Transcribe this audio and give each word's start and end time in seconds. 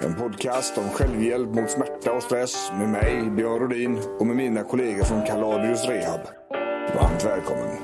En 0.00 0.14
podcast 0.14 0.78
om 0.78 0.88
självhjälp 0.88 1.54
mot 1.54 1.70
smärta 1.70 2.12
och 2.12 2.22
stress 2.22 2.72
med 2.78 2.88
mig, 2.88 3.30
Björn 3.30 3.58
Rodin 3.58 3.98
och 4.18 4.26
med 4.26 4.36
mina 4.36 4.62
kollegor 4.62 5.04
från 5.04 5.26
Kaladius 5.26 5.84
Rehab. 5.84 6.20
Varmt 6.94 7.24
välkommen. 7.24 7.76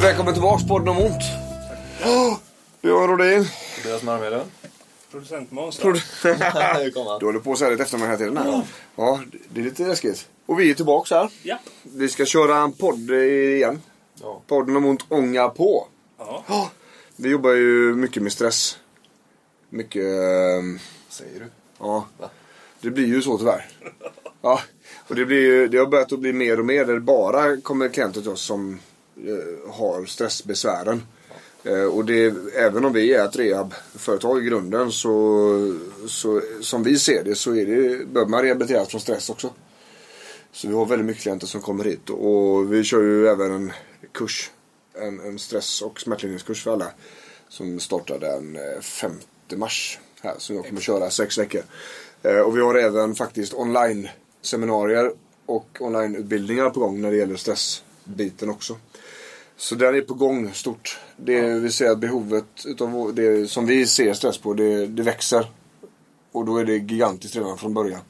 Välkommen 0.00 0.34
tillbaks 0.34 0.68
podden 0.68 0.88
om 0.88 0.98
ont. 0.98 1.22
Björn 2.82 3.10
Rodin. 3.10 3.44
Deras 3.84 4.02
marmedel. 4.02 4.40
Producent 5.14 5.50
Måns. 5.50 5.80
Nu 5.84 6.90
kom 6.90 7.06
han. 7.06 7.18
Du 7.20 7.26
håller 7.26 7.38
på 7.40 7.52
att 7.52 7.58
säga 7.58 7.70
lite 7.70 7.82
efter 7.82 7.98
mig 7.98 8.06
hela 8.06 8.18
tiden 8.18 8.36
här. 8.36 8.62
Ja, 8.96 9.20
det 9.48 9.60
är 9.60 9.64
lite 9.64 9.82
läskigt. 9.82 10.28
Och 10.46 10.60
vi 10.60 10.70
är 10.70 10.74
tillbaks 10.74 11.10
här. 11.10 11.30
Ja. 11.42 11.58
Vi 11.82 12.08
ska 12.08 12.24
köra 12.24 12.56
en 12.56 12.72
podd 12.72 13.10
igen. 13.10 13.82
Ja. 14.22 14.42
Podden 14.46 14.76
om 14.76 14.84
ont 14.84 15.04
ånga 15.08 15.48
på. 15.48 15.86
Ja. 16.18 16.44
Ja, 16.48 16.70
Vi 17.16 17.28
jobbar 17.28 17.50
ju 17.52 17.94
mycket 17.94 18.22
med 18.22 18.32
stress. 18.32 18.78
Mycket... 19.70 20.04
ehm, 20.04 20.78
Säger 21.08 21.40
du? 21.40 21.46
Ja. 21.78 22.06
Va? 22.18 22.30
Det 22.80 22.90
blir 22.90 23.06
ju 23.06 23.22
så 23.22 23.38
tyvärr. 23.38 23.68
Ja. 24.42 24.60
Och 25.08 25.14
det, 25.14 25.24
blir 25.26 25.40
ju, 25.40 25.68
det 25.68 25.78
har 25.78 25.86
börjat 25.86 26.12
att 26.12 26.18
bli 26.18 26.32
mer 26.32 26.58
och 26.60 26.66
mer 26.66 26.84
där 26.84 26.94
det 26.94 27.00
bara 27.00 27.60
kommer 27.60 27.88
klienter 27.88 28.20
till 28.20 28.30
oss 28.30 28.42
som 28.42 28.78
eh, 29.16 29.72
har 29.74 30.04
stressbesvären. 30.06 31.02
Eh, 31.64 31.84
och 31.84 32.04
det, 32.04 32.34
även 32.54 32.84
om 32.84 32.92
vi 32.92 33.14
är 33.14 33.24
ett 33.24 33.36
rehabföretag 33.36 34.42
i 34.42 34.46
grunden 34.46 34.92
så, 34.92 35.78
så 36.06 36.40
som 36.60 36.82
vi 36.82 36.98
ser 36.98 37.24
det 37.24 37.34
så 37.34 37.54
är 37.54 37.66
det, 37.66 38.06
behöver 38.06 38.30
man 38.30 38.42
rehabiliteras 38.42 38.88
från 38.88 39.00
stress 39.00 39.30
också. 39.30 39.50
Så 40.52 40.68
vi 40.68 40.74
har 40.74 40.86
väldigt 40.86 41.06
mycket 41.06 41.22
klienter 41.22 41.46
som 41.46 41.60
kommer 41.60 41.84
hit 41.84 42.10
och 42.10 42.72
vi 42.72 42.84
kör 42.84 43.02
ju 43.02 43.28
även 43.28 43.52
en 43.52 43.72
kurs. 44.12 44.50
En, 44.94 45.20
en 45.20 45.38
stress 45.38 45.82
och 45.82 46.00
smärtlindringskurs 46.00 46.64
för 46.64 46.72
alla. 46.72 46.86
Som 47.48 47.80
startar 47.80 48.18
den 48.18 48.56
eh, 48.56 48.80
5 48.80 49.12
mars. 49.56 49.98
Här, 50.20 50.34
som 50.38 50.56
jag 50.56 50.66
kommer 50.66 50.80
köra 50.80 51.10
sex 51.10 51.38
veckor. 51.38 51.62
Eh, 52.22 52.38
och 52.38 52.56
vi 52.56 52.60
har 52.60 52.74
även 52.74 53.14
faktiskt 53.14 53.54
online 53.54 54.08
seminarier 54.42 55.12
och 55.46 55.68
online-utbildningar 55.80 56.70
på 56.70 56.80
gång 56.80 57.00
när 57.00 57.10
det 57.10 57.16
gäller 57.16 57.36
stressbiten 57.36 58.50
också. 58.50 58.76
Så 59.56 59.74
den 59.74 59.94
är 59.94 60.00
på 60.00 60.14
gång 60.14 60.52
stort. 60.54 60.98
Det 61.16 61.40
vi 61.42 61.70
ser 61.70 61.90
att 61.90 61.98
behovet 61.98 62.44
utav 62.64 63.14
det 63.14 63.50
som 63.50 63.66
vi 63.66 63.86
ser 63.86 64.14
stress 64.14 64.38
på 64.38 64.54
det, 64.54 64.86
det 64.86 65.02
växer. 65.02 65.46
Och 66.32 66.44
då 66.44 66.56
är 66.56 66.64
det 66.64 66.76
gigantiskt 66.76 67.36
redan 67.36 67.58
från 67.58 67.74
början. 67.74 68.00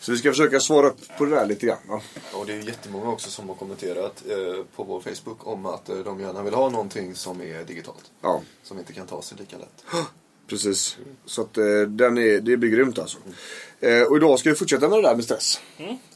Så 0.00 0.12
vi 0.12 0.18
ska 0.18 0.30
försöka 0.30 0.60
svara 0.60 0.86
upp 0.86 1.00
på 1.18 1.24
det 1.24 1.30
där 1.30 1.46
lite 1.46 1.66
grann. 1.66 1.78
va? 1.88 2.00
Och 2.32 2.46
det 2.46 2.52
är 2.52 2.62
jättemånga 2.62 3.10
också 3.10 3.30
som 3.30 3.48
har 3.48 3.56
kommenterat 3.56 4.24
eh, 4.28 4.64
på 4.76 4.84
vår 4.84 5.00
Facebook 5.00 5.46
om 5.46 5.66
att 5.66 5.88
eh, 5.88 5.96
de 5.96 6.20
gärna 6.20 6.42
vill 6.42 6.54
ha 6.54 6.68
någonting 6.68 7.14
som 7.14 7.40
är 7.42 7.64
digitalt. 7.64 8.10
Ja, 8.20 8.42
Som 8.62 8.78
inte 8.78 8.92
kan 8.92 9.06
ta 9.06 9.22
sig 9.22 9.38
lika 9.38 9.58
lätt. 9.58 9.84
precis. 10.46 10.98
Så 11.24 11.42
att 11.42 11.58
eh, 11.58 11.80
den 11.88 12.18
är, 12.18 12.40
det 12.40 12.56
blir 12.56 12.70
grymt 12.70 12.98
alltså. 12.98 13.18
Eh, 13.80 14.02
och 14.02 14.16
idag 14.16 14.38
ska 14.38 14.50
vi 14.50 14.56
fortsätta 14.56 14.88
med 14.88 14.98
det 14.98 15.08
där 15.08 15.14
med 15.14 15.24
stress. 15.24 15.60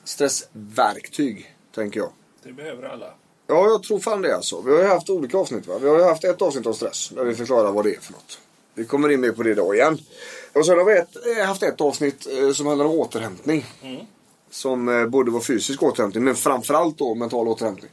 Stressverktyg, 0.05 1.55
tänker 1.75 2.01
jag. 2.01 2.13
Det 2.43 2.53
behöver 2.53 2.83
alla. 2.83 3.15
Ja, 3.53 3.67
jag 3.67 3.83
tror 3.83 3.99
fan 3.99 4.23
det 4.23 4.37
alltså. 4.37 4.61
Vi 4.61 4.73
har 4.73 4.79
ju 4.79 4.87
haft 4.87 5.11
olika 5.11 5.39
avsnitt 5.39 5.67
va? 5.67 5.79
Vi 5.79 5.89
har 5.89 5.99
ju 5.99 6.05
haft 6.05 6.25
ett 6.25 6.43
avsnitt 6.43 6.67
om 6.67 6.75
stress 6.75 7.09
där 7.09 7.25
vi 7.25 7.35
förklarar 7.35 7.73
vad 7.73 7.85
det 7.85 7.95
är 7.95 8.01
för 8.01 8.13
något. 8.13 8.39
Vi 8.75 8.85
kommer 8.85 9.09
in 9.09 9.21
mer 9.21 9.33
på 9.33 9.43
det 9.43 9.51
idag 9.51 9.77
igen. 9.77 9.99
Och 10.53 10.67
sen 10.67 10.79
har 10.79 10.85
vi 10.85 10.99
ett, 10.99 11.17
eh, 11.39 11.47
haft 11.47 11.63
ett 11.63 11.81
avsnitt 11.81 12.27
eh, 12.39 12.53
som 12.53 12.67
handlar 12.67 12.87
om 12.87 12.93
återhämtning. 12.93 13.67
Som 14.51 14.89
eh, 14.89 15.07
borde 15.07 15.31
vara 15.31 15.43
fysisk 15.43 15.83
återhämtning 15.83 16.25
men 16.25 16.35
framförallt 16.35 16.99
då 16.99 17.15
mental 17.15 17.49
återhämtning. 17.49 17.91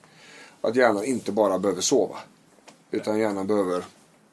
Att 0.62 0.76
hjärnan 0.76 1.06
inte 1.06 1.32
bara 1.32 1.60
behöver 1.60 1.82
sova. 1.82 2.16
Utan 2.92 3.20
hjärnan 3.20 3.48
behöver 3.48 3.84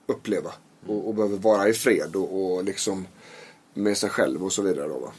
uppleva. 0.07 0.53
Och, 0.87 1.09
och 1.09 1.15
behöver 1.15 1.37
vara 1.37 1.69
i 1.69 1.73
fred 1.73 2.17
och, 2.17 2.43
och 2.43 2.65
liksom 2.65 3.07
med 3.75 3.97
sig 3.97 4.11
själv 4.11 4.45
och 4.45 4.53
så 4.53 4.63
vidare. 4.63 4.89
Då, 4.89 4.99
va? 4.99 5.13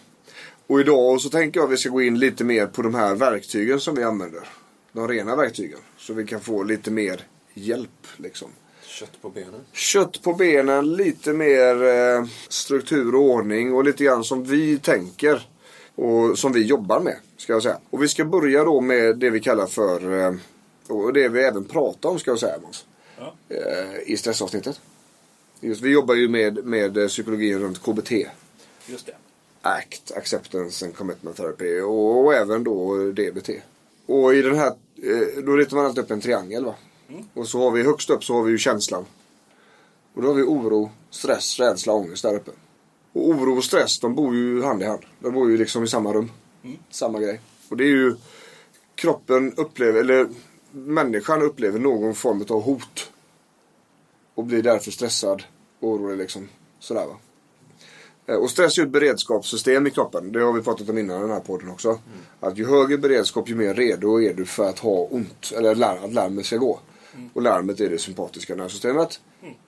Och 0.67 0.79
idag 0.79 1.21
så 1.21 1.29
tänker 1.29 1.59
jag 1.59 1.65
att 1.65 1.73
vi 1.73 1.77
ska 1.77 1.89
gå 1.89 2.01
in 2.01 2.19
lite 2.19 2.43
mer 2.43 2.67
på 2.67 2.81
de 2.81 2.95
här 2.95 3.15
verktygen 3.15 3.79
som 3.79 3.95
vi 3.95 4.03
använder. 4.03 4.47
De 4.97 5.07
rena 5.07 5.35
verktygen. 5.35 5.79
Så 5.97 6.13
vi 6.13 6.25
kan 6.25 6.41
få 6.41 6.63
lite 6.63 6.91
mer 6.91 7.27
hjälp 7.53 8.07
liksom. 8.17 8.49
Kött 8.85 9.21
på 9.21 9.29
benen. 9.29 9.61
Kött 9.73 10.21
på 10.23 10.33
benen, 10.33 10.95
lite 10.95 11.33
mer 11.33 11.83
eh, 11.83 12.25
struktur 12.47 13.15
och 13.15 13.21
ordning 13.21 13.73
och 13.73 13.83
lite 13.83 14.03
grann 14.03 14.23
som 14.23 14.43
vi 14.43 14.79
tänker. 14.79 15.47
Och 15.95 16.39
som 16.39 16.51
vi 16.51 16.63
jobbar 16.63 16.99
med, 16.99 17.15
ska 17.37 17.53
jag 17.53 17.63
säga. 17.63 17.79
Och 17.89 18.03
vi 18.03 18.07
ska 18.07 18.25
börja 18.25 18.63
då 18.63 18.81
med 18.81 19.17
det 19.17 19.29
vi 19.29 19.39
kallar 19.39 19.67
för, 19.67 20.19
eh, 20.19 20.33
och 20.87 21.13
det 21.13 21.29
vi 21.29 21.41
även 21.41 21.65
pratar 21.65 22.09
om 22.09 22.19
ska 22.19 22.31
jag 22.31 22.39
säga 22.39 22.59
Måns. 22.59 22.85
Ja. 23.17 23.35
Eh, 23.49 23.99
I 24.05 24.17
stressavsnittet. 24.17 24.81
Just, 25.59 25.81
vi 25.81 25.89
jobbar 25.89 26.15
ju 26.15 26.29
med, 26.29 26.65
med 26.65 26.97
eh, 26.97 27.07
psykologin 27.07 27.59
runt 27.59 27.83
KBT. 27.83 28.11
Just 28.85 29.05
det. 29.05 29.15
ACT, 29.61 30.11
Acceptance 30.15 30.85
and 30.85 30.95
Commitment 30.95 31.37
Therapy 31.37 31.81
och, 31.81 32.25
och 32.25 32.33
även 32.33 32.63
då 32.63 32.95
DBT. 33.11 33.49
Och 34.07 34.35
i 34.35 34.41
den 34.41 34.55
här, 34.55 34.73
då 35.45 35.55
ritar 35.55 35.75
man 35.75 35.85
alltid 35.85 36.03
upp 36.03 36.11
en 36.11 36.21
triangel 36.21 36.65
va. 36.65 36.75
Och 37.33 37.47
så 37.47 37.59
har 37.59 37.71
vi 37.71 37.83
högst 37.83 38.09
upp 38.09 38.23
så 38.23 38.33
har 38.33 38.43
vi 38.43 38.51
ju 38.51 38.57
känslan. 38.57 39.05
Och 40.13 40.21
då 40.21 40.27
har 40.27 40.35
vi 40.35 40.43
oro, 40.43 40.91
stress, 41.09 41.59
rädsla, 41.59 41.93
ångest 41.93 42.23
där 42.23 42.35
uppe. 42.35 42.51
Och 43.13 43.29
oro 43.29 43.57
och 43.57 43.63
stress 43.63 43.99
de 43.99 44.15
bor 44.15 44.35
ju 44.35 44.63
hand 44.63 44.81
i 44.81 44.85
hand. 44.85 45.05
De 45.19 45.33
bor 45.33 45.51
ju 45.51 45.57
liksom 45.57 45.83
i 45.83 45.87
samma 45.87 46.13
rum. 46.13 46.31
Samma 46.89 47.19
grej. 47.19 47.41
Och 47.69 47.77
det 47.77 47.83
är 47.83 47.89
ju 47.89 48.15
kroppen 48.95 49.53
upplever, 49.57 49.99
eller 49.99 50.29
människan 50.71 51.41
upplever 51.41 51.79
någon 51.79 52.15
form 52.15 52.45
av 52.49 52.61
hot. 52.61 53.11
Och 54.35 54.43
blir 54.43 54.63
därför 54.63 54.91
stressad, 54.91 55.43
orolig 55.79 56.17
liksom. 56.17 56.49
Sådär 56.79 57.05
va. 57.05 57.15
Eh, 58.27 58.35
Och 58.35 58.49
stress 58.49 58.77
är 58.77 58.81
ju 58.81 58.85
ett 58.85 58.93
beredskapssystem 58.93 59.87
i 59.87 59.91
kroppen. 59.91 60.31
Det 60.31 60.39
har 60.39 60.53
vi 60.53 60.61
pratat 60.61 60.89
om 60.89 60.97
innan 60.97 61.17
i 61.17 61.21
den 61.21 61.31
här 61.31 61.39
podden 61.39 61.69
också. 61.69 61.99
Att 62.39 62.57
ju 62.57 62.65
högre 62.65 62.97
beredskap 62.97 63.49
ju 63.49 63.55
mer 63.55 63.73
redo 63.73 64.21
är 64.21 64.33
du 64.33 64.45
för 64.45 64.69
att 64.69 64.79
ha 64.79 65.07
ont. 65.11 65.51
Eller 65.55 65.75
larm, 65.75 66.03
att 66.03 66.13
larmet 66.13 66.45
ska 66.45 66.57
gå. 66.57 66.79
Och 67.33 67.41
larmet 67.41 67.79
är 67.79 67.89
det 67.89 67.97
sympatiska 67.97 68.55
nervsystemet. 68.55 69.19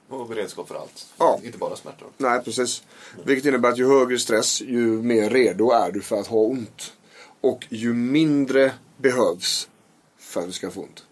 Och 0.09 0.27
beredskap 0.27 0.67
för 0.67 0.75
allt. 0.75 1.05
Ja. 1.17 1.39
Inte 1.43 1.57
bara 1.57 1.75
smärtor. 1.75 2.07
Nej, 2.17 2.43
precis. 2.43 2.83
Vilket 3.25 3.45
innebär 3.45 3.69
att 3.69 3.77
ju 3.77 3.87
högre 3.87 4.19
stress, 4.19 4.61
ju 4.61 4.87
mer 4.87 5.29
redo 5.29 5.71
är 5.71 5.91
du 5.91 6.01
för 6.01 6.19
att 6.19 6.27
ha 6.27 6.37
ont. 6.39 6.93
Och 7.41 7.65
ju 7.69 7.93
mindre 7.93 8.71
behövs 8.97 9.69
för 10.19 10.39
att 10.41 10.47
du 10.47 10.51
ska 10.53 10.71
få 10.71 10.81
ont. 10.81 11.03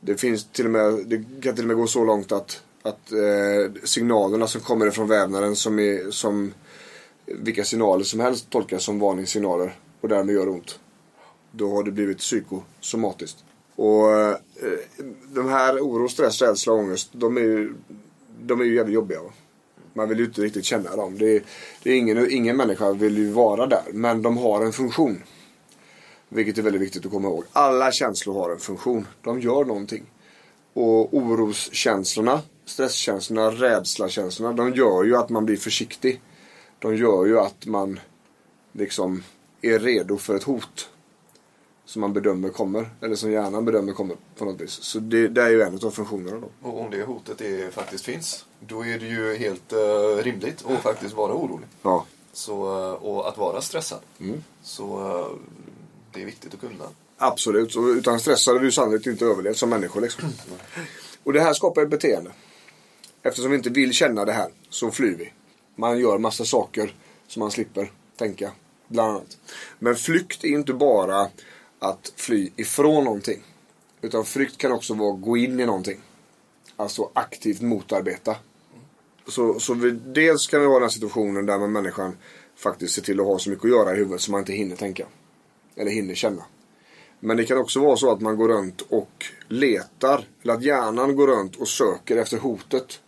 Det 0.00 0.16
finns 0.16 0.44
till 0.52 0.64
och 0.64 0.70
med, 0.70 0.92
det 1.06 1.24
kan 1.42 1.54
till 1.54 1.64
och 1.64 1.68
med 1.68 1.76
gå 1.76 1.86
så 1.86 2.04
långt 2.04 2.32
att, 2.32 2.62
att 2.82 3.12
eh, 3.12 3.72
signalerna 3.84 4.46
som 4.46 4.60
kommer 4.60 4.86
ifrån 4.86 5.08
vävnaden 5.08 5.56
som, 5.56 5.78
är, 5.78 6.10
som 6.10 6.54
vilka 7.26 7.64
signaler 7.64 8.04
som 8.04 8.20
helst 8.20 8.50
tolkas 8.50 8.84
som 8.84 8.98
varningssignaler 8.98 9.78
och 10.00 10.08
därmed 10.08 10.34
gör 10.34 10.48
ont. 10.48 10.80
Då 11.50 11.74
har 11.74 11.82
det 11.82 11.90
blivit 11.90 12.18
psykosomatiskt. 12.18 13.44
Och 13.76 14.12
eh, 14.12 14.36
de 15.34 15.48
här 15.48 15.80
oro, 15.80 16.08
stress, 16.08 16.42
rädsla 16.42 16.72
och 16.72 16.78
ångest, 16.78 17.08
de 17.12 17.36
är 17.36 17.40
ju, 17.40 17.74
de 18.42 18.60
är 18.60 18.64
ju 18.64 18.74
jävligt 18.74 18.94
jobbiga. 18.94 19.22
Va? 19.22 19.30
Man 19.94 20.08
vill 20.08 20.18
ju 20.18 20.24
inte 20.24 20.40
riktigt 20.40 20.64
känna 20.64 20.96
dem. 20.96 21.18
Det 21.18 21.36
är, 21.36 21.42
det 21.82 21.90
är 21.90 21.96
ingen, 21.96 22.30
ingen 22.30 22.56
människa 22.56 22.92
vill 22.92 23.18
ju 23.18 23.30
vara 23.30 23.66
där. 23.66 23.84
Men 23.92 24.22
de 24.22 24.36
har 24.36 24.64
en 24.64 24.72
funktion. 24.72 25.22
Vilket 26.28 26.58
är 26.58 26.62
väldigt 26.62 26.82
viktigt 26.82 27.06
att 27.06 27.12
komma 27.12 27.28
ihåg. 27.28 27.44
Alla 27.52 27.92
känslor 27.92 28.34
har 28.34 28.50
en 28.50 28.58
funktion. 28.58 29.06
De 29.22 29.40
gör 29.40 29.64
någonting. 29.64 30.04
Och 30.72 31.14
oroskänslorna, 31.14 32.40
stresskänslorna, 32.64 33.50
rädslakänslorna. 33.50 34.52
De 34.52 34.74
gör 34.74 35.04
ju 35.04 35.16
att 35.16 35.28
man 35.28 35.46
blir 35.46 35.56
försiktig. 35.56 36.20
De 36.82 36.96
gör 36.96 37.26
ju 37.26 37.38
att 37.38 37.66
man 37.66 38.00
liksom 38.72 39.22
är 39.60 39.78
redo 39.78 40.18
för 40.18 40.36
ett 40.36 40.42
hot. 40.42 40.88
Som 41.84 42.00
man 42.00 42.12
bedömer 42.12 42.48
kommer. 42.48 42.90
Eller 43.00 43.16
som 43.16 43.30
hjärnan 43.30 43.64
bedömer 43.64 43.92
kommer 43.92 44.16
på 44.36 44.44
något 44.44 44.60
vis. 44.60 44.70
Så 44.70 44.98
det, 44.98 45.28
det 45.28 45.42
är 45.42 45.50
ju 45.50 45.62
en 45.62 45.74
av 45.74 45.90
funktionerna 45.90 46.40
då. 46.40 46.68
Och 46.68 46.80
om 46.80 46.90
det 46.90 47.02
hotet 47.02 47.40
är, 47.40 47.70
faktiskt 47.70 48.04
finns, 48.04 48.44
då 48.60 48.84
är 48.84 48.98
det 48.98 49.06
ju 49.06 49.36
helt 49.36 49.72
uh, 49.72 50.22
rimligt 50.22 50.64
att 50.66 50.82
faktiskt 50.82 51.14
vara 51.14 51.34
orolig. 51.34 51.66
Ja. 51.82 52.06
Så, 52.32 52.52
eh, 52.52 52.92
och 52.92 53.28
att 53.28 53.38
vara 53.38 53.60
stressad. 53.60 54.00
Så 54.62 55.08
eh, 55.08 55.38
det 56.12 56.22
är 56.22 56.26
viktigt 56.26 56.54
att 56.54 56.60
kunna. 56.60 56.84
Absolut, 57.16 57.76
och 57.76 57.84
utan 57.84 58.20
stress 58.20 58.46
hade 58.46 58.58
du 58.58 58.72
sannolikt 58.72 59.06
inte 59.06 59.24
överlevt 59.24 59.56
som 59.56 59.70
människa. 59.70 60.00
Liksom. 60.00 60.24
Och 61.24 61.32
det 61.32 61.40
här 61.40 61.52
skapar 61.52 61.82
ett 61.82 61.90
beteende. 61.90 62.30
Eftersom 63.22 63.50
vi 63.50 63.56
inte 63.56 63.70
vill 63.70 63.92
känna 63.92 64.24
det 64.24 64.32
här 64.32 64.50
så 64.70 64.90
flyr 64.90 65.16
vi. 65.16 65.32
Man 65.74 65.98
gör 65.98 66.18
massa 66.18 66.44
saker 66.44 66.94
som 67.26 67.40
man 67.40 67.50
slipper 67.50 67.92
tänka. 68.16 68.52
Bland 68.88 69.10
annat. 69.10 69.38
Men 69.78 69.96
flykt 69.96 70.44
är 70.44 70.48
inte 70.48 70.72
bara 70.72 71.28
att 71.78 72.12
fly 72.16 72.50
ifrån 72.56 73.04
någonting. 73.04 73.42
Utan 74.00 74.24
flykt 74.24 74.58
kan 74.58 74.72
också 74.72 74.94
vara 74.94 75.14
att 75.14 75.20
gå 75.20 75.36
in 75.36 75.60
i 75.60 75.66
någonting. 75.66 76.00
Alltså 76.76 77.10
aktivt 77.12 77.60
motarbeta. 77.60 78.36
Så, 79.26 79.60
så 79.60 79.74
vi, 79.74 79.90
dels 79.90 80.46
kan 80.46 80.60
vi 80.60 80.66
ha 80.66 80.74
den 80.74 80.82
här 80.82 80.88
situationen 80.88 81.46
där 81.46 81.58
man 81.58 81.72
människan 81.72 82.16
faktiskt 82.56 82.94
ser 82.94 83.02
till 83.02 83.20
att 83.20 83.26
ha 83.26 83.38
så 83.38 83.50
mycket 83.50 83.64
att 83.64 83.70
göra 83.70 83.92
i 83.92 83.96
huvudet 83.96 84.20
så 84.20 84.30
man 84.30 84.40
inte 84.40 84.52
hinner 84.52 84.76
tänka. 84.76 85.06
Eller 85.76 85.90
hinner 85.90 86.14
känna. 86.14 86.44
Men 87.20 87.36
det 87.36 87.44
kan 87.44 87.58
också 87.58 87.80
vara 87.80 87.96
så 87.96 88.10
att 88.10 88.20
man 88.20 88.36
går 88.36 88.48
runt 88.48 88.80
och 88.80 89.24
letar. 89.48 90.28
Eller 90.42 90.54
att 90.54 90.62
hjärnan 90.62 91.16
går 91.16 91.26
runt 91.26 91.56
och 91.56 91.68
söker 91.68 92.16
efter 92.16 92.38
hotet 92.38 93.00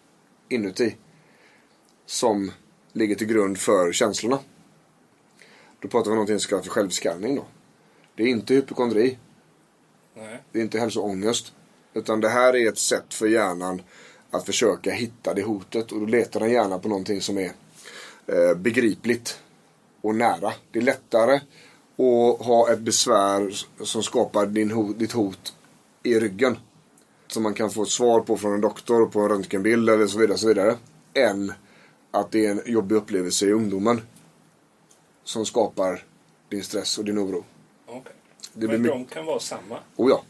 inuti. 0.49 0.97
Som 2.07 2.53
ligger 2.93 3.15
till 3.15 3.27
grund 3.27 3.59
för 3.59 3.93
känslorna. 3.93 4.39
Då 5.81 5.89
pratar 5.89 6.05
vi 6.05 6.11
om 6.11 6.17
någonting 6.17 6.39
som 6.39 6.49
kallas 6.49 6.65
för 6.65 6.73
självskanning 6.73 7.37
då. 7.37 7.45
Det 8.15 8.23
är 8.23 8.27
inte 8.27 8.55
hypokondri. 8.55 9.19
Nej. 10.15 10.43
Det 10.53 10.59
är 10.59 10.63
inte 10.63 10.79
hälsoångest. 10.79 11.53
Utan 11.95 12.21
det 12.21 12.29
här 12.29 12.57
är 12.57 12.69
ett 12.69 12.79
sätt 12.79 13.15
för 13.15 13.27
hjärnan 13.27 13.83
att 14.31 14.47
försöka 14.47 14.91
hitta 14.91 15.35
det 15.35 15.43
hotet. 15.43 15.93
Och 15.93 16.01
då 16.01 16.07
letar 16.07 16.41
den 16.41 16.51
gärna 16.51 16.79
på 16.79 16.89
någonting 16.89 17.21
som 17.21 17.39
är 17.39 17.53
eh, 18.27 18.55
begripligt 18.57 19.41
och 20.01 20.15
nära. 20.15 20.53
Det 20.71 20.79
är 20.79 20.83
lättare 20.83 21.35
att 21.35 22.47
ha 22.47 22.73
ett 22.73 22.81
besvär 22.81 23.51
som 23.85 24.03
skapar 24.03 24.47
din 24.47 24.71
hot, 24.71 24.99
ditt 24.99 25.13
hot 25.13 25.55
i 26.03 26.21
ryggen. 26.21 26.59
Som 27.27 27.43
man 27.43 27.55
kan 27.55 27.71
få 27.71 27.83
ett 27.83 27.89
svar 27.89 28.21
på 28.21 28.37
från 28.37 28.55
en 28.55 28.61
doktor 28.61 29.07
på 29.07 29.21
en 29.21 29.29
röntgenbild 29.29 29.91
eller 29.91 30.07
så 30.07 30.19
vidare. 30.19 30.39
Så 30.39 30.49
vidare 30.49 30.77
än 31.15 31.53
att 32.15 32.31
det 32.31 32.47
är 32.47 32.51
en 32.51 32.63
jobbig 32.67 32.97
upplevelse 32.97 33.47
i 33.47 33.53
ungdomen. 33.53 34.01
Som 35.25 35.47
skapar 35.47 36.05
din 36.49 36.65
stress 36.65 36.99
och 36.99 37.05
din 37.05 37.19
oro. 37.19 37.45
Okej. 37.87 38.13
Det 38.53 38.69
Men 38.69 38.83
de 38.83 39.05
kan 39.05 39.27
vara 39.27 39.41
samma. 39.41 39.79
Oh 39.97 40.11
ja. 40.11 40.23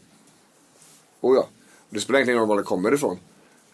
Oh 1.21 1.35
ja. 1.35 1.47
Det 1.89 1.99
spelar 1.99 2.19
egentligen 2.19 2.37
ingen 2.37 2.49
roll 2.49 2.57
var 2.57 2.63
det 2.63 2.67
kommer 2.67 2.93
ifrån. 2.93 3.17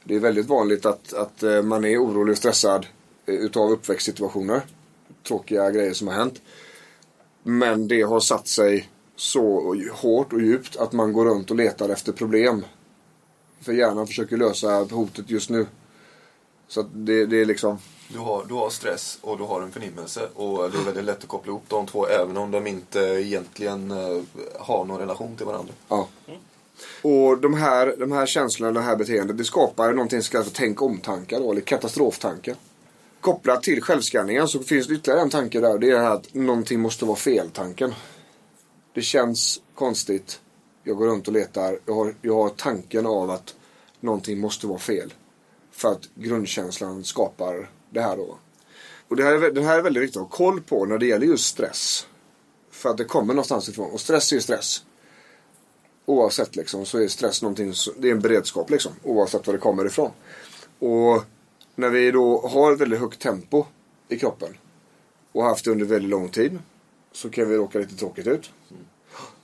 Det 0.04 0.16
är 0.16 0.20
väldigt 0.20 0.46
vanligt 0.46 0.86
att, 0.86 1.14
att 1.14 1.44
eh, 1.44 1.62
man 1.62 1.86
är 1.86 1.98
orolig 1.98 2.32
och 2.32 2.38
stressad 2.38 2.88
eh, 3.26 3.36
utav 3.36 3.72
uppväxtsituationer. 3.72 4.62
Tråkiga 5.28 5.72
grejer 5.72 5.94
som 5.94 6.08
har 6.08 6.16
hänt. 6.16 6.42
Men 7.44 7.88
det 7.88 8.02
har 8.02 8.20
satt 8.20 8.48
sig 8.48 8.90
så 9.16 9.76
hårt 9.94 10.34
och 10.34 10.42
djupt 10.42 10.78
att 10.78 10.92
man 10.92 11.14
går 11.14 11.26
runt 11.26 11.52
och 11.52 11.58
letar 11.58 11.90
efter 11.90 12.12
problem. 12.12 12.66
För 13.60 13.74
hjärnan 13.74 14.08
försöker 14.08 14.38
lösa 14.38 14.84
hotet 14.84 15.30
just 15.30 15.50
nu. 15.50 15.68
Så 16.68 16.82
det, 16.94 17.26
det 17.26 17.42
är 17.42 17.46
liksom... 17.46 17.78
Du 18.14 18.20
har, 18.20 18.46
du 18.48 18.54
har 18.54 18.70
stress 18.70 19.20
och 19.22 19.38
du 19.38 19.44
har 19.44 19.62
en 19.62 19.72
förnimmelse 19.72 20.28
och 20.36 20.72
det 20.72 20.78
är 20.78 20.84
väldigt 20.84 21.04
lätt 21.04 21.24
att 21.24 21.28
koppla 21.28 21.50
ihop 21.50 21.64
de 21.68 21.86
två 21.86 22.08
även 22.08 22.38
om 22.38 22.52
de 22.52 22.68
inte 22.68 23.00
egentligen 23.00 23.92
eh, 23.92 24.22
har 24.60 24.86
någon 24.86 25.00
relation 25.00 25.36
till 25.38 25.46
varandra. 25.46 25.74
Ja. 25.88 26.08
Och 27.02 27.38
de 27.38 27.54
här, 27.54 27.96
de 27.98 28.12
här 28.12 28.26
känslorna, 28.26 28.72
det 28.72 28.86
här 28.86 28.96
beteendet, 28.96 29.38
det 29.38 29.44
skapar 29.44 29.94
någonting 29.94 30.22
som 30.22 30.32
kallas 30.32 30.48
för 30.48 30.56
tänk 30.56 30.82
om-tankar 30.82 31.40
då, 31.40 31.52
eller 31.52 31.62
katastroftankar. 31.62 32.56
Kopplat 33.22 33.64
till 33.64 33.82
självskanningen 33.82 34.48
så 34.48 34.60
finns 34.60 34.88
det 34.88 34.94
ytterligare 34.94 35.22
en 35.22 35.30
tanke 35.30 35.60
där. 35.60 35.78
Det 35.78 35.92
är 35.92 36.04
att 36.04 36.34
någonting 36.34 36.80
måste 36.80 37.06
vara 37.06 37.18
fel-tanken. 37.18 37.94
Det 38.94 39.02
känns 39.02 39.62
konstigt. 39.76 40.40
Jag 40.84 40.98
går 40.98 41.08
runt 41.08 41.28
och 41.28 41.34
letar. 41.34 41.80
Jag 41.86 41.94
har, 41.94 42.16
jag 42.22 42.36
har 42.36 42.50
tanken 42.50 43.06
av 43.06 43.30
att 43.30 43.56
någonting 44.00 44.40
måste 44.40 44.68
vara 44.68 44.80
fel. 44.80 45.14
För 45.72 45.92
att 45.92 46.10
grundkänslan 46.16 47.04
skapar 47.04 47.70
det 47.92 48.02
här 48.02 48.18
då. 48.18 48.38
Och 49.08 49.16
det 49.16 49.24
här, 49.24 49.34
är, 49.34 49.52
det 49.52 49.62
här 49.62 49.78
är 49.78 49.82
väldigt 49.82 50.04
viktigt 50.04 50.18
att 50.18 50.30
ha 50.30 50.38
koll 50.38 50.62
på 50.62 50.86
när 50.86 50.98
det 50.98 51.06
gäller 51.06 51.26
just 51.26 51.46
stress. 51.46 52.08
För 52.72 52.90
att 52.90 52.98
det 52.98 53.04
kommer 53.04 53.34
någonstans 53.34 53.70
ifrån. 53.70 53.92
Och 53.92 54.02
stress 54.02 54.34
är 54.34 54.40
stress 54.40 54.84
oavsett 56.06 56.56
liksom, 56.56 56.86
så 56.86 56.98
är 56.98 57.08
stress 57.08 57.42
någonting, 57.42 57.74
det 57.98 58.08
är 58.08 58.12
en 58.12 58.20
beredskap 58.20 58.70
liksom, 58.70 58.92
oavsett 59.04 59.48
var 59.48 59.54
det 59.54 59.60
kommer 59.60 59.86
ifrån. 59.86 60.12
Och 60.80 61.24
när 61.76 61.90
vi 61.90 62.12
då 62.12 62.48
har 62.48 62.74
ett 62.74 62.80
väldigt 62.80 63.00
högt 63.00 63.22
tempo 63.22 63.66
i 64.08 64.20
kroppen 64.20 64.58
och 65.32 65.44
haft 65.44 65.66
det 65.66 65.72
under 65.72 65.86
väldigt 65.86 66.10
lång 66.10 66.30
tid 66.30 66.60
så 67.12 67.30
kan 67.30 67.50
vi 67.50 67.56
råka 67.56 67.80
lite 67.80 67.96
tråkigt 67.96 68.28
ut. 68.28 68.50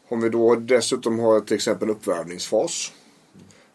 Om 0.10 0.22
vi 0.22 0.30
då 0.30 0.56
dessutom 0.56 1.20
har 1.20 1.40
till 1.40 1.56
exempel 1.56 1.90
en 1.90 1.96
uppvärmningsfas 1.96 2.92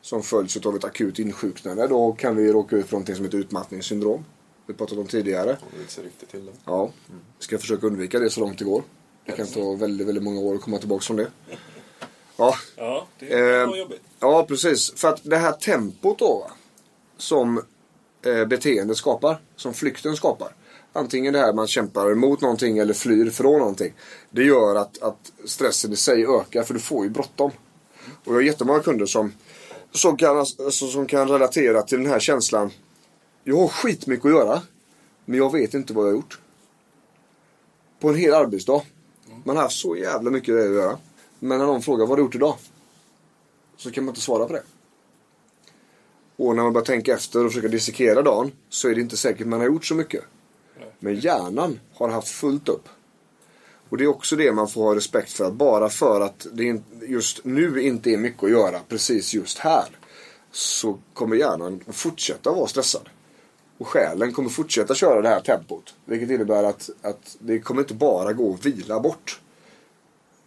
som 0.00 0.22
följs 0.22 0.66
av 0.66 0.76
ett 0.76 0.84
akut 0.84 1.18
insjuknande 1.18 1.86
då 1.86 2.12
kan 2.12 2.36
vi 2.36 2.52
råka 2.52 2.76
ut 2.76 2.86
för 2.86 2.92
någonting 2.92 3.16
som 3.16 3.24
heter 3.24 3.38
utmattningssyndrom. 3.38 4.24
Vi 4.66 4.74
pratade 4.74 5.00
om 5.00 5.06
tidigare. 5.06 5.50
Om 5.50 5.80
inte 5.80 5.92
ser 5.92 6.02
riktigt 6.02 6.30
till 6.30 6.46
det. 6.46 6.52
Ja, 6.64 6.90
ska 7.38 7.58
försöka 7.58 7.86
undvika 7.86 8.18
det 8.18 8.30
så 8.30 8.40
långt 8.40 8.58
det 8.58 8.64
går. 8.64 8.82
Det 9.24 9.32
kan 9.32 9.46
ta 9.46 9.74
väldigt, 9.74 10.06
väldigt 10.06 10.24
många 10.24 10.40
år 10.40 10.54
att 10.54 10.60
komma 10.60 10.78
tillbaka 10.78 11.02
från 11.02 11.16
det. 11.16 11.26
Ja, 12.36 12.54
Ja, 12.76 13.06
det 13.18 13.32
Eh, 13.32 13.68
var 13.68 13.76
jobbigt. 13.76 14.00
Ja, 14.20 14.44
precis. 14.48 14.92
För 14.96 15.08
att 15.08 15.20
det 15.22 15.36
här 15.36 15.52
tempot 15.52 16.18
då, 16.18 16.38
va, 16.38 16.50
som 17.16 17.62
eh, 18.26 18.44
beteendet 18.44 18.96
skapar, 18.96 19.40
som 19.56 19.74
flykten 19.74 20.16
skapar. 20.16 20.54
Antingen 20.92 21.32
det 21.32 21.38
här 21.38 21.52
man 21.52 21.66
kämpar 21.66 22.10
emot 22.12 22.40
någonting 22.40 22.78
eller 22.78 22.94
flyr 22.94 23.30
från 23.30 23.58
någonting. 23.58 23.92
Det 24.30 24.44
gör 24.44 24.76
att, 24.76 25.02
att 25.02 25.32
stressen 25.44 25.92
i 25.92 25.96
sig 25.96 26.26
ökar 26.26 26.62
för 26.62 26.74
du 26.74 26.80
får 26.80 27.04
ju 27.04 27.10
bråttom. 27.10 27.50
Och 28.24 28.32
jag 28.32 28.34
har 28.34 28.40
jättemånga 28.40 28.80
kunder 28.80 29.06
som, 29.06 29.32
som, 29.92 30.16
kan, 30.16 30.38
alltså, 30.38 30.70
som 30.70 31.06
kan 31.06 31.28
relatera 31.28 31.82
till 31.82 31.98
den 32.02 32.12
här 32.12 32.20
känslan. 32.20 32.70
Jag 33.44 33.56
har 33.56 33.68
skitmycket 33.68 34.26
att 34.26 34.32
göra, 34.32 34.62
men 35.24 35.38
jag 35.38 35.52
vet 35.52 35.74
inte 35.74 35.92
vad 35.92 36.04
jag 36.04 36.10
har 36.10 36.16
gjort. 36.16 36.40
På 38.00 38.08
en 38.08 38.14
hel 38.14 38.34
arbetsdag. 38.34 38.82
Man 39.44 39.56
har 39.56 39.62
haft 39.62 39.76
så 39.76 39.96
jävla 39.96 40.30
mycket 40.30 40.54
att 40.54 40.60
göra. 40.60 40.98
Men 41.38 41.58
när 41.58 41.66
någon 41.66 41.82
frågar 41.82 42.06
vad 42.06 42.08
har 42.08 42.16
du 42.16 42.22
gjort 42.22 42.34
idag? 42.34 42.56
så 43.82 43.90
kan 43.90 44.04
man 44.04 44.12
inte 44.12 44.20
svara 44.20 44.46
på 44.46 44.52
det. 44.52 44.62
Och 46.36 46.56
när 46.56 46.62
man 46.62 46.72
börjar 46.72 46.84
tänka 46.84 47.14
efter 47.14 47.44
och 47.44 47.50
försöka 47.52 47.68
dissekera 47.68 48.22
dagen 48.22 48.52
så 48.68 48.88
är 48.88 48.94
det 48.94 49.00
inte 49.00 49.16
säkert 49.16 49.46
man 49.46 49.60
har 49.60 49.66
gjort 49.66 49.84
så 49.84 49.94
mycket. 49.94 50.24
Men 50.98 51.14
hjärnan 51.14 51.80
har 51.94 52.08
haft 52.08 52.28
fullt 52.28 52.68
upp. 52.68 52.88
Och 53.88 53.98
det 53.98 54.04
är 54.04 54.08
också 54.08 54.36
det 54.36 54.52
man 54.52 54.68
får 54.68 54.82
ha 54.82 54.94
respekt 54.94 55.32
för. 55.32 55.50
Bara 55.50 55.88
för 55.88 56.20
att 56.20 56.46
det 56.52 56.82
just 57.02 57.44
nu 57.44 57.82
inte 57.82 58.10
är 58.10 58.16
mycket 58.16 58.44
att 58.44 58.50
göra 58.50 58.80
precis 58.88 59.34
just 59.34 59.58
här. 59.58 59.84
Så 60.50 60.98
kommer 61.14 61.36
hjärnan 61.36 61.80
att 61.88 61.96
fortsätta 61.96 62.52
vara 62.52 62.66
stressad. 62.66 63.08
Och 63.82 63.88
själen 63.88 64.32
kommer 64.32 64.50
fortsätta 64.50 64.94
köra 64.94 65.22
det 65.22 65.28
här 65.28 65.40
tempot. 65.40 65.94
Vilket 66.04 66.30
innebär 66.30 66.64
att, 66.64 66.90
att 67.02 67.36
det 67.38 67.58
kommer 67.58 67.80
inte 67.82 67.94
bara 67.94 68.32
gå 68.32 68.54
att 68.54 68.66
vila 68.66 69.00
bort. 69.00 69.40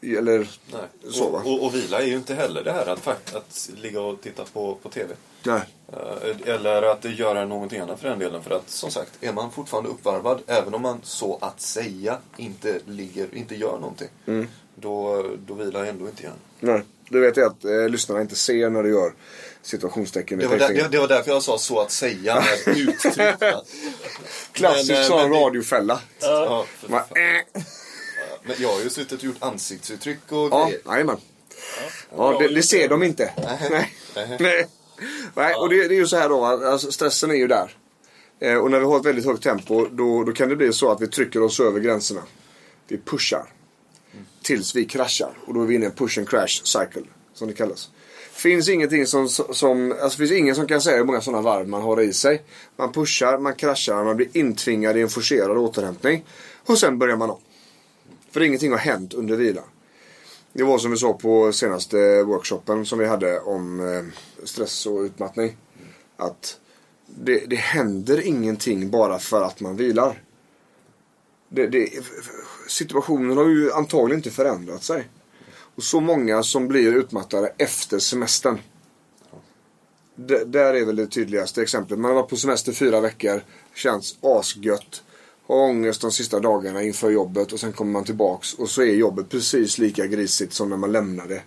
Eller 0.01 0.37
Nej. 0.71 1.11
så 1.11 1.29
va? 1.29 1.41
Och, 1.45 1.53
och, 1.53 1.63
och 1.65 1.75
vila 1.75 2.01
är 2.01 2.05
ju 2.05 2.15
inte 2.15 2.35
heller 2.35 2.63
det 2.63 2.71
här 2.71 2.85
att, 2.87 2.99
fakt- 2.99 3.35
att 3.35 3.69
ligga 3.75 4.01
och 4.01 4.21
titta 4.21 4.43
på, 4.53 4.75
på 4.83 4.89
TV. 4.89 5.13
Nej. 5.43 5.61
Eh, 5.93 6.53
Eller 6.53 6.81
att 6.81 7.05
göra 7.19 7.45
någonting 7.45 7.79
annat 7.79 7.99
för 7.99 8.09
den 8.09 8.19
delen. 8.19 8.43
För 8.43 8.55
att 8.55 8.69
som 8.69 8.91
sagt, 8.91 9.23
är 9.23 9.33
man 9.33 9.51
fortfarande 9.51 9.89
uppvarvad, 9.89 10.41
även 10.47 10.73
om 10.73 10.81
man 10.81 10.99
så 11.03 11.37
att 11.41 11.61
säga 11.61 12.17
inte 12.37 12.79
ligger, 12.85 13.35
inte 13.35 13.55
gör 13.55 13.79
någonting. 13.79 14.09
Mm. 14.25 14.47
Då, 14.75 15.25
då 15.47 15.53
vilar 15.53 15.85
ändå 15.85 16.05
inte 16.05 16.23
hjärnan. 16.23 16.39
Nej, 16.59 16.81
det 17.09 17.19
vet 17.19 17.38
jag 17.38 17.45
att 17.51 17.65
eh, 17.65 17.89
lyssnarna 17.89 18.21
inte 18.21 18.35
ser 18.35 18.69
när 18.69 18.83
du 18.83 18.89
gör 18.89 19.13
situationstecken 19.62 20.39
Det 20.39 20.47
var, 20.47 20.57
där, 20.57 20.74
det, 20.74 20.88
det 20.88 21.00
var 21.00 21.07
därför 21.07 21.31
jag 21.31 21.43
sa 21.43 21.57
så 21.57 21.79
att 21.79 21.91
säga 21.91 22.35
med 22.65 22.77
uttryck. 22.77 23.35
Klassisk 24.51 24.91
eh, 24.91 25.03
sån 25.03 25.31
radiofälla. 25.33 26.00
Ja, 26.19 26.65
Man, 26.88 27.00
äh. 27.00 27.62
Men 28.43 28.55
jag 28.59 28.69
har 28.74 28.81
ju 28.81 28.89
suttit 28.89 29.19
och 29.19 29.24
gjort 29.24 29.35
ansiktsuttryck 29.39 30.19
och 30.31 30.47
Ja, 30.51 30.65
grejer. 30.65 30.81
jajamän. 30.85 31.17
Ja, 32.17 32.38
det, 32.39 32.47
det 32.47 32.63
ser 32.63 32.89
de 32.89 33.03
inte. 33.03 33.33
Nej. 33.69 33.93
Nej. 34.39 34.67
Nej. 35.35 35.55
Och 35.55 35.69
det, 35.69 35.88
det 35.88 35.95
är 35.95 36.00
ju 36.00 36.07
så 36.07 36.17
här 36.17 36.29
då, 36.29 36.45
alltså 36.45 36.91
stressen 36.91 37.31
är 37.31 37.35
ju 37.35 37.47
där. 37.47 37.71
Eh, 38.39 38.55
och 38.55 38.71
när 38.71 38.79
vi 38.79 38.85
har 38.85 39.00
ett 39.00 39.05
väldigt 39.05 39.25
högt 39.25 39.43
tempo 39.43 39.88
då, 39.91 40.24
då 40.24 40.31
kan 40.31 40.50
det 40.50 40.55
bli 40.55 40.74
så 40.74 40.91
att 40.91 41.01
vi 41.01 41.07
trycker 41.07 41.41
oss 41.41 41.59
över 41.59 41.79
gränserna. 41.79 42.21
Vi 42.88 42.97
pushar. 42.97 43.45
Tills 44.45 44.75
vi 44.75 44.85
kraschar. 44.85 45.37
Och 45.45 45.53
då 45.53 45.61
är 45.61 45.65
vi 45.65 45.75
inne 45.75 45.85
i 45.85 45.87
en 45.87 45.95
push 45.95 46.19
and 46.19 46.29
crash 46.29 46.61
cycle. 46.63 47.01
Som 47.33 47.47
det 47.47 47.53
kallas. 47.53 47.89
Finns 48.31 48.69
ingenting 48.69 49.05
som, 49.05 49.29
som, 49.29 49.95
alltså 50.01 50.17
finns 50.17 50.31
ingen 50.31 50.55
som 50.55 50.67
kan 50.67 50.81
säga 50.81 50.97
hur 50.97 51.03
många 51.03 51.21
sådana 51.21 51.41
varv 51.41 51.67
man 51.67 51.81
har 51.81 52.01
i 52.01 52.13
sig. 52.13 52.41
Man 52.75 52.91
pushar, 52.91 53.37
man 53.37 53.55
kraschar, 53.55 54.03
man 54.03 54.17
blir 54.17 54.37
intvingad 54.37 54.97
i 54.97 55.01
en 55.01 55.09
forcerad 55.09 55.57
återhämtning. 55.57 56.25
Och 56.65 56.77
sen 56.77 56.99
börjar 56.99 57.17
man 57.17 57.29
om. 57.29 57.39
För 58.31 58.41
ingenting 58.41 58.71
har 58.71 58.77
hänt 58.77 59.13
under 59.13 59.35
vilan. 59.35 59.63
Det 60.53 60.63
var 60.63 60.77
som 60.77 60.91
vi 60.91 60.97
sa 60.97 61.13
på 61.13 61.51
senaste 61.51 62.23
workshopen 62.23 62.85
som 62.85 62.99
vi 62.99 63.05
hade 63.05 63.39
om 63.39 63.79
eh, 63.79 64.03
stress 64.45 64.85
och 64.85 65.01
utmattning. 65.01 65.57
Att 66.17 66.59
det, 67.05 67.45
det 67.47 67.55
händer 67.55 68.27
ingenting 68.27 68.89
bara 68.89 69.19
för 69.19 69.41
att 69.41 69.59
man 69.59 69.75
vilar. 69.75 70.21
Det, 71.55 71.67
det, 71.67 71.89
situationen 72.67 73.38
har 73.38 73.50
ju 73.50 73.71
antagligen 73.71 74.19
inte 74.19 74.31
förändrat 74.31 74.83
sig. 74.83 75.07
Och 75.75 75.83
så 75.83 76.00
många 76.00 76.43
som 76.43 76.67
blir 76.67 76.95
utmattade 76.95 77.53
efter 77.57 78.00
semestern. 78.00 78.59
D 80.15 80.43
där 80.45 80.74
är 80.74 80.85
väl 80.85 80.95
det 80.95 81.07
tydligaste 81.07 81.62
exemplet. 81.62 82.00
Man 82.00 82.12
har 82.12 82.15
varit 82.21 82.29
på 82.29 82.35
semester 82.35 82.71
fyra 82.71 83.01
veckor, 83.01 83.41
känns 83.75 84.17
asgött. 84.21 85.03
Har 85.47 85.55
ångest 85.55 86.01
de 86.01 86.12
sista 86.12 86.39
dagarna 86.39 86.83
inför 86.83 87.09
jobbet 87.09 87.53
och 87.53 87.59
sen 87.59 87.74
kommer 87.74 87.91
man 87.91 88.03
tillbaks 88.03 88.53
och 88.53 88.69
så 88.69 88.81
är 88.81 88.93
jobbet 88.93 89.29
precis 89.29 89.77
lika 89.77 90.07
grisigt 90.07 90.53
som 90.53 90.69
när 90.69 90.77
man 90.77 90.91
lämnade 90.91 91.41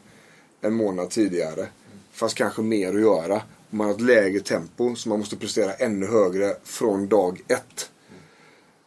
en 0.61 0.75
månad 0.75 1.11
tidigare. 1.11 1.67
Fast 2.13 2.35
kanske 2.35 2.63
mer 2.63 2.95
att 2.95 3.01
göra. 3.01 3.43
Man 3.71 3.87
har 3.87 3.95
ett 3.95 4.01
lägre 4.01 4.41
tempo 4.41 4.95
så 4.95 5.09
man 5.09 5.19
måste 5.19 5.37
prestera 5.37 5.75
ännu 5.75 6.07
högre 6.07 6.57
från 6.65 7.09
dag 7.09 7.41
ett. 7.49 7.91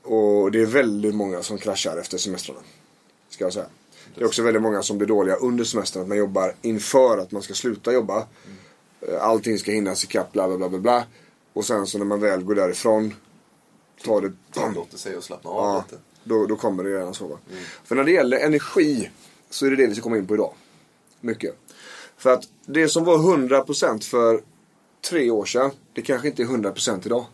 Och 0.04 0.52
det 0.52 0.62
är 0.62 0.66
väldigt 0.66 1.16
många 1.16 1.44
som 1.44 1.58
kraschar 1.58 1.98
efter 1.98 2.18
semestrarna. 2.18 2.60
Ska 3.30 3.44
jag 3.44 3.54
säga. 3.54 3.66
Det 4.16 4.22
är 4.22 4.26
också 4.28 4.44
väldigt 4.44 4.62
många 4.62 4.82
som 4.84 4.98
blir 4.98 5.08
dåliga 5.08 5.36
under 5.36 5.64
semestern. 5.64 6.02
Att 6.02 6.08
man 6.08 6.18
jobbar 6.18 6.56
inför 6.62 7.18
att 7.18 7.32
man 7.32 7.42
ska 7.42 7.54
sluta 7.54 7.94
jobba. 7.94 8.28
Eh, 9.02 9.22
Allting 9.24 9.58
ska 9.60 9.72
hinnas 9.72 10.04
ikapp, 10.04 10.32
bla 10.32 10.48
bla 10.48 10.58
bla 10.58 10.70
bla 10.70 10.80
bla. 10.80 11.04
Och 11.54 11.66
sen 11.66 11.88
så 11.88 11.98
när 11.98 12.06
man 12.06 12.20
väl 12.20 12.44
går 12.44 12.56
därifrån. 12.56 13.14
Tar 14.06 14.22
det... 14.22 14.32
Tillåter 14.52 14.98
sig 14.98 15.16
att 15.16 15.24
slappna 15.24 15.50
av 15.50 15.56
Ja, 15.76 15.84
lite. 15.90 16.02
då, 16.24 16.46
då 16.46 16.56
kommer 16.56 16.84
det 16.84 16.90
redan 16.98 17.14
så. 17.14 17.28
Va? 17.28 17.38
För 17.84 17.96
när 17.96 18.04
det 18.04 18.12
gäller 18.12 18.38
energi 18.40 19.10
så 19.50 19.66
är 19.66 19.70
det 19.70 19.76
det 19.76 19.88
vi 19.88 19.94
ska 19.96 20.04
komma 20.04 20.18
in 20.18 20.28
på 20.28 20.34
idag. 20.34 20.54
Mycket. 21.22 21.56
För 22.18 22.34
att 22.34 22.44
det 22.66 22.88
som 22.90 23.04
var 23.04 23.18
100% 23.18 24.02
för 24.04 24.42
tre 25.10 25.32
år 25.32 25.46
sedan, 25.46 25.72
det 25.94 26.02
kanske 26.02 26.28
inte 26.28 26.42
är 26.44 26.46
100% 26.46 27.02
idag. 27.06 27.26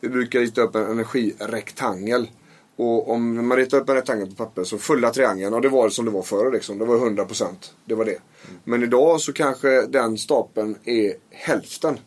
Vi 0.00 0.08
brukar 0.08 0.40
rita 0.40 0.62
upp 0.62 0.74
en 0.74 0.90
energirektangel. 0.90 2.30
Och 2.76 3.10
om 3.10 3.46
man 3.48 3.58
ritar 3.58 3.78
upp 3.78 3.88
en 3.88 3.94
rektangel 3.94 4.26
på 4.26 4.34
papper 4.34 4.64
så 4.64 4.78
fulla 4.78 5.10
triangeln, 5.10 5.54
och 5.54 5.60
det 5.60 5.68
var 5.68 5.88
som 5.88 6.04
det 6.04 6.10
var 6.10 6.22
förr 6.22 6.52
liksom. 6.52 6.78
Det 6.78 6.84
var 6.84 6.96
100%. 6.96 7.46
Det 7.84 7.94
var 7.94 8.04
det. 8.04 8.18
Men 8.64 8.82
idag 8.82 9.20
så 9.20 9.32
kanske 9.32 9.86
den 9.86 10.18
stapeln 10.18 10.76
är 10.84 11.14
hälften. 11.30 11.98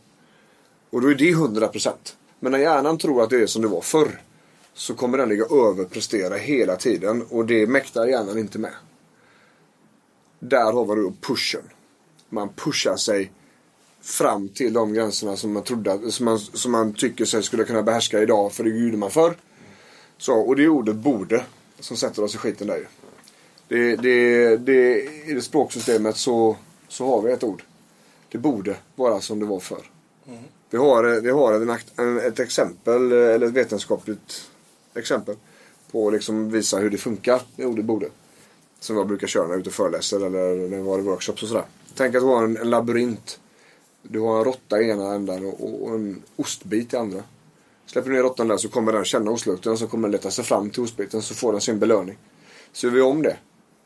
Och 0.89 1.01
då 1.01 1.07
är 1.07 1.15
det 1.15 1.33
100%. 1.33 1.91
Men 2.39 2.51
när 2.51 2.59
hjärnan 2.59 2.97
tror 2.97 3.23
att 3.23 3.29
det 3.29 3.41
är 3.41 3.47
som 3.47 3.61
det 3.61 3.67
var 3.67 3.81
förr. 3.81 4.21
Så 4.73 4.93
kommer 4.93 5.17
den 5.17 5.29
ligga 5.29 5.45
och 5.45 5.67
överprestera 5.67 6.35
hela 6.35 6.75
tiden. 6.75 7.25
Och 7.29 7.45
det 7.45 7.67
mäktar 7.67 8.05
hjärnan 8.05 8.37
inte 8.37 8.59
med. 8.59 8.73
Där 10.39 10.71
har 10.71 10.95
vi 10.95 11.01
då 11.01 11.13
pushen. 11.21 11.63
Man 12.29 12.49
pushar 12.49 12.95
sig 12.95 13.31
fram 14.01 14.49
till 14.49 14.73
de 14.73 14.93
gränserna 14.93 15.37
som 15.37 15.53
man, 15.53 15.63
trodde, 15.63 16.11
som 16.11 16.25
man, 16.25 16.39
som 16.39 16.71
man 16.71 16.93
tycker 16.93 17.25
sig 17.25 17.43
skulle 17.43 17.63
kunna 17.63 17.83
behärska 17.83 18.21
idag. 18.21 18.53
För 18.53 18.63
det 18.63 18.69
gjorde 18.69 18.97
man 18.97 19.11
förr. 19.11 19.35
Så, 20.17 20.33
och 20.33 20.55
det 20.55 20.63
är 20.63 20.67
ordet 20.67 20.95
borde 20.95 21.43
som 21.79 21.97
sätter 21.97 22.23
oss 22.23 22.35
i 22.35 22.37
skiten 22.37 22.67
där 22.67 22.77
ju. 22.77 22.85
Det, 23.67 23.95
det, 23.95 24.57
det, 24.57 25.03
I 25.25 25.33
det 25.33 25.41
språksystemet 25.41 26.17
så, 26.17 26.57
så 26.87 27.05
har 27.05 27.21
vi 27.21 27.31
ett 27.31 27.43
ord. 27.43 27.63
Det 28.31 28.37
borde 28.37 28.75
vara 28.95 29.21
som 29.21 29.39
det 29.39 29.45
var 29.45 29.59
förr. 29.59 29.83
Vi 30.69 30.77
har, 30.77 31.21
vi 31.21 31.29
har 31.29 31.53
en, 31.53 31.77
en, 31.95 32.19
ett 32.19 32.39
exempel, 32.39 33.11
eller 33.11 33.47
ett 33.47 33.53
vetenskapligt 33.53 34.49
exempel 34.93 35.35
på 35.91 36.07
att 36.07 36.13
liksom 36.13 36.51
visa 36.51 36.77
hur 36.77 36.89
det 36.89 36.97
funkar, 36.97 37.41
det 37.55 37.65
ordet 37.65 37.85
borde. 37.85 38.07
Som 38.79 38.97
jag 38.97 39.07
brukar 39.07 39.27
köra 39.27 39.43
när 39.43 39.49
jag 39.49 39.55
är 39.55 39.59
ute 39.59 39.69
och 39.69 39.73
föreläser 39.73 40.25
eller 40.25 40.69
när 40.69 40.77
jag 40.77 40.83
var 40.83 40.99
i 40.99 41.01
workshops 41.01 41.43
och 41.43 41.49
sådär. 41.49 41.65
Tänk 41.95 42.15
att 42.15 42.23
vara 42.23 42.37
har 42.37 42.43
en, 42.43 42.57
en 42.57 42.69
labyrint. 42.69 43.39
Du 44.03 44.19
har 44.19 44.37
en 44.37 44.43
råtta 44.43 44.81
i 44.81 44.89
ena 44.89 45.13
änden 45.13 45.45
och, 45.45 45.83
och 45.83 45.95
en 45.95 46.23
ostbit 46.35 46.93
i 46.93 46.97
andra. 46.97 47.23
Släpper 47.85 48.09
du 48.09 48.15
ner 48.15 48.23
råttan 48.23 48.47
där 48.47 48.57
så 48.57 48.69
kommer 48.69 48.93
den 48.93 49.05
känna 49.05 49.31
ostlukten 49.31 49.77
så 49.77 49.87
kommer 49.87 50.07
den 50.07 50.11
leta 50.11 50.31
sig 50.31 50.45
fram 50.45 50.69
till 50.69 50.83
ostbiten 50.83 51.21
så 51.21 51.35
får 51.35 51.51
den 51.51 51.61
sin 51.61 51.79
belöning. 51.79 52.17
Så 52.71 52.87
gör 52.87 52.93
vi 52.93 53.01
om 53.01 53.21
det. 53.21 53.37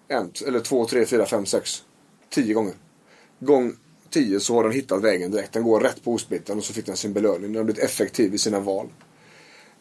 En, 0.07 0.31
eller 0.47 0.59
två, 0.59 0.85
tre, 0.85 1.05
fyra, 1.05 1.25
fem, 1.25 1.45
sex, 1.45 1.83
tio 2.29 2.53
gånger. 2.53 2.73
Gång 3.39 3.75
tio 4.09 4.39
så 4.39 4.55
har 4.55 4.63
den 4.63 4.71
hittat 4.71 5.01
vägen 5.01 5.31
direkt. 5.31 5.53
Den 5.53 5.63
går 5.63 5.79
rätt 5.79 6.03
på 6.03 6.13
ostbiten 6.13 6.57
och 6.57 6.63
så 6.63 6.73
fick 6.73 6.85
den 6.85 6.97
sin 6.97 7.13
belöning. 7.13 7.41
Den 7.41 7.55
har 7.55 7.63
blivit 7.63 7.83
effektiv 7.83 8.33
i 8.33 8.37
sina 8.37 8.59
val. 8.59 8.89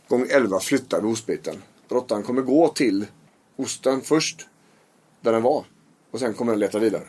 Gång 0.08 0.26
11 0.30 0.60
flyttar 0.60 1.00
vi 1.00 1.06
ostbiten. 1.06 1.62
Råttan 1.88 2.22
kommer 2.22 2.42
gå 2.42 2.68
till 2.68 3.06
osten 3.56 4.00
först. 4.00 4.46
Där 5.20 5.32
den 5.32 5.42
var. 5.42 5.64
Och 6.10 6.20
sen 6.20 6.34
kommer 6.34 6.52
den 6.52 6.60
leta 6.60 6.78
vidare. 6.78 7.04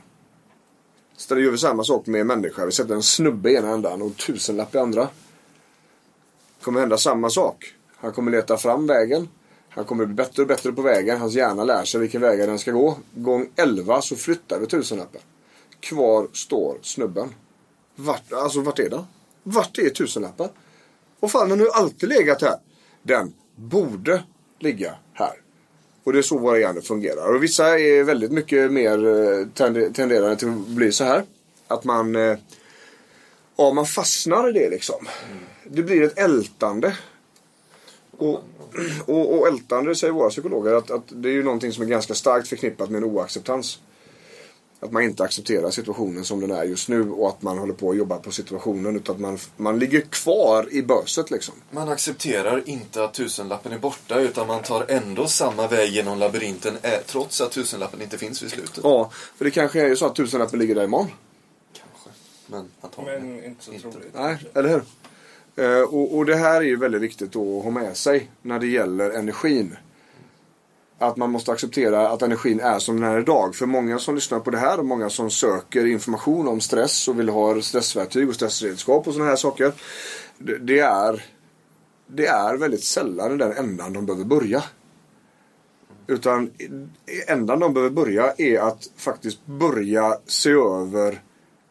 Så 1.18 1.36
det 1.36 1.42
gör 1.42 1.52
vi 1.52 1.58
samma 1.58 1.84
sak 1.84 2.08
med 2.08 2.26
människa. 2.26 2.66
Vi 2.66 2.72
sätter 2.72 2.96
en 2.96 3.04
snubbe 3.04 3.52
i 3.52 3.56
ena 3.56 3.70
ändan 3.70 4.02
och 4.02 4.18
tusenlapp 4.18 4.76
i 4.76 4.78
andra. 4.78 5.02
Det 6.58 6.64
kommer 6.64 6.80
hända 6.80 6.98
samma 6.98 7.30
sak. 7.30 7.74
Han 7.96 8.12
kommer 8.12 8.32
leta 8.32 8.58
fram 8.58 8.88
vägen. 8.88 9.30
Han 9.70 9.86
kommer 9.86 10.06
bli 10.06 10.16
bättre 10.16 10.42
och 10.42 10.48
bättre 10.48 10.72
på 10.72 10.82
vägen. 10.82 11.20
Hans 11.20 11.34
hjärna 11.34 11.64
lär 11.64 11.84
sig 11.84 12.00
vilken 12.00 12.22
väg 12.22 12.40
den 12.40 12.60
ska 12.60 12.72
gå. 12.72 12.98
Gång 13.16 13.50
11 13.56 14.02
så 14.02 14.16
flyttar 14.16 14.60
vi 14.60 14.68
tusenlappen. 14.68 15.22
Kvar 15.80 16.28
står 16.34 16.78
snubben. 16.82 17.34
Vart, 17.96 18.34
alltså 18.34 18.62
vart 18.62 18.80
är 18.80 18.90
den? 18.90 19.04
Vart 19.44 19.78
är 19.78 19.90
tusenlappen? 19.90 20.50
Och 21.20 21.32
fan 21.32 21.50
den 21.50 21.60
har 21.60 21.66
ju 21.66 21.72
alltid 21.72 22.10
legat 22.10 22.42
här. 22.42 22.56
Den 23.04 23.34
borde 23.56 24.24
ligga 24.60 24.96
här. 25.14 25.45
Och 26.06 26.14
det 26.14 26.20
är 26.20 26.24
så 26.24 26.38
våra 26.38 26.60
hjärnor 26.60 26.82
fungerar. 26.82 27.36
Och 27.36 27.44
vissa 27.44 27.80
är 27.80 28.04
väldigt 28.04 28.32
mycket 28.32 28.72
mer 28.72 29.08
eh, 29.08 29.48
tenderande 29.94 30.36
till 30.36 30.50
att 30.50 30.68
bli 30.68 30.92
så 30.92 31.04
här. 31.04 31.24
Att 31.68 31.84
man, 31.84 32.16
eh, 32.16 32.38
ja 33.56 33.74
man 33.74 33.86
fastnar 33.86 34.50
i 34.50 34.52
det 34.52 34.70
liksom. 34.70 35.08
Det 35.64 35.84
blir 35.84 36.02
ett 36.02 36.20
ältande. 36.20 36.98
Och, 38.18 38.44
och, 39.06 39.40
och 39.40 39.48
ältande 39.48 39.96
säger 39.96 40.14
våra 40.14 40.30
psykologer 40.30 40.74
att, 40.74 40.92
att 40.92 41.04
det 41.08 41.30
är 41.30 41.34
ju 41.34 41.44
någonting 41.44 41.72
som 41.72 41.84
är 41.84 41.88
ganska 41.88 42.14
starkt 42.14 42.48
förknippat 42.48 42.90
med 42.90 42.98
en 42.98 43.10
oacceptans. 43.10 43.80
Att 44.86 44.92
man 44.92 45.04
inte 45.04 45.24
accepterar 45.24 45.72
situationen 45.72 46.26
som 46.26 46.40
den 46.40 46.52
är 46.52 46.64
just 46.64 46.90
nu 46.90 47.12
och 47.12 47.30
att 47.30 47.42
man 47.42 47.58
håller 47.58 47.74
på 47.74 47.90
att 47.90 47.98
jobba 47.98 48.18
på 48.18 48.32
situationen. 48.32 48.96
Utan 48.96 49.16
att 49.16 49.22
man, 49.22 49.38
man 49.58 49.80
ligger 49.80 50.02
kvar 50.02 50.68
i 50.72 50.82
böset 50.82 51.32
liksom. 51.32 51.56
Man 51.72 51.90
accepterar 51.90 52.64
inte 52.66 53.04
att 53.04 53.14
tusenlappen 53.14 53.72
är 53.72 53.80
borta 53.80 54.20
utan 54.20 54.48
man 54.48 54.64
tar 54.64 54.86
ändå 54.88 55.28
samma 55.28 55.68
väg 55.68 55.92
genom 55.92 56.20
labyrinten 56.20 56.78
eh, 56.82 56.92
trots 57.06 57.42
att 57.42 57.52
tusenlappen 57.52 58.02
inte 58.02 58.18
finns 58.18 58.44
vid 58.44 58.52
slutet. 58.52 58.80
Ja, 58.84 59.12
för 59.38 59.46
det 59.46 59.52
kanske 59.52 59.82
är 59.82 59.88
ju 59.88 59.96
så 59.96 60.06
att 60.06 60.16
tusenlappen 60.16 60.60
ligger 60.60 60.76
där 60.76 60.84
imorgon. 60.84 61.08
Kanske. 61.74 62.10
Men 62.48 62.70
antagligen 62.82 63.36
Men 63.36 63.46
inte 63.46 63.66
så 63.66 63.72
troligt. 63.72 64.14
Nej, 64.14 64.38
eller 64.54 64.70
hur? 64.70 64.84
Eh, 65.56 65.82
och, 65.82 66.18
och 66.18 66.26
det 66.26 66.36
här 66.36 66.56
är 66.56 66.66
ju 66.66 66.76
väldigt 66.76 67.02
viktigt 67.02 67.32
då 67.32 67.58
att 67.58 67.64
ha 67.64 67.72
med 67.72 67.98
sig 67.98 68.30
när 68.42 68.60
det 68.60 68.68
gäller 68.68 69.12
energin. 69.12 69.76
Att 71.00 71.18
man 71.18 71.32
måste 71.32 71.52
acceptera 71.52 72.10
att 72.10 72.22
energin 72.22 72.60
är 72.60 72.80
som 72.80 73.00
den 73.00 73.12
är 73.12 73.20
idag. 73.20 73.56
För 73.56 73.66
många 73.66 74.00
som 74.00 74.16
lyssnar 74.16 74.40
på 74.40 74.52
det 74.52 74.58
här 74.58 74.80
och 74.80 74.86
många 74.86 75.10
som 75.10 75.30
söker 75.32 75.86
information 75.86 76.48
om 76.48 76.62
stress 76.62 77.08
och 77.08 77.20
vill 77.20 77.30
ha 77.30 77.62
stressverktyg 77.62 78.30
och 78.30 78.36
stressredskap 78.36 79.08
och 79.08 79.14
sådana 79.14 79.30
här 79.30 79.38
saker. 79.38 79.74
Det, 80.38 80.80
är, 80.80 81.26
det 82.08 82.28
är 82.28 82.58
väldigt 82.58 82.84
sällan 82.84 83.34
i 83.34 83.38
den 83.38 83.52
ändan 83.52 83.94
de 83.94 84.06
behöver 84.06 84.26
börja. 84.26 84.64
Utan 86.08 86.52
ändan 87.28 87.60
de 87.60 87.74
behöver 87.74 87.92
börja 87.96 88.34
är 88.38 88.60
att 88.60 88.90
faktiskt 88.98 89.46
börja 89.46 90.18
se 90.26 90.52
över 90.52 91.22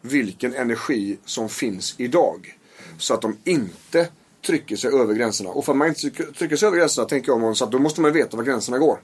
vilken 0.01 0.55
energi 0.55 1.19
som 1.25 1.49
finns 1.49 1.95
idag. 1.99 2.59
Så 2.99 3.15
att 3.15 3.23
de 3.23 3.37
inte 3.45 4.09
trycker 4.47 4.77
sig 4.77 4.93
över 4.93 5.15
gränserna. 5.15 5.51
Och 5.51 5.65
för 5.65 5.73
att 5.73 5.79
man 5.79 5.89
inte 5.89 6.11
trycker 6.11 6.57
sig 6.57 6.67
över 6.67 6.79
gränserna 6.79 7.09
tänker 7.09 7.33
jag 7.33 7.45
om 7.45 7.55
så 7.55 7.65
att 7.65 7.73
då 7.73 7.79
måste 7.79 8.01
man 8.01 8.13
veta 8.13 8.37
var 8.37 8.45
gränserna 8.45 8.79
går. 8.79 8.99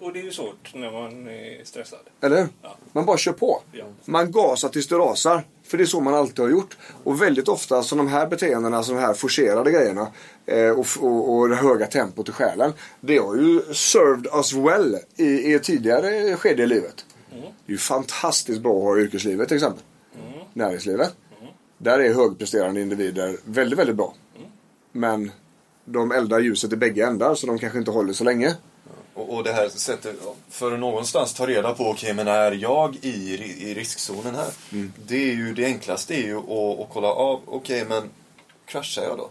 Och 0.00 0.12
det 0.12 0.20
är 0.20 0.24
ju 0.24 0.30
svårt 0.30 0.74
när 0.74 0.92
man 0.92 1.28
är 1.28 1.64
stressad. 1.64 1.98
Eller? 2.20 2.48
Ja. 2.62 2.76
Man 2.92 3.06
bara 3.06 3.16
kör 3.16 3.32
på. 3.32 3.62
Ja. 3.72 3.84
Man 4.04 4.32
gasar 4.32 4.68
tills 4.68 4.88
det 4.88 4.96
rasar. 4.96 5.44
För 5.62 5.78
det 5.78 5.84
är 5.84 5.86
så 5.86 6.00
man 6.00 6.14
alltid 6.14 6.38
har 6.38 6.50
gjort. 6.50 6.76
Och 7.04 7.22
väldigt 7.22 7.48
ofta 7.48 7.82
så 7.82 7.96
de 7.96 8.08
här 8.08 8.26
beteendena, 8.26 8.82
så 8.82 8.92
de 8.92 8.98
här 8.98 9.14
forcerade 9.14 9.70
grejerna 9.70 10.08
eh, 10.46 10.70
och, 10.70 10.86
och, 11.00 11.34
och 11.34 11.48
det 11.48 11.54
höga 11.54 11.86
tempot 11.86 12.28
i 12.28 12.32
själen. 12.32 12.72
Det 13.00 13.18
har 13.18 13.36
ju 13.36 13.60
served 13.74 14.26
us 14.34 14.52
well 14.52 14.98
i, 15.16 15.24
i 15.24 15.54
ett 15.54 15.62
tidigare 15.62 16.36
skede 16.36 16.62
i 16.62 16.66
livet. 16.66 17.04
Det 17.30 17.72
är 17.72 17.72
ju 17.72 17.78
fantastiskt 17.78 18.60
bra 18.60 18.76
att 18.76 18.82
ha 18.82 18.98
i 18.98 19.00
yrkeslivet 19.00 19.48
till 19.48 19.56
exempel. 19.56 19.82
Näringslivet. 20.52 21.14
Där 21.78 21.98
är 21.98 22.14
högpresterande 22.14 22.80
individer 22.80 23.36
väldigt, 23.44 23.78
väldigt 23.78 23.96
bra. 23.96 24.14
Men 24.92 25.32
de 25.84 26.12
eldar 26.12 26.40
ljuset 26.40 26.72
i 26.72 26.76
bägge 26.76 27.06
ändar 27.06 27.34
så 27.34 27.46
de 27.46 27.58
kanske 27.58 27.78
inte 27.78 27.90
håller 27.90 28.12
så 28.12 28.24
länge. 28.24 28.54
Och, 29.20 29.36
och 29.36 29.44
det 29.44 29.52
här 29.52 29.68
sättet, 29.68 30.16
för 30.48 30.72
att 30.72 30.80
någonstans 30.80 31.34
ta 31.34 31.46
reda 31.46 31.74
på, 31.74 31.90
okej 31.90 32.14
men 32.14 32.28
är 32.28 32.52
jag 32.52 32.96
i, 33.02 33.34
i 33.70 33.74
riskzonen 33.74 34.34
här? 34.34 34.50
Det 35.06 35.16
är 35.16 35.34
ju 35.34 35.54
det 35.54 35.64
enklaste 35.64 36.14
är 36.14 36.22
ju 36.22 36.38
att, 36.38 36.80
att 36.80 36.88
kolla 36.92 37.08
av, 37.08 37.40
okej 37.46 37.84
men 37.84 38.10
kraschar 38.64 39.02
jag 39.02 39.18
då? 39.18 39.30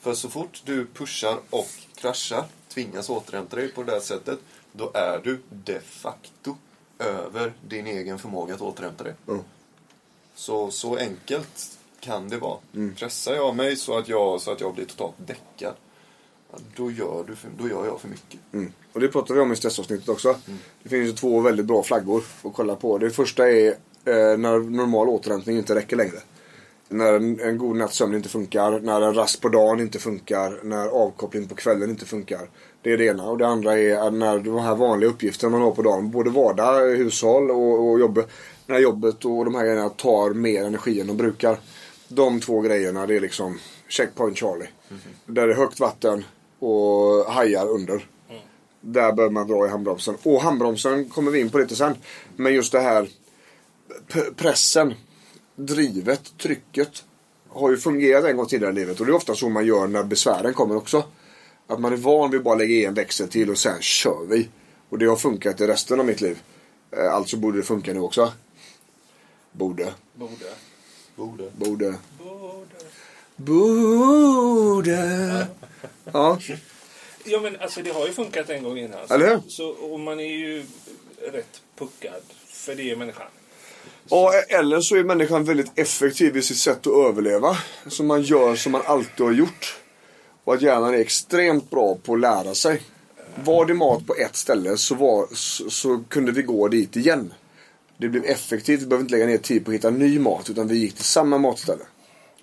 För 0.00 0.14
så 0.14 0.28
fort 0.28 0.62
du 0.64 0.86
pushar 0.86 1.38
och 1.50 1.68
kraschar, 1.94 2.44
tvingas 2.68 3.10
återhämta 3.10 3.56
dig 3.56 3.68
på 3.68 3.82
det 3.82 3.92
där 3.92 4.00
sättet, 4.00 4.38
då 4.72 4.90
är 4.94 5.20
du 5.24 5.40
de 5.50 5.80
facto 5.80 6.56
över 6.98 7.52
din 7.68 7.86
egen 7.86 8.18
förmåga 8.18 8.54
att 8.54 8.60
återhämta 8.60 9.04
dig. 9.04 9.14
Mm. 9.28 9.40
Så, 10.34 10.70
så 10.70 10.96
enkelt 10.96 11.78
kan 12.00 12.28
det 12.28 12.36
vara. 12.36 12.58
Pressar 12.96 13.34
jag 13.34 13.56
mig 13.56 13.76
så 13.76 13.98
att 13.98 14.08
jag, 14.08 14.40
så 14.40 14.52
att 14.52 14.60
jag 14.60 14.74
blir 14.74 14.84
totalt 14.84 15.14
däckad, 15.16 15.74
då, 16.76 16.90
gör 16.90 17.24
du 17.26 17.36
för, 17.36 17.50
då 17.58 17.68
gör 17.68 17.86
jag 17.86 18.00
för 18.00 18.08
mycket. 18.08 18.40
Mm. 18.52 18.72
Och 18.92 19.00
det 19.00 19.08
pratar 19.08 19.34
vi 19.34 19.40
om 19.40 19.52
i 19.52 19.56
stressavsnittet 19.56 20.08
också. 20.08 20.36
Det 20.82 20.88
finns 20.88 21.08
ju 21.08 21.12
två 21.12 21.40
väldigt 21.40 21.66
bra 21.66 21.82
flaggor 21.82 22.24
att 22.42 22.54
kolla 22.54 22.76
på. 22.76 22.98
Det 22.98 23.10
första 23.10 23.50
är 23.50 23.68
eh, 24.04 24.36
när 24.38 24.70
normal 24.70 25.08
återhämtning 25.08 25.56
inte 25.56 25.74
räcker 25.74 25.96
längre. 25.96 26.18
När 26.88 27.12
en, 27.12 27.40
en 27.40 27.58
god 27.58 27.76
natts 27.76 27.96
sömn 27.96 28.14
inte 28.14 28.28
funkar, 28.28 28.80
när 28.80 29.00
en 29.00 29.14
rast 29.14 29.40
på 29.40 29.48
dagen 29.48 29.80
inte 29.80 29.98
funkar, 29.98 30.60
när 30.62 30.86
avkoppling 30.86 31.48
på 31.48 31.54
kvällen 31.54 31.90
inte 31.90 32.06
funkar. 32.06 32.48
Det 32.82 32.92
är 32.92 32.98
det 32.98 33.04
ena. 33.04 33.30
Och 33.30 33.38
det 33.38 33.46
andra 33.46 33.78
är 33.78 34.10
när 34.10 34.38
de 34.38 34.58
här 34.58 34.74
vanliga 34.74 35.10
uppgifterna 35.10 35.50
man 35.50 35.62
har 35.62 35.70
på 35.70 35.82
dagen, 35.82 36.10
både 36.10 36.30
vardag, 36.30 36.96
hushåll 36.96 37.50
och, 37.50 37.90
och 37.90 38.00
jobb, 38.00 38.24
när 38.66 38.78
jobbet 38.78 39.24
och 39.24 39.44
de 39.44 39.54
här 39.54 39.64
grejerna 39.64 39.88
tar 39.88 40.34
mer 40.34 40.64
energi 40.64 41.00
än 41.00 41.06
de 41.06 41.16
brukar. 41.16 41.58
De 42.08 42.40
två 42.40 42.60
grejerna, 42.60 43.06
det 43.06 43.16
är 43.16 43.20
liksom 43.20 43.58
checkpoint 43.88 44.38
Charlie. 44.38 44.68
Där 45.26 45.46
det 45.46 45.52
är 45.52 45.56
högt 45.56 45.80
vatten 45.80 46.24
och 46.62 47.32
hajar 47.32 47.68
under. 47.68 48.06
Där 48.80 49.12
bör 49.12 49.30
man 49.30 49.46
dra 49.48 49.66
i 49.66 49.68
handbromsen. 49.68 50.16
Och 50.22 50.42
handbromsen 50.42 51.08
kommer 51.08 51.30
vi 51.30 51.40
in 51.40 51.50
på 51.50 51.58
lite 51.58 51.76
sen. 51.76 51.94
Men 52.36 52.54
just 52.54 52.72
det 52.72 52.80
här 52.80 53.08
pressen, 54.36 54.94
drivet, 55.56 56.38
trycket 56.38 57.04
har 57.48 57.70
ju 57.70 57.76
fungerat 57.76 58.24
en 58.24 58.36
gång 58.36 58.46
tidigare 58.46 58.72
i 58.72 58.76
livet. 58.76 59.00
Och 59.00 59.06
det 59.06 59.12
är 59.12 59.16
ofta 59.16 59.34
så 59.34 59.48
man 59.48 59.66
gör 59.66 59.86
när 59.86 60.02
besvären 60.04 60.54
kommer 60.54 60.76
också. 60.76 61.04
Att 61.66 61.80
man 61.80 61.92
är 61.92 61.96
van 61.96 62.30
vid 62.30 62.38
att 62.38 62.44
bara 62.44 62.54
lägga 62.54 62.74
i 62.74 62.84
en 62.84 62.94
växel 62.94 63.28
till 63.28 63.50
och 63.50 63.58
sen 63.58 63.82
kör 63.82 64.26
vi. 64.28 64.48
Och 64.88 64.98
det 64.98 65.06
har 65.06 65.16
funkat 65.16 65.60
i 65.60 65.66
resten 65.66 66.00
av 66.00 66.06
mitt 66.06 66.20
liv. 66.20 66.38
Eh, 66.90 67.14
Alltså 67.14 67.36
borde 67.36 67.58
det 67.58 67.62
funka 67.62 67.92
nu 67.92 68.00
också. 68.00 68.32
Borde. 69.52 69.92
Borde. 70.14 70.32
Borde. 71.16 71.50
Borde. 71.56 71.94
Borde. 72.18 72.66
Borde. 73.36 75.46
Ja. 76.12 76.38
Ja 77.24 77.40
men 77.40 77.60
alltså 77.60 77.82
det 77.82 77.90
har 77.90 78.06
ju 78.06 78.12
funkat 78.12 78.50
en 78.50 78.62
gång 78.62 78.78
innan. 78.78 79.00
Eller 79.10 79.28
hur? 79.28 79.40
Så, 79.48 79.68
och 79.68 80.00
man 80.00 80.20
är 80.20 80.36
ju 80.36 80.64
rätt 81.32 81.62
puckad. 81.78 82.22
För 82.46 82.74
det 82.74 82.90
är 82.90 82.96
människan. 82.96 83.26
Ja, 84.08 84.32
eller 84.48 84.80
så 84.80 84.96
är 84.96 85.04
människan 85.04 85.44
väldigt 85.44 85.78
effektiv 85.78 86.36
i 86.36 86.42
sitt 86.42 86.58
sätt 86.58 86.86
att 86.86 87.06
överleva. 87.08 87.56
Så 87.86 88.02
man 88.02 88.22
gör 88.22 88.56
som 88.56 88.72
man 88.72 88.82
alltid 88.86 89.26
har 89.26 89.32
gjort. 89.32 89.78
Och 90.44 90.54
att 90.54 90.62
hjärnan 90.62 90.94
är 90.94 90.98
extremt 90.98 91.70
bra 91.70 91.98
på 92.02 92.14
att 92.14 92.20
lära 92.20 92.54
sig. 92.54 92.82
Var 93.44 93.66
det 93.66 93.74
mat 93.74 94.06
på 94.06 94.14
ett 94.14 94.36
ställe 94.36 94.76
så, 94.76 94.94
var, 94.94 95.26
så, 95.34 95.70
så 95.70 96.04
kunde 96.08 96.32
vi 96.32 96.42
gå 96.42 96.68
dit 96.68 96.96
igen. 96.96 97.34
Det 97.96 98.08
blev 98.08 98.24
effektivt, 98.24 98.82
vi 98.82 98.86
behöver 98.86 99.02
inte 99.02 99.14
lägga 99.14 99.26
ner 99.26 99.38
tid 99.38 99.64
på 99.64 99.70
att 99.70 99.74
hitta 99.74 99.90
ny 99.90 100.18
mat 100.18 100.50
utan 100.50 100.68
vi 100.68 100.76
gick 100.76 100.94
till 100.94 101.04
samma 101.04 101.38
matställe. 101.38 101.84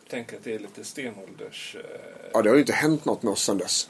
Tänk 0.10 0.34
att 0.34 0.44
det 0.44 0.56
är 0.56 0.60
lite 0.60 0.84
stenålders... 0.84 1.76
Eh, 1.76 2.30
Ja, 2.34 2.42
det 2.42 2.50
har 2.50 2.56
ju 2.56 2.62
inte 2.62 2.74
hänt 2.74 3.06
något 3.06 3.24
med 3.24 3.34
oss 3.34 3.44
sedan 3.44 3.58
dess. 3.58 3.90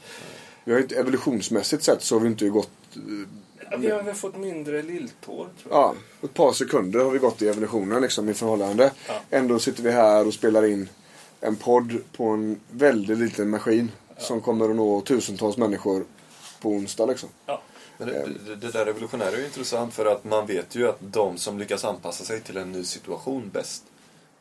Vi 0.64 0.72
har 0.72 0.78
ju 0.78 0.82
inte, 0.82 0.96
evolutionsmässigt 0.96 1.82
sett 1.82 2.02
så 2.02 2.14
har 2.14 2.20
vi 2.20 2.28
inte 2.28 2.48
gått... 2.48 2.70
ja, 3.70 3.76
vi 3.76 3.90
har 3.90 4.02
väl 4.02 4.14
fått 4.14 4.36
mindre 4.36 4.82
lilltår 4.82 5.48
tror 5.62 5.74
jag. 5.74 5.78
Ja, 5.78 5.94
ett 6.22 6.34
par 6.34 6.52
sekunder 6.52 7.04
har 7.04 7.10
vi 7.10 7.18
gått 7.18 7.42
i 7.42 7.48
evolutionen 7.48 8.02
liksom 8.02 8.28
i 8.28 8.34
förhållande. 8.34 8.92
Ja. 9.08 9.14
Ändå 9.30 9.58
sitter 9.58 9.82
vi 9.82 9.90
här 9.90 10.26
och 10.26 10.34
spelar 10.34 10.66
in 10.66 10.88
en 11.40 11.56
podd 11.56 11.98
på 12.16 12.24
en 12.24 12.60
väldigt 12.70 13.18
liten 13.18 13.50
maskin. 13.50 13.92
Som 14.18 14.40
kommer 14.40 14.70
att 14.70 14.76
nå 14.76 15.00
tusentals 15.00 15.56
människor 15.56 16.04
på 16.60 16.68
onsdag 16.68 17.06
liksom. 17.06 17.28
Ja. 17.46 17.62
Men 17.98 18.08
det, 18.08 18.28
det, 18.46 18.56
det 18.56 18.70
där 18.70 18.84
revolutionära 18.84 19.30
är 19.30 19.38
ju 19.38 19.44
intressant 19.44 19.94
för 19.94 20.06
att 20.06 20.24
man 20.24 20.46
vet 20.46 20.74
ju 20.74 20.88
att 20.88 20.98
de 21.00 21.38
som 21.38 21.58
lyckas 21.58 21.84
anpassa 21.84 22.24
sig 22.24 22.40
till 22.40 22.56
en 22.56 22.72
ny 22.72 22.84
situation 22.84 23.50
bäst 23.52 23.84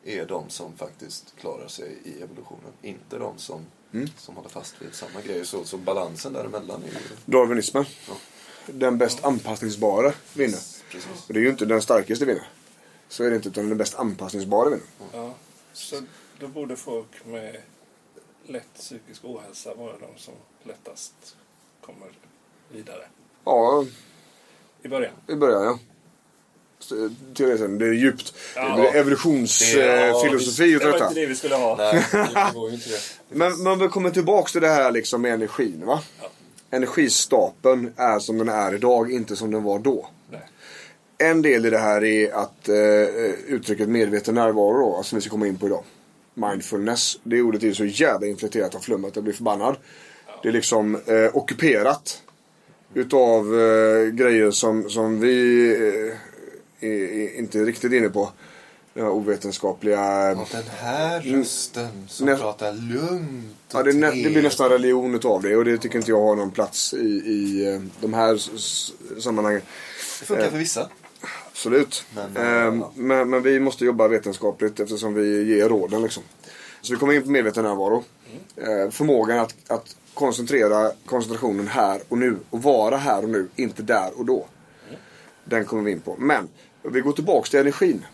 är 0.03 0.25
de 0.25 0.49
som 0.49 0.77
faktiskt 0.77 1.35
klarar 1.39 1.67
sig 1.67 1.97
i 2.03 2.21
evolutionen. 2.21 2.73
Inte 2.81 3.17
de 3.17 3.37
som, 3.37 3.65
som 4.17 4.35
håller 4.35 4.49
fast 4.49 4.81
vid 4.81 4.93
samma 4.93 5.21
grej. 5.21 5.45
Så, 5.45 5.65
så 5.65 5.77
balansen 5.77 6.33
däremellan 6.33 6.83
är 6.83 6.87
ju... 6.87 7.15
Darwinismen. 7.25 7.85
Ja. 8.07 8.13
Den 8.65 8.97
bäst 8.97 9.23
anpassningsbara 9.25 10.13
vinner. 10.33 10.59
Precis. 10.91 11.27
Och 11.27 11.33
det 11.33 11.39
är 11.39 11.43
ju 11.43 11.49
inte 11.49 11.65
den 11.65 11.81
starkaste 11.81 12.25
vinner. 12.25 12.47
Så 13.07 13.23
är 13.23 13.29
det 13.29 13.35
inte, 13.35 13.49
utan 13.49 13.69
den 13.69 13.77
bäst 13.77 13.95
anpassningsbara 13.95 14.69
vinner. 14.69 14.85
Ja. 15.13 15.33
Så 15.73 16.01
då 16.39 16.47
borde 16.47 16.75
folk 16.75 17.25
med 17.25 17.61
lätt 18.47 18.73
psykisk 18.73 19.25
ohälsa 19.25 19.73
vara 19.73 19.93
de 19.97 20.17
som 20.17 20.33
lättast 20.63 21.35
kommer 21.81 22.07
vidare. 22.71 23.07
Ja, 23.43 23.85
I 24.81 24.87
början. 24.87 25.13
i 25.27 25.35
början 25.35 25.63
ja. 25.63 25.79
Så, 26.79 27.09
Teoretiskt, 27.37 27.79
det 27.79 27.85
är 27.85 27.91
djupt. 27.93 28.33
Ja. 28.55 28.75
det 28.77 28.87
är 28.87 28.95
evolutionsfilosofi 28.99 30.63
Det 30.63 30.75
utav 30.75 30.85
var 30.91 30.93
detta. 30.93 31.07
inte 31.07 31.19
det 31.19 31.25
vi 31.25 31.35
skulle 31.35 31.55
ha. 31.55 31.75
Nej, 31.75 32.05
det 32.11 32.51
går 32.55 32.69
ju 32.69 32.75
inte 32.75 32.89
det. 33.29 33.35
Men 33.35 33.63
men 33.63 33.79
vi 33.79 33.87
kommer 33.87 34.09
tillbaks 34.09 34.51
till 34.51 34.61
det 34.61 34.67
här 34.67 34.91
liksom 34.91 35.21
med 35.21 35.33
energin 35.33 35.83
va? 35.85 36.01
Energistapeln 36.71 37.93
är 37.97 38.19
som 38.19 38.37
den 38.37 38.49
är 38.49 38.75
idag, 38.75 39.11
inte 39.11 39.35
som 39.35 39.51
den 39.51 39.63
var 39.63 39.79
då. 39.79 40.07
Nej. 40.31 40.41
En 41.17 41.41
del 41.41 41.65
i 41.65 41.69
det 41.69 41.77
här 41.77 42.03
är 42.03 42.31
att 42.33 42.69
eh, 42.69 42.75
uttrycket 43.47 43.89
medveten 43.89 44.35
närvaro 44.35 44.79
då, 44.79 45.03
som 45.03 45.15
vi 45.15 45.21
ska 45.21 45.31
komma 45.31 45.47
in 45.47 45.57
på 45.57 45.65
idag. 45.67 45.83
Mindfulness. 46.33 47.19
Det 47.23 47.41
ordet 47.41 47.63
är 47.63 47.73
så 47.73 47.85
jävla 47.85 48.27
infekterat 48.27 48.75
av 48.75 48.79
flum 48.79 49.05
att 49.05 49.15
jag 49.15 49.23
blir 49.23 49.33
förbannad. 49.33 49.75
Det 50.43 50.49
är 50.49 50.53
liksom 50.53 50.95
eh, 50.95 51.35
ockuperat. 51.37 52.21
Utav 52.93 53.59
eh, 53.59 54.05
grejer 54.07 54.51
som, 54.51 54.89
som 54.89 55.19
vi 55.19 55.67
eh, 56.11 56.17
är, 56.79 57.37
inte 57.39 57.63
riktigt 57.63 57.93
inne 57.93 58.09
på. 58.09 58.31
Den 58.93 59.03
här 59.03 59.11
ovetenskapliga... 59.11 60.31
Och 60.31 60.47
den 60.51 60.63
här 60.79 61.21
rösten 61.21 62.05
som 62.07 62.25
Nä- 62.25 62.37
pratar 62.37 62.73
lugnt 62.73 63.73
och 63.73 63.79
Ja, 63.79 63.83
det, 63.83 63.93
nä, 63.93 64.11
det 64.11 64.29
blir 64.29 64.43
nästan 64.43 64.69
religion 64.69 65.15
utav 65.15 65.41
det 65.41 65.55
och 65.55 65.65
det 65.65 65.77
tycker 65.77 65.97
inte 65.97 66.11
jag 66.11 66.21
har 66.21 66.35
någon 66.35 66.51
plats 66.51 66.93
i, 66.93 66.97
i 67.25 67.73
eh, 67.73 67.81
de 68.01 68.13
här 68.13 68.37
sammanhangen. 69.21 69.61
Det 70.19 70.25
funkar 70.25 70.49
för 70.49 70.57
vissa. 70.57 70.89
Absolut. 71.51 72.05
Men, 72.15 72.33
Men, 72.33 72.79
ja. 72.79 72.91
men, 72.95 73.29
men 73.29 73.43
vi 73.43 73.59
måste 73.59 73.85
jobba 73.85 74.07
vetenskapligt 74.07 74.79
eftersom 74.79 75.13
vi 75.13 75.55
ger 75.55 75.69
råden 75.69 76.01
liksom. 76.01 76.23
Så 76.81 76.93
vi 76.93 76.99
kommer 76.99 77.13
in 77.13 77.23
på 77.23 77.29
medveten 77.29 77.63
närvaro. 77.63 78.03
Eh, 78.55 78.91
förmågan 78.91 79.39
att, 79.39 79.55
att 79.67 79.95
koncentrera 80.13 80.91
koncentrationen 81.05 81.67
här 81.67 82.01
och 82.09 82.17
nu 82.17 82.37
och 82.49 82.63
vara 82.63 82.97
här 82.97 83.23
och 83.23 83.29
nu, 83.29 83.47
inte 83.55 83.83
där 83.83 84.19
och 84.19 84.25
då. 84.25 84.45
Den 85.45 85.65
kommer 85.65 85.83
vi 85.83 85.91
in 85.91 85.99
på. 85.99 86.15
Men 86.19 86.47
vi 86.83 87.01
går 87.01 87.11
tillbaks 87.13 87.49
till 87.49 87.59
energin. 87.59 88.05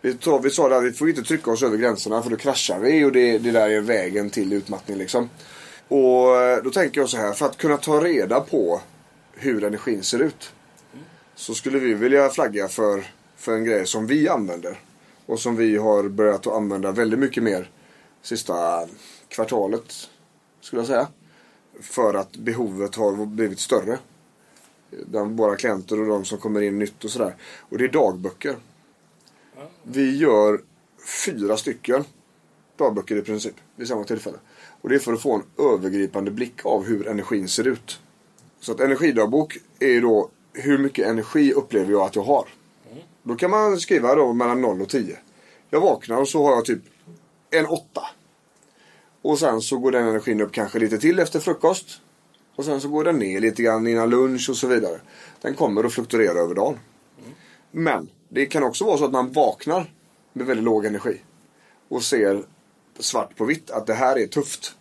Vi, 0.00 0.14
tar, 0.14 0.40
vi 0.40 0.50
sa 0.50 0.76
att 0.76 0.84
vi 0.84 0.92
får 0.92 1.08
inte 1.08 1.22
trycka 1.22 1.50
oss 1.50 1.62
över 1.62 1.76
gränserna 1.76 2.22
för 2.22 2.30
då 2.30 2.36
kraschar 2.36 2.78
vi 2.78 3.04
och 3.04 3.12
det, 3.12 3.38
det 3.38 3.50
där 3.50 3.70
är 3.70 3.80
vägen 3.80 4.30
till 4.30 4.52
utmattning 4.52 4.98
liksom. 4.98 5.30
Och 5.88 6.36
eh, 6.42 6.62
då 6.62 6.70
tänker 6.70 7.00
jag 7.00 7.08
så 7.08 7.16
här, 7.16 7.32
för 7.32 7.46
att 7.46 7.56
kunna 7.56 7.76
ta 7.76 8.00
reda 8.04 8.40
på 8.40 8.80
hur 9.34 9.64
energin 9.64 10.02
ser 10.02 10.18
ut. 10.18 10.52
Så 11.34 11.54
skulle 11.54 11.78
vi 11.78 11.94
vilja 11.94 12.28
flagga 12.28 12.68
för, 12.68 13.04
för 13.36 13.54
en 13.54 13.64
grej 13.64 13.86
som 13.86 14.06
vi 14.06 14.28
använder. 14.28 14.78
Och 15.26 15.40
som 15.40 15.56
vi 15.56 15.76
har 15.76 16.08
börjat 16.08 16.46
att 16.46 16.52
använda 16.52 16.92
väldigt 16.92 17.18
mycket 17.18 17.42
mer 17.42 17.70
sista 18.22 18.86
kvartalet. 19.28 19.94
Skulle 20.60 20.80
jag 20.80 20.86
säga. 20.86 21.08
För 21.80 22.14
att 22.14 22.36
behovet 22.36 22.94
har 22.94 23.26
blivit 23.26 23.60
större. 23.60 23.98
Bland 24.90 25.38
våra 25.38 25.56
klienter 25.56 26.00
och 26.00 26.06
de 26.06 26.24
som 26.24 26.38
kommer 26.38 26.60
in 26.60 26.78
nytt 26.78 27.04
och 27.04 27.10
sådär. 27.10 27.36
Och 27.58 27.78
det 27.78 27.84
är 27.84 27.88
dagböcker. 27.88 28.56
Vi 29.82 30.16
gör 30.16 30.60
fyra 31.24 31.56
stycken 31.56 32.04
dagböcker 32.76 33.16
i 33.16 33.22
princip 33.22 33.54
vid 33.76 33.88
samma 33.88 34.04
tillfälle. 34.04 34.36
Och 34.80 34.88
det 34.88 34.94
är 34.94 34.98
för 34.98 35.12
att 35.12 35.22
få 35.22 35.34
en 35.34 35.64
övergripande 35.74 36.30
blick 36.30 36.66
av 36.66 36.84
hur 36.84 37.08
energin 37.08 37.48
ser 37.48 37.66
ut. 37.66 38.00
Så 38.60 38.72
att 38.72 38.80
energidagbok 38.80 39.58
är 39.78 39.88
ju 39.88 40.00
då 40.00 40.30
hur 40.52 40.78
mycket 40.78 41.06
energi 41.06 41.52
upplever 41.52 41.92
jag 41.92 42.02
att 42.02 42.16
jag 42.16 42.22
har. 42.22 42.48
Då 43.22 43.34
kan 43.34 43.50
man 43.50 43.80
skriva 43.80 44.14
då 44.14 44.32
mellan 44.32 44.60
0 44.60 44.82
och 44.82 44.88
10. 44.88 45.18
Jag 45.70 45.80
vaknar 45.80 46.20
och 46.20 46.28
så 46.28 46.44
har 46.44 46.52
jag 46.52 46.64
typ 46.64 46.82
en 47.50 47.66
8. 47.66 48.02
Och 49.22 49.38
sen 49.38 49.60
så 49.60 49.78
går 49.78 49.92
den 49.92 50.08
energin 50.08 50.40
upp 50.40 50.52
kanske 50.52 50.78
lite 50.78 50.98
till 50.98 51.18
efter 51.18 51.40
frukost. 51.40 52.00
Och 52.56 52.64
sen 52.64 52.80
så 52.80 52.88
går 52.88 53.04
den 53.04 53.18
ner 53.18 53.40
lite 53.40 53.62
grann 53.62 53.86
innan 53.86 54.10
lunch 54.10 54.50
och 54.50 54.56
så 54.56 54.66
vidare. 54.66 55.00
Den 55.40 55.54
kommer 55.54 55.84
att 55.84 55.92
fluktuera 55.92 56.38
över 56.38 56.54
dagen. 56.54 56.78
Men 57.70 58.08
det 58.28 58.46
kan 58.46 58.62
också 58.62 58.84
vara 58.84 58.98
så 58.98 59.04
att 59.04 59.12
man 59.12 59.32
vaknar 59.32 59.92
med 60.32 60.46
väldigt 60.46 60.64
låg 60.64 60.84
energi. 60.84 61.20
Och 61.88 62.02
ser 62.02 62.44
svart 62.98 63.36
på 63.36 63.44
vitt 63.44 63.70
att 63.70 63.86
det 63.86 63.94
här 63.94 64.18
är 64.18 64.26
tufft. 64.26 64.76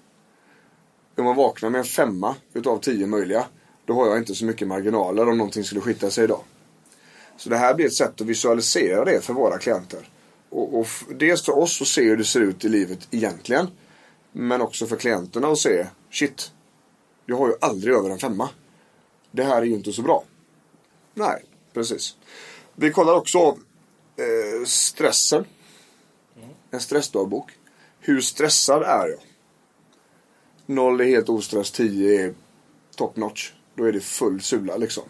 Om 1.18 1.26
man 1.26 1.36
vaknar 1.36 1.70
med 1.70 1.80
en 1.80 1.86
femma 1.86 2.36
utav 2.54 2.80
tio 2.80 3.08
möjliga. 3.08 3.46
Då 3.86 3.94
har 3.94 4.08
jag 4.08 4.18
inte 4.18 4.36
så 4.36 4.46
mycket 4.46 4.68
marginaler 4.68 5.30
om 5.30 5.38
någonting 5.38 5.64
skulle 5.64 5.82
skita 5.82 6.10
sig 6.10 6.24
idag. 6.24 6.42
Så 7.38 7.50
det 7.50 7.58
här 7.58 7.74
blir 7.74 7.86
ett 7.86 7.94
sätt 7.94 8.22
att 8.22 8.28
visualisera 8.28 9.06
det 9.06 9.22
för 9.22 9.34
våra 9.34 9.58
klienter. 9.58 10.10
Och, 10.50 10.80
och 10.80 10.88
dels 11.10 11.46
för 11.46 11.58
oss 11.58 11.82
att 11.82 11.88
se 11.88 12.04
hur 12.04 12.18
det 12.18 12.24
ser 12.24 12.42
ut 12.42 12.66
i 12.66 12.70
livet 12.70 13.08
egentligen. 13.12 13.68
Men 14.32 14.62
också 14.62 14.88
för 14.88 14.96
klienterna 14.96 15.48
att 15.48 15.58
se, 15.58 15.86
shit, 16.12 16.52
jag 17.26 17.38
har 17.38 17.48
ju 17.48 17.54
aldrig 17.62 17.94
över 17.94 18.10
en 18.10 18.20
femma. 18.20 18.50
Det 19.32 19.44
här 19.44 19.62
är 19.62 19.66
ju 19.66 19.74
inte 19.74 19.94
så 19.94 20.02
bra. 20.02 20.24
Nej, 21.14 21.44
precis. 21.74 22.16
Vi 22.76 22.92
kollar 22.92 23.14
också 23.14 23.40
av 23.40 23.60
eh, 24.16 24.66
stressen. 24.66 25.46
En 26.72 26.80
stressdagbok. 26.80 27.52
Hur 28.00 28.22
stressad 28.22 28.84
är 28.84 29.08
jag? 29.08 29.20
Noll 30.66 31.02
är 31.02 31.06
helt 31.06 31.30
ostress, 31.30 31.72
10 31.72 32.26
är 32.26 32.34
top 32.96 33.16
notch. 33.16 33.54
Då 33.76 33.84
är 33.84 33.92
det 33.92 34.00
full 34.00 34.42
sula 34.42 34.78
liksom. 34.78 35.04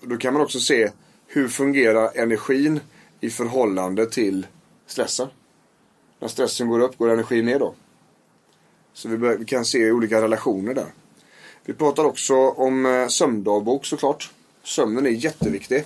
Då 0.00 0.16
kan 0.16 0.32
man 0.32 0.42
också 0.42 0.60
se 0.60 0.90
hur 1.26 1.48
fungerar 1.48 2.10
energin 2.14 2.80
i 3.20 3.30
förhållande 3.30 4.06
till 4.06 4.46
stressen. 4.86 5.28
När 6.18 6.28
stressen 6.28 6.68
går 6.68 6.80
upp, 6.80 6.98
går 6.98 7.08
energin 7.08 7.44
ner 7.44 7.58
då? 7.58 7.74
Så 8.92 9.08
vi, 9.08 9.16
bör, 9.16 9.36
vi 9.36 9.44
kan 9.44 9.64
se 9.64 9.90
olika 9.90 10.22
relationer 10.22 10.74
där. 10.74 10.92
Vi 11.70 11.76
pratar 11.76 12.04
också 12.04 12.34
om 12.36 12.86
eh, 12.86 13.08
sömndagbok 13.08 13.86
såklart. 13.86 14.30
Sömnen 14.62 15.06
är 15.06 15.10
jätteviktig. 15.10 15.84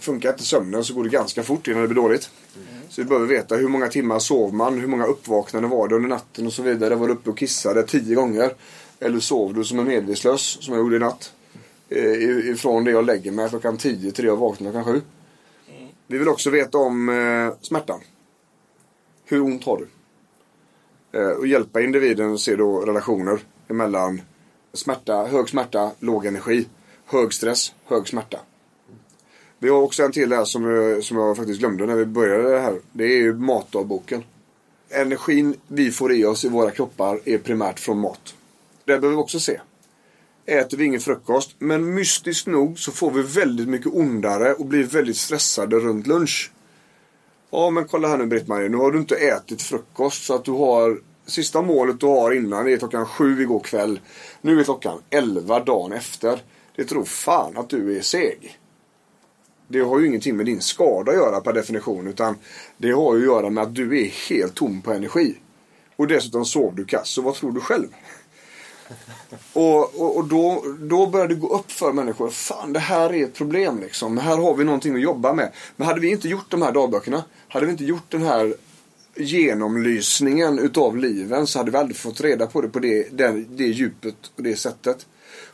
Funkar 0.00 0.30
inte 0.30 0.44
sömnen 0.44 0.84
så 0.84 0.94
går 0.94 1.04
det 1.04 1.10
ganska 1.10 1.42
fort 1.42 1.68
innan 1.68 1.82
det 1.82 1.88
blir 1.88 2.02
dåligt. 2.02 2.30
Så 2.88 3.02
vi 3.02 3.04
behöver 3.04 3.26
veta 3.26 3.56
hur 3.56 3.68
många 3.68 3.88
timmar 3.88 4.18
sov 4.18 4.54
man, 4.54 4.78
hur 4.78 4.86
många 4.86 5.06
uppvaknanden 5.06 5.70
var 5.70 5.88
det 5.88 5.94
under 5.94 6.08
natten 6.08 6.46
och 6.46 6.52
så 6.52 6.62
vidare. 6.62 6.94
Var 6.94 7.06
du 7.06 7.12
uppe 7.12 7.30
och 7.30 7.38
kissade 7.38 7.82
tio 7.82 8.14
gånger? 8.14 8.54
Eller 9.00 9.20
sov 9.20 9.54
du 9.54 9.64
som 9.64 9.78
en 9.78 9.86
medvetslös, 9.86 10.58
som 10.60 10.74
jag 10.74 10.82
gjorde 10.82 10.96
i 10.96 10.98
natt? 10.98 11.32
Eh, 11.88 12.50
Ifrån 12.50 12.84
det 12.84 12.90
jag 12.90 13.04
lägger 13.04 13.32
mig 13.32 13.48
klockan 13.48 13.76
10 13.76 14.12
till 14.12 14.24
det 14.24 14.30
jag 14.30 14.36
vaknar 14.36 14.72
klockan 14.72 14.94
7. 14.94 15.02
Vi 16.06 16.18
vill 16.18 16.28
också 16.28 16.50
veta 16.50 16.78
om 16.78 17.08
eh, 17.08 17.54
smärtan. 17.60 18.00
Hur 19.24 19.40
ont 19.40 19.64
har 19.64 19.78
du? 19.78 19.88
Eh, 21.18 21.28
och 21.28 21.46
hjälpa 21.46 21.80
individen 21.80 22.34
att 22.34 22.40
se 22.40 22.56
då 22.56 22.80
relationer 22.80 23.38
emellan 23.68 24.20
smärta, 24.76 25.26
hög 25.26 25.48
smärta, 25.48 25.90
låg 26.00 26.26
energi, 26.26 26.66
hög 27.06 27.32
stress, 27.34 27.72
hög 27.84 28.08
smärta. 28.08 28.38
Vi 29.58 29.68
har 29.68 29.78
också 29.82 30.02
en 30.02 30.12
till 30.12 30.32
här 30.32 30.44
som, 30.44 30.64
jag- 30.64 31.04
som 31.04 31.16
jag 31.16 31.36
faktiskt 31.36 31.58
glömde 31.58 31.86
när 31.86 31.94
vi 31.96 32.06
började 32.06 32.50
det 32.52 32.60
här. 32.60 32.80
Det 32.92 33.04
är 33.04 33.16
ju 33.18 33.34
matdagboken. 33.34 34.22
Energin 34.88 35.54
vi 35.68 35.90
får 35.90 36.12
i 36.12 36.24
oss 36.24 36.44
i 36.44 36.48
våra 36.48 36.70
kroppar 36.70 37.20
är 37.24 37.38
primärt 37.38 37.80
från 37.80 37.98
mat. 38.00 38.34
Det 38.84 38.98
behöver 38.98 39.08
vi 39.08 39.22
också 39.22 39.40
se. 39.40 39.60
Äter 40.46 40.76
vi 40.78 40.84
ingen 40.84 41.00
frukost, 41.00 41.54
men 41.58 41.94
mystiskt 41.94 42.46
nog 42.46 42.78
så 42.78 42.92
får 42.92 43.10
vi 43.10 43.22
väldigt 43.22 43.68
mycket 43.68 43.92
ondare 43.94 44.54
och 44.54 44.66
blir 44.66 44.84
väldigt 44.84 45.16
stressade 45.16 45.76
runt 45.76 46.06
lunch. 46.06 46.52
Ja 47.50 47.70
men 47.70 47.84
kolla 47.88 48.08
här 48.08 48.16
nu 48.18 48.26
Britt-Marie, 48.26 48.68
nu 48.68 48.76
har 48.76 48.90
du 48.92 48.98
inte 48.98 49.16
ätit 49.16 49.62
frukost 49.62 50.24
så 50.24 50.34
att 50.34 50.44
du 50.44 50.50
har 50.50 51.00
Sista 51.26 51.62
målet 51.62 52.00
du 52.00 52.06
har 52.06 52.32
innan 52.32 52.68
är 52.68 52.76
klockan 52.76 53.06
sju 53.06 53.42
igår 53.42 53.60
kväll. 53.60 54.00
Nu 54.40 54.60
är 54.60 54.64
klockan 54.64 54.98
elva 55.10 55.60
dagen 55.60 55.92
efter. 55.92 56.42
Det 56.76 56.84
tror 56.84 57.04
fan 57.04 57.56
att 57.56 57.68
du 57.68 57.96
är 57.96 58.02
seg. 58.02 58.58
Det 59.68 59.80
har 59.80 59.98
ju 59.98 60.06
ingenting 60.06 60.36
med 60.36 60.46
din 60.46 60.60
skada 60.60 61.10
att 61.12 61.16
göra 61.16 61.40
per 61.40 61.52
definition 61.52 62.06
utan 62.06 62.36
det 62.76 62.90
har 62.90 63.16
ju 63.16 63.20
att 63.20 63.26
göra 63.26 63.50
med 63.50 63.62
att 63.62 63.74
du 63.74 64.00
är 64.00 64.28
helt 64.28 64.54
tom 64.54 64.82
på 64.82 64.92
energi. 64.92 65.38
Och 65.96 66.06
dessutom 66.06 66.44
sov 66.44 66.74
du 66.74 66.84
kass, 66.84 67.08
så 67.08 67.22
vad 67.22 67.34
tror 67.34 67.52
du 67.52 67.60
själv? 67.60 67.88
Och, 69.52 70.00
och, 70.00 70.16
och 70.16 70.24
då, 70.24 70.64
då 70.78 71.06
börjar 71.06 71.28
det 71.28 71.34
gå 71.34 71.48
upp 71.48 71.72
för 71.72 71.92
människor. 71.92 72.30
Fan, 72.30 72.72
det 72.72 72.78
här 72.78 73.14
är 73.14 73.24
ett 73.24 73.34
problem 73.34 73.80
liksom. 73.80 74.18
Här 74.18 74.36
har 74.36 74.54
vi 74.54 74.64
någonting 74.64 74.94
att 74.94 75.00
jobba 75.00 75.32
med. 75.32 75.52
Men 75.76 75.86
hade 75.86 76.00
vi 76.00 76.10
inte 76.10 76.28
gjort 76.28 76.50
de 76.50 76.62
här 76.62 76.72
dagböckerna, 76.72 77.24
hade 77.48 77.66
vi 77.66 77.72
inte 77.72 77.84
gjort 77.84 78.10
den 78.10 78.22
här 78.22 78.54
genomlysningen 79.16 80.58
utav 80.58 80.96
liven 80.96 81.46
så 81.46 81.58
hade 81.58 81.70
vi 81.70 81.76
aldrig 81.76 81.96
fått 81.96 82.20
reda 82.20 82.46
på 82.46 82.60
det 82.60 82.68
på 82.68 82.78
det, 82.78 83.08
det, 83.18 83.44
det 83.48 83.66
djupet 83.66 84.16
och 84.36 84.42
det 84.42 84.56
sättet. 84.56 85.06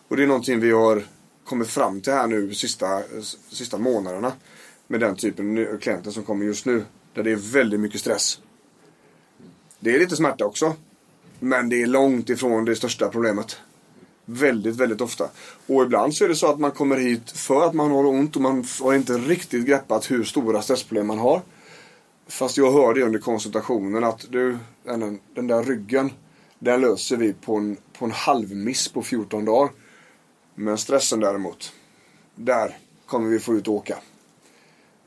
Och 0.09 0.16
det 0.16 0.22
är 0.22 0.27
någonting 0.27 0.61
vi 0.61 0.70
har 0.70 1.03
kommit 1.44 1.68
fram 1.68 2.01
till 2.01 2.12
här 2.12 2.27
nu 2.27 2.55
sista, 2.55 3.03
sista 3.51 3.79
månaderna. 3.79 4.33
Med 4.87 5.01
den 5.01 5.16
typen 5.16 5.59
av 5.75 5.79
klienter 5.79 6.11
som 6.11 6.22
kommer 6.22 6.46
just 6.46 6.66
nu. 6.66 6.85
Där 7.14 7.22
det 7.22 7.33
är 7.33 7.37
väldigt 7.37 7.81
mycket 7.81 8.01
stress. 8.01 8.40
Det 9.81 9.94
är 9.94 9.98
lite 9.98 10.16
smärta 10.16 10.44
också. 10.44 10.75
Men 11.38 11.68
det 11.68 11.83
är 11.83 11.87
långt 11.87 12.31
ifrån 12.31 12.64
det 12.64 12.77
största 12.77 13.09
problemet. 13.09 13.57
Väldigt, 14.25 14.77
väldigt 14.77 15.01
ofta. 15.01 15.29
Och 15.66 15.83
ibland 15.83 16.14
så 16.14 16.25
är 16.25 16.29
det 16.29 16.35
så 16.35 16.46
att 16.46 16.61
man 16.61 16.70
kommer 16.70 16.96
hit 16.96 17.31
för 17.31 17.66
att 17.66 17.75
man 17.75 17.90
har 17.90 18.07
ont 18.07 18.37
och 18.37 18.42
man 18.42 18.64
har 18.81 18.94
inte 18.94 19.12
riktigt 19.12 19.66
greppat 19.66 20.11
hur 20.11 20.25
stora 20.25 20.62
stressproblem 20.62 21.07
man 21.07 21.18
har. 21.18 21.42
Fast 22.33 22.57
jag 22.57 22.73
hörde 22.73 23.03
under 23.03 23.18
konsultationen 23.18 24.05
att 24.05 24.27
du, 24.31 24.59
den, 24.85 25.21
den 25.35 25.47
där 25.47 25.62
ryggen, 25.62 26.11
den 26.59 26.81
löser 26.81 27.16
vi 27.16 27.33
på 27.33 27.57
en, 27.57 27.77
på 27.99 28.05
en 28.05 28.11
halvmiss 28.11 28.88
på 28.88 29.03
14 29.03 29.45
dagar. 29.45 29.73
Men 30.55 30.79
stressen 30.79 31.21
däremot, 31.21 31.73
där 32.35 32.79
kommer 33.07 33.29
vi 33.29 33.38
få 33.38 33.55
ut 33.55 33.68
och 33.68 33.75
åka. 33.75 33.99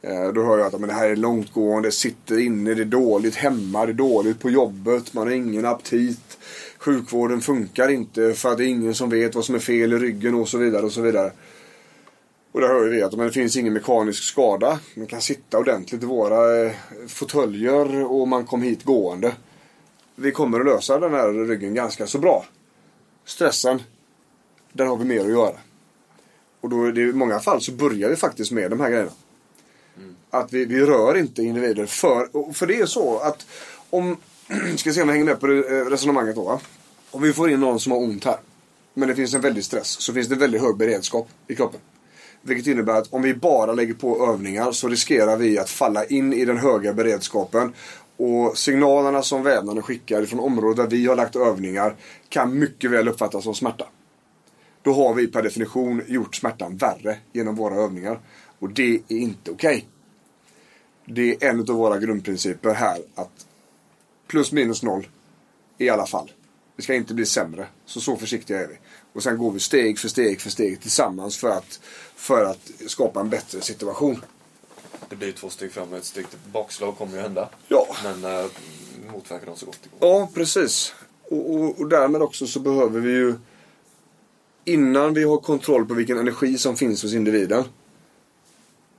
Eh, 0.02 0.28
då 0.28 0.44
hör 0.44 0.58
jag 0.58 0.68
att 0.68 0.80
men 0.80 0.90
det 0.90 0.96
här 0.96 1.10
är 1.10 1.16
långtgående, 1.16 1.92
sitter 1.92 2.40
inne, 2.40 2.74
det 2.74 2.82
är 2.82 2.86
dåligt 2.86 3.36
hemma, 3.36 3.86
det 3.86 3.92
är 3.92 3.94
dåligt 3.94 4.40
på 4.40 4.50
jobbet, 4.50 5.14
man 5.14 5.28
har 5.28 5.34
ingen 5.34 5.66
aptit. 5.66 6.38
Sjukvården 6.78 7.42
funkar 7.42 7.90
inte 7.90 8.34
för 8.34 8.52
att 8.52 8.58
det 8.58 8.66
är 8.66 8.70
ingen 8.70 8.96
som 8.96 9.10
vet 9.10 9.36
vad 9.36 9.46
som 9.46 9.56
är 9.56 9.60
fel 9.60 9.94
i 9.94 9.98
ryggen 9.98 10.36
och 10.36 10.50
så 10.50 10.58
vidare 10.58 10.86
och 10.86 10.92
så 10.92 11.02
vidare. 11.02 11.32
Och 12.56 12.62
där 12.62 12.68
hör 12.68 12.90
vi 12.90 13.02
att 13.02 13.14
men 13.14 13.26
det 13.26 13.32
finns 13.32 13.58
ingen 13.58 13.74
mekanisk 13.74 14.24
skada. 14.24 14.80
Man 14.94 15.08
kan 15.08 15.22
sitta 15.22 15.58
ordentligt 15.58 16.04
i 16.04 16.06
våra 16.06 16.66
eh, 16.66 16.72
fåtöljer 17.08 18.12
och 18.12 18.28
man 18.28 18.46
kom 18.46 18.62
hit 18.62 18.84
gående. 18.84 19.36
Vi 20.16 20.32
kommer 20.32 20.60
att 20.60 20.66
lösa 20.66 21.00
den 21.00 21.14
här 21.14 21.46
ryggen 21.48 21.74
ganska 21.74 22.08
så 22.08 22.20
bra. 22.20 22.46
Stressen, 23.26 23.82
där 24.74 24.86
har 24.86 24.98
vi 24.98 25.06
mer 25.06 25.22
att 25.22 25.30
göra. 25.30 25.56
Och 26.62 26.70
då 26.70 26.84
är 26.84 26.92
det, 26.92 27.02
i 27.02 27.14
många 27.14 27.40
fall 27.40 27.62
så 27.62 27.72
börjar 27.72 28.10
vi 28.10 28.16
faktiskt 28.16 28.52
med 28.52 28.70
de 28.70 28.80
här 28.80 28.90
grejerna. 28.90 29.12
Att 30.30 30.54
vi, 30.54 30.66
vi 30.66 30.86
rör 30.86 31.18
inte 31.18 31.44
individer 31.44 31.86
för, 31.86 32.36
och 32.36 32.56
för 32.56 32.68
det 32.68 32.80
är 32.80 32.86
så 32.86 33.20
att 33.20 33.46
om, 33.90 34.18
ska 34.76 34.94
se 34.94 35.02
om 35.02 35.10
jag 35.10 35.16
hänger 35.16 35.26
med 35.26 35.40
på 35.40 35.48
eh, 35.48 35.86
resonemanget 35.90 36.36
då? 36.36 36.60
Om 37.12 37.22
vi 37.22 37.34
får 37.34 37.50
in 37.50 37.60
någon 37.60 37.80
som 37.80 37.92
har 37.92 38.00
ont 38.00 38.26
här. 38.26 38.38
Men 38.94 39.10
det 39.10 39.16
finns 39.16 39.34
en 39.34 39.42
väldig 39.42 39.66
stress 39.66 39.88
så 39.88 40.14
finns 40.14 40.28
det 40.28 40.36
väldigt 40.36 40.62
hög 40.62 40.78
beredskap 40.78 41.30
i 41.48 41.56
kroppen. 41.56 41.80
Vilket 42.48 42.68
innebär 42.68 42.94
att 42.94 43.14
om 43.14 43.22
vi 43.22 43.34
bara 43.34 43.74
lägger 43.74 43.94
på 43.94 44.28
övningar 44.28 44.72
så 44.72 44.88
riskerar 44.88 45.38
vi 45.38 45.60
att 45.60 45.70
falla 45.70 46.06
in 46.06 46.34
i 46.34 46.46
den 46.46 46.58
höga 46.58 46.94
beredskapen. 46.94 47.74
Och 48.18 48.58
signalerna 48.58 49.22
som 49.22 49.44
vävnaden 49.44 49.84
skickar 49.84 50.26
från 50.26 50.40
områden 50.40 50.90
där 50.90 50.98
vi 50.98 51.06
har 51.08 51.16
lagt 51.16 51.36
övningar 51.36 51.96
kan 52.30 52.60
mycket 52.60 52.92
väl 52.92 53.08
uppfattas 53.08 53.44
som 53.44 53.56
smärta. 53.56 53.86
Då 54.82 54.94
har 54.94 55.14
vi 55.14 55.28
per 55.28 55.44
definition 55.44 56.02
gjort 56.08 56.36
smärtan 56.36 56.78
värre 56.78 57.18
genom 57.34 57.56
våra 57.56 57.76
övningar. 57.76 58.20
Och 58.60 58.70
det 58.70 58.96
är 58.96 59.18
inte 59.18 59.52
okej. 59.52 59.88
Det 61.06 61.44
är 61.44 61.50
en 61.50 61.60
av 61.60 61.66
våra 61.66 62.00
grundprinciper 62.00 62.74
här 62.74 62.98
att 63.16 63.46
plus 64.28 64.52
minus 64.52 64.84
noll 64.84 65.08
i 65.78 65.90
alla 65.90 66.06
fall. 66.06 66.32
Det 66.76 66.82
ska 66.82 66.94
inte 66.94 67.14
bli 67.14 67.26
sämre. 67.26 67.68
Så 67.86 68.02
så 68.02 68.16
försiktiga 68.16 68.62
är 68.62 68.68
vi. 68.68 68.76
Och 69.16 69.24
sen 69.24 69.38
går 69.38 69.52
vi 69.52 69.60
steg 69.60 70.00
för 70.00 70.08
steg 70.08 70.42
för 70.42 70.50
steg 70.50 70.82
tillsammans 70.82 71.38
för 71.38 71.50
att, 71.50 71.80
för 72.16 72.46
att 72.46 72.72
skapa 72.88 73.20
en 73.20 73.30
bättre 73.30 73.62
situation. 73.62 74.22
Det 75.10 75.16
blir 75.16 75.32
två 75.32 75.50
steg 75.50 75.72
fram 75.72 75.92
och 75.92 75.98
ett 75.98 76.06
steg 76.06 76.30
till 76.30 76.40
bakslag 76.54 76.98
kommer 76.98 77.16
ju 77.16 77.22
hända. 77.22 77.50
Ja. 77.68 77.88
Men 78.04 78.40
äh, 78.40 78.46
motverka 79.14 79.46
dem 79.46 79.56
så 79.56 79.66
gott 79.66 79.80
det 79.84 79.90
går. 80.00 80.10
Ja, 80.10 80.30
precis. 80.34 80.94
Och, 81.24 81.56
och, 81.56 81.80
och 81.80 81.90
därmed 81.90 82.22
också 82.22 82.48
så 82.48 82.60
behöver 82.60 83.00
vi 83.00 83.12
ju 83.12 83.36
innan 84.66 85.14
vi 85.14 85.24
har 85.24 85.38
kontroll 85.38 85.86
på 85.86 85.94
vilken 85.94 86.18
energi 86.18 86.58
som 86.58 86.76
finns 86.76 87.04
hos 87.04 87.14
individen 87.14 87.64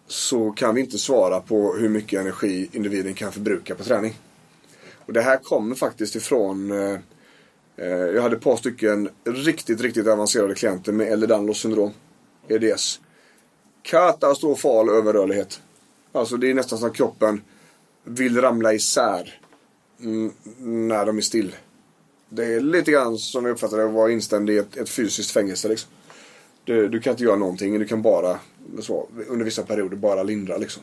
så 0.07 0.51
kan 0.51 0.75
vi 0.75 0.81
inte 0.81 0.99
svara 0.99 1.41
på 1.41 1.75
hur 1.75 1.89
mycket 1.89 2.21
energi 2.21 2.69
individen 2.73 3.15
kan 3.15 3.33
förbruka 3.33 3.75
på 3.75 3.85
träning. 3.85 4.15
Och 5.07 5.13
det 5.13 5.23
här 5.23 5.37
kommer 5.37 5.75
faktiskt 5.75 6.17
ifrån 6.17 6.71
eh, 6.71 6.99
Eh, 7.77 7.89
jag 7.89 8.23
hade 8.23 8.37
ett 8.37 8.43
par 8.43 8.57
stycken 8.57 9.09
riktigt, 9.25 9.81
riktigt 9.81 10.07
avancerade 10.07 10.55
klienter 10.55 10.93
med 10.93 11.13
Ehlers-Danlos 11.13 11.55
syndrom. 11.55 11.93
EDS. 12.49 13.01
Katastrofal 13.83 14.89
överrörlighet. 14.89 15.61
Alltså 16.13 16.37
det 16.37 16.51
är 16.51 16.55
nästan 16.55 16.79
som 16.79 16.89
att 16.89 16.97
kroppen 16.97 17.43
vill 18.05 18.41
ramla 18.41 18.75
isär 18.75 19.41
mm, 20.01 20.33
när 20.89 21.07
de 21.07 21.17
är 21.17 21.23
still. 21.23 21.57
Det 22.29 22.45
är 22.45 22.61
lite 22.61 22.91
grann 22.91 23.19
som 23.19 23.45
jag 23.45 23.53
uppfattar 23.53 23.77
det 23.77 23.85
att 23.85 23.93
vara 23.93 24.13
instämd 24.13 24.51
i 24.51 24.59
ett, 24.59 24.77
ett 24.77 24.89
fysiskt 24.89 25.31
fängelse. 25.31 25.69
Liksom. 25.69 25.91
Du, 26.65 26.89
du 26.89 27.01
kan 27.01 27.11
inte 27.11 27.25
göra 27.25 27.37
någonting. 27.37 27.79
Du 27.79 27.85
kan 27.85 28.03
bara 28.03 28.39
så, 28.81 29.09
under 29.29 29.45
vissa 29.45 29.63
perioder 29.63 29.97
bara 29.97 30.23
lindra. 30.23 30.57
Liksom. 30.57 30.83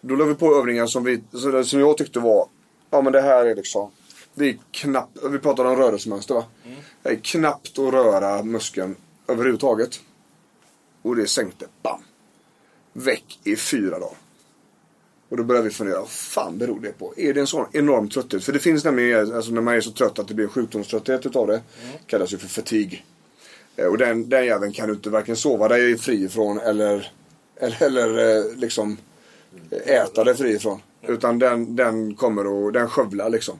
Då 0.00 0.16
la 0.16 0.24
vi 0.24 0.34
på 0.34 0.54
övningar 0.54 0.86
som, 0.86 1.04
vi, 1.04 1.20
som 1.64 1.80
jag 1.80 1.98
tyckte 1.98 2.20
var, 2.20 2.48
ja 2.90 3.02
men 3.02 3.12
det 3.12 3.20
här 3.20 3.46
är 3.46 3.54
liksom, 3.54 3.90
det 4.38 4.48
är 4.48 4.58
knappt, 4.70 5.18
vi 5.30 5.38
pratade 5.38 5.68
om 5.68 5.76
rörelsemönster 5.76 6.34
va? 6.34 6.44
Det 7.02 7.08
är 7.08 7.16
knappt 7.16 7.78
att 7.78 7.94
röra 7.94 8.42
muskeln 8.42 8.96
överhuvudtaget. 9.28 10.00
Och 11.02 11.16
det 11.16 11.26
sänkte, 11.26 11.66
bam! 11.82 12.00
Väck 12.92 13.38
i 13.44 13.56
fyra 13.56 13.98
dagar. 13.98 14.16
Och 15.28 15.36
då 15.36 15.44
började 15.44 15.68
vi 15.68 15.74
fundera, 15.74 16.00
vad 16.00 16.08
fan 16.08 16.58
beror 16.58 16.80
det 16.80 16.98
på? 16.98 17.14
Är 17.16 17.34
det 17.34 17.40
en 17.40 17.46
sån 17.46 17.66
enorm 17.72 18.08
trötthet? 18.08 18.44
För 18.44 18.52
det 18.52 18.58
finns 18.58 18.84
nämligen, 18.84 19.34
alltså 19.34 19.52
när 19.52 19.60
man 19.60 19.74
är 19.74 19.80
så 19.80 19.90
trött 19.90 20.18
att 20.18 20.28
det 20.28 20.34
blir 20.34 20.48
sjukdomströtthet 20.48 21.26
utav 21.26 21.46
det. 21.46 21.60
Kallas 22.06 22.32
ju 22.32 22.38
för 22.38 22.48
fatig. 22.48 23.04
Eh, 23.76 23.86
och 23.86 23.98
den, 23.98 24.28
den 24.28 24.44
jäveln 24.46 24.72
kan 24.72 24.88
du 24.88 24.94
inte 24.94 25.10
varken 25.10 25.36
sova 25.36 25.68
dig 25.68 25.98
fri 25.98 26.24
ifrån 26.24 26.58
eller, 26.58 27.12
eller, 27.56 27.82
eller 27.82 28.36
eh, 28.36 28.56
liksom 28.56 28.96
äta 29.86 30.24
dig 30.24 30.36
fri 30.36 30.54
ifrån. 30.54 30.80
Utan 31.02 31.38
den, 31.38 31.76
den 31.76 32.14
kommer 32.14 32.46
och 32.46 32.72
den 32.72 32.88
skövlar 32.88 33.30
liksom. 33.30 33.58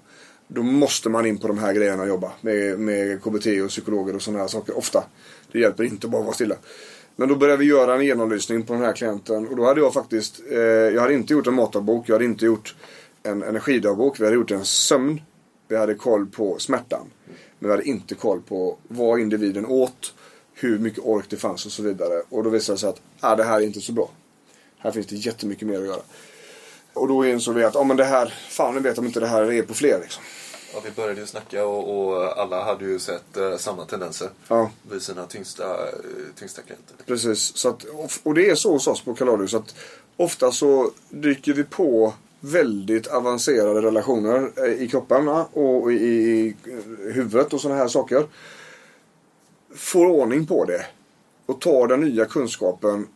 Då 0.49 0.63
måste 0.63 1.09
man 1.09 1.27
in 1.27 1.39
på 1.39 1.49
de 1.49 1.59
här 1.59 1.73
grejerna 1.73 2.03
och 2.03 2.09
jobba 2.09 2.33
med, 2.41 2.79
med 2.79 3.23
KBT 3.23 3.47
och 3.65 3.69
psykologer 3.69 4.15
och 4.15 4.23
sådana 4.23 4.41
här 4.41 4.49
saker 4.49 4.79
ofta. 4.79 5.05
Det 5.53 5.59
hjälper 5.59 5.85
inte 5.85 6.07
att 6.07 6.11
bara 6.11 6.23
vara 6.23 6.35
stilla. 6.35 6.57
Men 7.17 7.29
då 7.29 7.37
började 7.37 7.59
vi 7.59 7.65
göra 7.65 7.95
en 7.95 8.05
genomlysning 8.05 8.63
på 8.63 8.73
den 8.73 8.83
här 8.83 8.93
klienten 8.93 9.49
och 9.49 9.57
då 9.57 9.65
hade 9.65 9.81
jag 9.81 9.95
faktiskt, 9.95 10.41
eh, 10.51 10.59
jag 10.59 11.01
hade 11.01 11.15
inte 11.15 11.33
gjort 11.33 11.47
en 11.47 11.55
matdagbok, 11.55 12.09
jag 12.09 12.15
hade 12.15 12.25
inte 12.25 12.45
gjort 12.45 12.75
en 13.23 13.43
energidagbok, 13.43 14.21
vi 14.21 14.25
hade 14.25 14.37
gjort 14.37 14.51
en 14.51 14.65
sömn. 14.65 15.21
Vi 15.69 15.77
hade 15.77 15.95
koll 15.95 16.27
på 16.27 16.59
smärtan. 16.59 17.11
Men 17.59 17.69
vi 17.69 17.71
hade 17.71 17.89
inte 17.89 18.15
koll 18.15 18.43
på 18.43 18.79
vad 18.89 19.21
individen 19.21 19.67
åt, 19.67 20.15
hur 20.55 20.79
mycket 20.79 21.05
ork 21.05 21.25
det 21.29 21.37
fanns 21.37 21.67
och 21.67 21.73
så 21.73 21.83
vidare. 21.83 22.23
Och 22.29 22.45
då 22.45 22.51
visade 22.51 22.77
det 22.77 22.81
sig 22.81 22.89
att 22.89 23.01
ah, 23.21 23.37
det 23.37 23.45
här 23.45 23.61
är 23.61 23.65
inte 23.65 23.81
så 23.81 23.93
bra. 23.93 24.11
Här 24.79 24.91
finns 24.91 25.07
det 25.07 25.17
jättemycket 25.17 25.69
mer 25.69 25.79
att 25.79 25.87
göra. 25.87 26.03
Och 26.93 27.09
då 27.09 27.27
insåg 27.27 27.55
vi 27.55 27.65
att, 27.65 27.77
oh, 27.77 27.87
men 27.87 27.97
det 27.97 28.05
här, 28.05 28.35
fan 28.49 28.75
jag 28.75 28.81
vet 28.81 28.99
om 28.99 29.07
inte 29.07 29.21
det 29.21 29.27
här 29.27 29.53
är 29.53 29.63
på 29.63 29.75
fler 29.75 30.01
liksom. 30.01 30.23
Ja, 30.77 30.83
vi 30.85 30.91
började 30.91 31.21
ju 31.21 31.27
snacka 31.27 31.67
och, 31.67 32.07
och 32.09 32.39
alla 32.41 32.65
hade 32.65 32.85
ju 32.85 32.99
sett 32.99 33.37
eh, 33.37 33.57
samma 33.57 33.85
tendenser 33.85 34.29
Ja. 34.49 34.71
vid 34.91 35.03
sina 35.03 35.27
tyngsta, 35.27 35.89
eh, 35.89 35.95
tyngsta 36.39 36.63
klienter. 36.63 36.97
Precis. 37.07 37.57
Så 37.57 37.69
att, 37.69 37.85
och 38.23 38.35
det 38.35 38.51
är 38.51 38.55
så 38.55 38.73
hos 38.73 38.87
oss 38.87 39.01
på 39.05 39.15
Kaladius 39.15 39.55
att 39.55 39.75
ofta 40.17 40.53
så 40.53 40.91
dyker 41.11 41.53
vi 41.53 41.65
på 41.65 42.15
väldigt 42.41 43.07
avancerade 43.07 43.83
relationer 43.83 44.51
eh, 44.57 44.83
i 44.83 44.89
kropparna 44.89 45.45
och 45.53 45.93
i, 45.93 45.97
i 45.97 46.57
huvudet 47.13 47.53
och 47.53 47.61
sådana 47.61 47.81
här 47.81 47.89
saker. 47.89 48.27
Får 49.75 50.07
ordning 50.07 50.47
på 50.47 50.65
det 50.65 50.87
och 51.47 51.61
tar 51.61 51.87
den 51.87 52.01
nya 52.01 52.25
kunskapen 52.25 53.09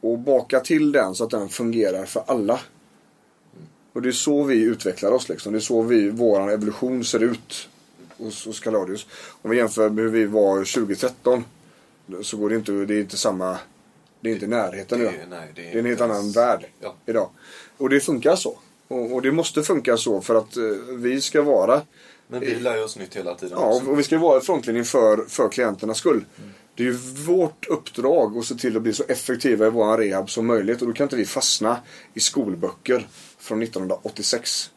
och 0.00 0.18
bakar 0.18 0.60
till 0.60 0.92
den 0.92 1.14
så 1.14 1.24
att 1.24 1.30
den 1.30 1.48
fungerar 1.48 2.04
för 2.04 2.22
alla. 2.26 2.60
Och 3.96 4.02
det 4.02 4.08
är 4.08 4.12
så 4.12 4.42
vi 4.42 4.62
utvecklar 4.62 5.10
oss 5.10 5.28
liksom. 5.28 5.52
Det 5.52 5.58
är 5.58 5.60
så 5.60 5.82
vi, 5.82 6.10
våran 6.10 6.48
evolution 6.48 7.04
ser 7.04 7.22
ut 7.22 7.68
hos, 8.16 8.46
hos 8.46 8.60
Kaladius. 8.60 9.06
Om 9.42 9.50
vi 9.50 9.56
jämför 9.56 9.90
med 9.90 10.04
hur 10.04 10.10
vi 10.10 10.24
var 10.24 10.56
2013 10.74 11.44
så 12.22 12.36
går 12.36 12.48
det 12.50 12.56
inte, 12.56 12.72
det 12.72 12.94
är 12.94 13.00
inte 13.00 13.16
samma, 13.16 13.58
det 14.20 14.28
är 14.30 14.34
inte 14.34 14.46
närheten 14.46 14.98
det 14.98 15.04
idag. 15.04 15.14
det 15.54 15.62
är 15.62 15.72
det 15.72 15.78
är 15.78 15.78
en 15.78 15.86
helt 15.86 16.00
annan 16.00 16.32
värld 16.32 16.66
Ja. 16.80 16.94
idag. 17.06 17.30
Och 17.76 17.88
det 17.90 18.00
funkar 18.00 18.36
så. 18.36 18.58
Och, 18.88 19.12
och 19.14 19.22
det 19.22 19.32
måste 19.32 19.62
funka 19.62 19.96
så 19.96 20.20
för 20.20 20.34
att 20.34 20.56
eh, 20.56 20.62
vi 20.90 21.20
ska 21.20 21.42
vara 21.42 21.82
Men 22.28 22.40
vi 22.40 22.54
lär 22.54 22.76
ju 22.76 22.82
oss 22.82 22.96
nytt 22.98 23.16
hela 23.16 23.34
tiden 23.34 23.58
Ja, 23.60 23.74
också. 23.76 23.90
och 23.90 23.98
vi 23.98 24.02
ska 24.02 24.18
vara 24.18 24.38
i 24.38 24.40
frontlinjen 24.40 24.84
för, 24.84 25.24
för 25.28 25.48
klienternas 25.48 25.98
skull. 25.98 26.24
Det 26.74 26.82
är 26.82 26.86
ju 26.86 26.92
vårt 27.26 27.66
uppdrag 27.66 28.38
att 28.38 28.44
se 28.44 28.54
till 28.54 28.76
att 28.76 28.82
bli 28.82 28.92
så 28.92 29.04
effektiva 29.08 29.66
i 29.66 29.70
vår 29.70 29.98
rehab 29.98 30.30
som 30.30 30.46
möjligt. 30.46 30.80
Och 30.82 30.86
då 30.88 30.92
kan 30.94 31.04
inte 31.04 31.16
vi 31.16 31.24
fastna 31.24 31.78
i 32.14 32.20
skolböcker 32.20 33.06
från 33.46 33.62
1986. 33.62 34.70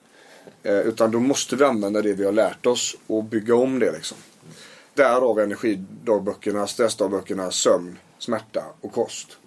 Eh, 0.64 0.80
utan 0.80 1.12
då 1.12 1.20
måste 1.20 1.56
vi 1.56 1.64
använda 1.64 2.02
det 2.02 2.14
vi 2.14 2.26
har 2.26 2.32
lärt 2.32 2.66
oss 2.66 2.96
och 3.08 3.24
bygga 3.24 3.56
om 3.56 3.80
det 3.80 3.92
liksom. 3.92 4.18
Därav 4.94 5.40
energidagböckerna, 5.40 6.68
stressdagböckerna, 6.68 7.52
sömn, 7.52 7.98
smärta 8.20 8.64
och 8.82 8.92
kost. 8.92 9.38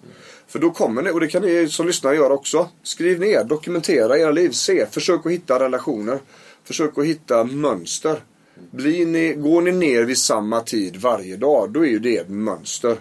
För 0.47 0.59
då 0.59 0.71
kommer 0.71 1.01
ni, 1.01 1.11
och 1.11 1.19
det 1.19 1.27
kan 1.27 1.41
ni 1.41 1.67
som 1.67 1.87
lyssnar 1.87 2.13
göra 2.13 2.33
också. 2.33 2.69
Skriv 2.83 3.19
ner, 3.19 3.43
dokumentera 3.43 4.17
era 4.17 4.31
liv, 4.31 4.51
se, 4.51 4.85
försök 4.85 5.25
att 5.25 5.31
hitta 5.31 5.59
relationer. 5.59 6.19
Försök 6.63 6.97
att 6.97 7.05
hitta 7.05 7.43
mönster. 7.43 8.23
Blir 8.71 9.05
ni, 9.05 9.33
går 9.33 9.61
ni 9.61 9.71
ner 9.71 10.03
vid 10.03 10.17
samma 10.17 10.61
tid 10.61 10.95
varje 10.95 11.37
dag, 11.37 11.71
då 11.71 11.85
är 11.85 11.89
ju 11.89 11.99
det 11.99 12.17
ett 12.17 12.29
mönster. 12.29 12.97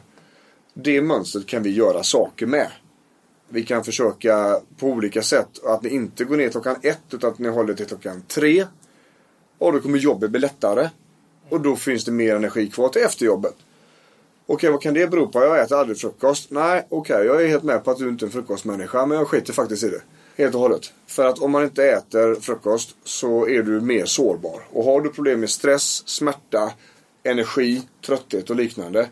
Det 0.74 1.02
mönstret 1.02 1.46
kan 1.46 1.62
vi 1.62 1.70
göra 1.70 2.02
saker 2.02 2.46
med. 2.46 2.70
Vi 3.54 3.62
kan 3.62 3.84
försöka 3.84 4.60
på 4.78 4.86
olika 4.86 5.22
sätt 5.22 5.64
att 5.64 5.82
ni 5.82 5.88
inte 5.88 6.24
går 6.24 6.36
ner 6.36 6.48
klockan 6.48 6.76
ett 6.82 7.00
utan 7.10 7.30
att 7.30 7.38
ni 7.38 7.48
håller 7.48 7.74
till 7.74 7.86
klockan 7.86 8.22
tre. 8.28 8.66
Och 9.58 9.72
då 9.72 9.80
kommer 9.80 9.98
jobbet 9.98 10.30
bli 10.30 10.40
lättare. 10.40 10.88
Och 11.48 11.60
då 11.60 11.76
finns 11.76 12.04
det 12.04 12.12
mer 12.12 12.36
energi 12.36 12.70
kvar 12.70 12.88
till 12.88 13.02
efterjobbet. 13.02 13.54
Okej, 14.46 14.70
vad 14.70 14.82
kan 14.82 14.94
det 14.94 15.10
bero 15.10 15.28
på? 15.28 15.40
Jag 15.40 15.60
äter 15.60 15.78
aldrig 15.78 15.98
frukost. 15.98 16.50
Nej, 16.50 16.86
okej, 16.88 17.26
jag 17.26 17.42
är 17.42 17.48
helt 17.48 17.62
med 17.62 17.84
på 17.84 17.90
att 17.90 17.98
du 17.98 18.08
inte 18.08 18.24
är 18.24 18.26
en 18.26 18.32
frukostmänniska, 18.32 19.06
men 19.06 19.18
jag 19.18 19.28
skiter 19.28 19.52
faktiskt 19.52 19.82
i 19.84 19.88
det. 19.88 20.02
Helt 20.36 20.54
och 20.54 20.60
hållet. 20.60 20.92
För 21.06 21.24
att 21.24 21.38
om 21.38 21.50
man 21.50 21.64
inte 21.64 21.84
äter 21.84 22.34
frukost 22.34 22.96
så 23.04 23.48
är 23.48 23.62
du 23.62 23.80
mer 23.80 24.04
sårbar. 24.04 24.62
Och 24.70 24.84
har 24.84 25.00
du 25.00 25.08
problem 25.08 25.40
med 25.40 25.50
stress, 25.50 26.08
smärta, 26.08 26.72
energi, 27.22 27.82
trötthet 28.06 28.50
och 28.50 28.56
liknande. 28.56 29.08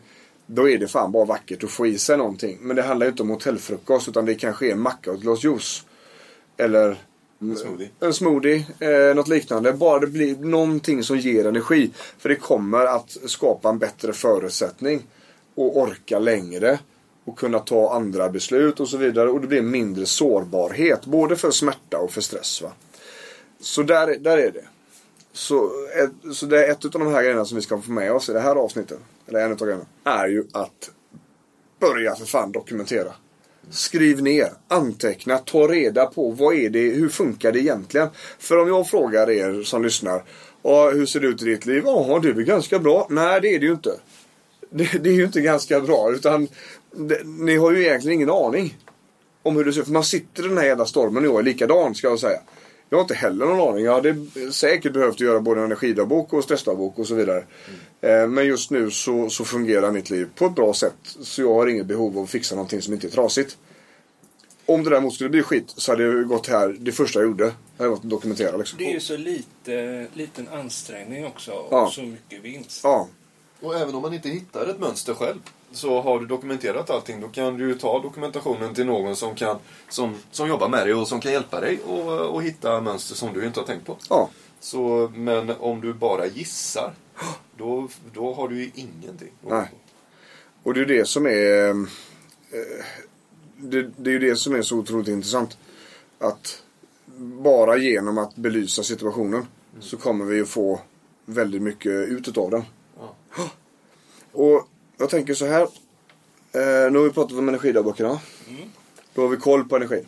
Då 0.52 0.68
är 0.68 0.78
det 0.78 0.88
fan 0.88 1.12
bara 1.12 1.24
vackert 1.24 1.64
att 1.64 1.70
få 1.70 1.86
i 1.86 1.98
sig 1.98 2.16
någonting. 2.16 2.58
Men 2.60 2.76
det 2.76 2.82
handlar 2.82 3.06
ju 3.06 3.10
inte 3.10 3.22
om 3.22 3.30
hotellfrukost 3.30 4.08
utan 4.08 4.24
det 4.24 4.34
kanske 4.34 4.66
är 4.66 4.72
en 4.72 4.80
macka 4.80 5.10
och 5.10 5.16
ett 5.16 5.22
glas 5.22 5.44
juice. 5.44 5.84
Eller 6.56 6.96
En 7.40 7.56
smoothie. 7.56 7.90
en 8.00 8.14
smoothie, 8.14 8.64
eh, 8.80 9.14
något 9.16 9.28
liknande. 9.28 9.72
Bara 9.72 9.98
det 9.98 10.06
blir 10.06 10.36
någonting 10.36 11.02
som 11.04 11.18
ger 11.18 11.46
energi. 11.46 11.90
För 12.18 12.28
det 12.28 12.34
kommer 12.34 12.86
att 12.86 13.16
skapa 13.26 13.68
en 13.68 13.78
bättre 13.78 14.12
förutsättning. 14.12 15.02
Och 15.54 15.78
orka 15.78 16.18
längre. 16.18 16.78
Och 17.24 17.38
kunna 17.38 17.58
ta 17.58 17.92
andra 17.94 18.28
beslut 18.28 18.80
och 18.80 18.88
så 18.88 18.96
vidare. 18.96 19.30
Och 19.30 19.40
det 19.40 19.46
blir 19.46 19.62
mindre 19.62 20.06
sårbarhet. 20.06 21.06
Både 21.06 21.36
för 21.36 21.50
smärta 21.50 21.98
och 21.98 22.10
för 22.10 22.20
stress. 22.20 22.62
Va? 22.62 22.72
Så 23.60 23.82
där, 23.82 24.18
där 24.18 24.38
är 24.38 24.50
det. 24.50 24.64
Så, 25.32 25.70
ett, 26.02 26.36
så 26.36 26.46
det 26.46 26.66
är 26.66 26.70
ett 26.70 26.84
av 26.84 26.90
de 26.90 27.06
här 27.06 27.22
grejerna 27.22 27.44
som 27.44 27.56
vi 27.56 27.62
ska 27.62 27.80
få 27.80 27.92
med 27.92 28.12
oss 28.12 28.28
i 28.28 28.32
det 28.32 28.40
här 28.40 28.56
avsnittet. 28.56 28.98
Eller 29.26 29.40
en 29.40 29.52
av 29.52 29.58
grejerna. 29.58 29.86
Är 30.04 30.26
ju 30.28 30.44
att 30.52 30.90
börja 31.80 32.14
för 32.14 32.26
fan 32.26 32.52
dokumentera. 32.52 33.12
Skriv 33.70 34.22
ner, 34.22 34.52
anteckna, 34.68 35.38
ta 35.38 35.68
reda 35.68 36.06
på 36.06 36.30
vad 36.30 36.54
är 36.54 36.70
det, 36.70 36.78
hur 36.78 37.08
funkar 37.08 37.52
det 37.52 37.60
egentligen? 37.60 38.08
För 38.38 38.58
om 38.58 38.68
jag 38.68 38.88
frågar 38.88 39.30
er 39.30 39.62
som 39.62 39.82
lyssnar, 39.82 40.24
och 40.62 40.92
hur 40.92 41.06
ser 41.06 41.20
det 41.20 41.26
ut 41.26 41.42
i 41.42 41.44
ditt 41.44 41.66
liv? 41.66 41.82
Ja, 41.86 42.20
det 42.22 42.28
är 42.28 42.32
väl 42.32 42.44
ganska 42.44 42.78
bra. 42.78 43.06
Nej, 43.10 43.40
det 43.40 43.54
är 43.54 43.58
det 43.58 43.66
ju 43.66 43.72
inte. 43.72 44.00
Det, 44.70 44.84
det 44.84 45.10
är 45.10 45.14
ju 45.14 45.24
inte 45.24 45.40
ganska 45.40 45.80
bra, 45.80 46.12
utan 46.12 46.48
det, 46.92 47.20
ni 47.24 47.56
har 47.56 47.72
ju 47.72 47.82
egentligen 47.82 48.14
ingen 48.14 48.30
aning 48.30 48.78
om 49.42 49.56
hur 49.56 49.64
det 49.64 49.72
ser 49.72 49.80
ut. 49.80 49.86
För 49.86 49.92
man 49.92 50.04
sitter 50.04 50.44
i 50.44 50.48
den 50.48 50.58
här 50.58 50.66
jävla 50.66 50.86
stormen 50.86 51.26
och 51.26 51.32
jag 51.32 51.38
är 51.38 51.42
likadan, 51.42 51.94
ska 51.94 52.08
jag 52.08 52.18
säga. 52.18 52.40
Jag 52.90 52.98
har 52.98 53.02
inte 53.02 53.14
heller 53.14 53.46
någon 53.46 53.68
aning. 53.68 53.84
Jag 53.84 53.92
hade 53.94 54.16
säkert 54.52 54.92
behövt 54.92 55.20
göra 55.20 55.40
både 55.40 55.60
en 55.60 55.64
energidagbok 55.66 56.32
och 56.32 56.44
stressdagbok 56.44 56.98
och 56.98 57.06
så 57.06 57.14
vidare. 57.14 57.44
Eh, 58.00 58.26
Men 58.28 58.46
just 58.46 58.70
nu 58.70 58.90
så, 58.90 59.30
så 59.30 59.44
fungerar 59.44 59.90
mitt 59.92 60.10
liv 60.10 60.28
på 60.34 60.46
ett 60.46 60.54
bra 60.54 60.74
sätt. 60.74 60.94
Så 61.22 61.42
jag 61.42 61.54
har 61.54 61.66
inget 61.66 61.86
behov 61.86 62.18
av 62.18 62.24
att 62.24 62.30
fixa 62.30 62.54
någonting 62.54 62.82
som 62.82 62.94
inte 62.94 63.06
är 63.06 63.10
trasigt. 63.10 63.58
Om 64.66 64.84
det 64.84 64.90
däremot 64.90 65.14
skulle 65.14 65.30
bli 65.30 65.42
skit 65.42 65.64
så 65.76 65.92
hade 65.92 66.02
jag 66.02 66.28
gått 66.28 66.46
här, 66.46 66.76
det 66.80 66.92
första 66.92 67.18
jag 67.20 67.26
gjorde, 67.28 67.52
hade 67.78 67.90
varit 67.90 68.00
att 68.04 68.10
dokumentera 68.10 68.56
liksom. 68.56 68.78
Det 68.78 68.84
är 68.90 68.92
ju 68.94 69.00
så 69.00 69.16
lite, 69.16 70.06
liten 70.14 70.48
ansträngning 70.48 71.26
också 71.26 71.52
och 71.52 71.68
Ja. 71.72 71.90
så 71.90 72.02
mycket 72.02 72.42
vinst. 72.44 72.80
Ja, 72.84 73.08
Och 73.60 73.76
även 73.76 73.94
om 73.94 74.02
man 74.02 74.14
inte 74.14 74.28
hittar 74.28 74.66
ett 74.66 74.78
mönster 74.80 75.14
själv 75.14 75.38
så 75.72 76.00
har 76.00 76.20
du 76.20 76.26
dokumenterat 76.26 76.90
allting. 76.90 77.20
Då 77.20 77.28
kan 77.28 77.56
du 77.56 77.68
ju 77.68 77.74
ta 77.74 78.02
dokumentationen 78.02 78.74
till 78.74 78.86
någon 78.86 79.16
som, 79.16 79.34
kan, 79.34 79.58
som, 79.88 80.14
som 80.30 80.48
jobbar 80.48 80.68
med 80.68 80.86
dig 80.86 80.94
och 80.94 81.08
som 81.08 81.20
kan 81.20 81.32
hjälpa 81.32 81.60
dig 81.60 81.80
och, 81.86 82.20
och 82.20 82.42
hitta 82.42 82.80
mönster 82.80 83.14
som 83.14 83.32
du 83.32 83.46
inte 83.46 83.60
har 83.60 83.66
tänkt 83.66 83.86
på. 83.86 83.96
ja. 84.08 84.30
Så, 84.62 85.10
men 85.14 85.50
om 85.50 85.80
du 85.80 85.92
bara 85.92 86.26
gissar, 86.26 86.94
då, 87.56 87.88
då 88.14 88.34
har 88.34 88.48
du 88.48 88.64
ju 88.64 88.70
ingenting. 88.74 89.32
Nej. 89.40 89.72
Och 90.62 90.74
det 90.74 90.80
är 90.80 90.86
ju 90.86 90.98
det 90.98 91.04
som 91.04 91.26
är 91.26 91.70
eh, 91.70 92.84
det, 93.56 93.90
det 93.96 94.10
är 94.10 94.12
ju 94.12 94.18
det 94.18 94.36
som 94.36 94.54
är 94.54 94.62
så 94.62 94.78
otroligt 94.78 95.08
intressant. 95.08 95.58
Att 96.18 96.62
bara 97.42 97.76
genom 97.76 98.18
att 98.18 98.36
belysa 98.36 98.82
situationen 98.82 99.46
så 99.80 99.96
kommer 99.96 100.24
vi 100.24 100.40
att 100.40 100.48
få 100.48 100.80
väldigt 101.24 101.62
mycket 101.62 101.92
ut 101.92 102.38
av 102.38 102.50
den. 102.50 102.62
Ja. 102.98 103.16
Och 104.32 104.68
jag 105.00 105.10
tänker 105.10 105.34
så 105.34 105.46
här. 105.46 105.62
Eh, 106.52 106.92
nu 106.92 106.98
har 106.98 107.04
vi 107.04 107.10
pratat 107.10 107.38
om 107.38 107.48
energidagböckerna. 107.48 108.20
Då 109.14 109.22
har 109.22 109.28
vi 109.28 109.36
koll 109.36 109.68
på 109.68 109.76
energin. 109.76 110.06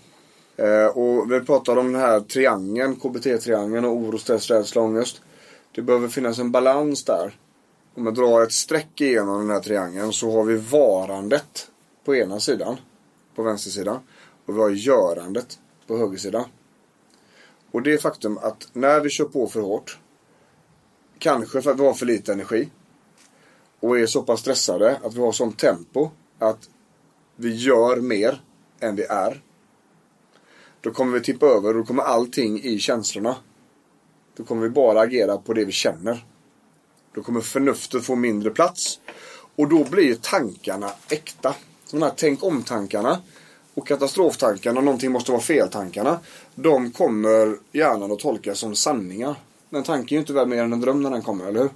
Eh, 0.57 0.87
och 0.87 1.33
vi 1.33 1.41
pratar 1.41 1.77
om 1.77 1.93
den 1.93 2.01
här 2.01 2.21
triangeln, 2.21 2.97
KBT-triangeln 2.97 3.85
och 3.85 3.97
oro, 3.97 4.19
stress, 4.19 4.51
rädsla, 4.51 4.83
ångest. 4.83 5.23
Det 5.75 5.83
behöver 5.83 6.09
finnas 6.09 6.39
en 6.39 6.51
balans 6.51 7.05
där. 7.05 7.37
Om 7.95 8.05
jag 8.07 8.15
drar 8.15 8.43
ett 8.43 8.53
streck 8.53 9.01
igenom 9.01 9.41
den 9.41 9.51
här 9.51 9.61
triangeln 9.61 10.13
så 10.13 10.31
har 10.33 10.45
vi 10.45 10.57
varandet 10.57 11.71
på 12.05 12.17
ena 12.17 12.41
sidan. 12.41 12.77
På 13.35 13.43
vänstersidan. 13.43 13.99
Och 14.47 14.57
vi 14.57 14.61
har 14.61 14.71
görandet 14.71 15.59
på 15.87 15.99
högersidan. 15.99 16.45
Och 17.71 17.83
det 17.83 17.93
är 17.93 17.99
faktum 17.99 18.39
att 18.39 18.69
när 18.73 19.01
vi 19.01 19.11
kör 19.11 19.25
på 19.25 19.47
för 19.47 19.61
hårt, 19.61 19.99
kanske 21.19 21.63
för 21.63 21.71
att 21.71 21.81
vi 21.81 21.85
har 21.85 21.95
för 21.95 22.07
lite 22.07 22.33
energi 22.33 22.69
och 23.83 23.99
är 23.99 24.07
så 24.07 24.23
pass 24.23 24.41
stressade 24.41 25.01
att 25.05 25.15
vi 25.15 25.21
har 25.21 25.33
sånt 25.33 25.59
tempo 25.59 26.11
att 26.39 26.69
vi 27.37 27.55
gör 27.55 27.97
mer 27.97 28.43
än 28.81 28.97
vi 28.97 29.03
är. 29.03 29.43
Då 30.81 30.91
kommer 30.91 31.13
vi 31.13 31.25
tippa 31.25 31.47
över 31.47 31.69
och 31.69 31.75
då 31.75 31.85
kommer 31.85 32.03
allting 32.03 32.63
i 32.63 32.79
känslorna. 32.79 33.37
Då 34.37 34.45
kommer 34.45 34.63
vi 34.63 34.69
bara 34.69 35.01
agera 35.01 35.37
på 35.37 35.53
det 35.53 35.65
vi 35.65 35.73
känner. 35.73 36.25
Då 37.15 37.23
kommer 37.23 37.41
förnuftet 37.41 38.05
få 38.05 38.15
mindre 38.15 38.51
plats. 38.51 39.01
Och 39.57 39.69
då 39.69 39.85
blir 39.85 40.15
tankarna 40.15 40.91
äkta. 41.09 41.55
De 41.91 42.03
här 42.03 42.13
tänk 42.17 42.45
om-tankarna 42.45 43.21
och 43.75 43.87
katastroftankarna, 43.87 44.81
någonting 44.81 45.13
måste 45.13 45.33
vara 45.33 45.43
fel-tankarna. 45.43 46.21
De 46.55 46.93
kommer 46.93 47.59
hjärnan 47.73 48.13
att 48.13 48.19
tolka 48.19 48.55
som 48.55 48.75
sanningar. 48.75 49.35
Men 49.69 49.83
tanken 49.83 50.09
är 50.09 50.13
ju 50.13 50.21
inte 50.21 50.33
värd 50.33 50.49
mer 50.49 50.63
än 50.63 50.73
en 50.73 50.81
dröm 50.81 51.03
när 51.03 51.11
den 51.11 51.23
kommer, 51.23 51.47
eller 51.47 51.61
hur? 51.61 51.71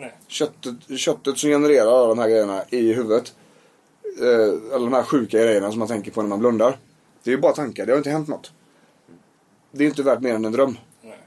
Nej. 0.00 0.12
Köttet, 0.26 0.98
köttet 0.98 1.38
som 1.38 1.50
genererar 1.50 1.86
alla 1.86 2.06
de 2.08 2.18
här 2.18 2.28
grejerna 2.28 2.64
i 2.70 2.92
huvudet. 2.92 3.34
Eh, 4.20 4.74
alla 4.74 4.84
de 4.84 4.92
här 4.92 5.02
sjuka 5.02 5.38
grejerna 5.38 5.70
som 5.70 5.78
man 5.78 5.88
tänker 5.88 6.10
på 6.10 6.22
när 6.22 6.28
man 6.28 6.38
blundar. 6.38 6.78
Det 7.22 7.30
är 7.30 7.34
ju 7.34 7.40
bara 7.40 7.52
tankar, 7.52 7.86
det 7.86 7.92
har 7.92 7.98
inte 7.98 8.10
hänt 8.10 8.28
något. 8.28 8.52
Det 9.72 9.84
är 9.84 9.88
inte 9.88 10.02
värt 10.02 10.20
mer 10.20 10.34
än 10.34 10.44
en 10.44 10.52
dröm. 10.52 10.78
Nej. 11.02 11.18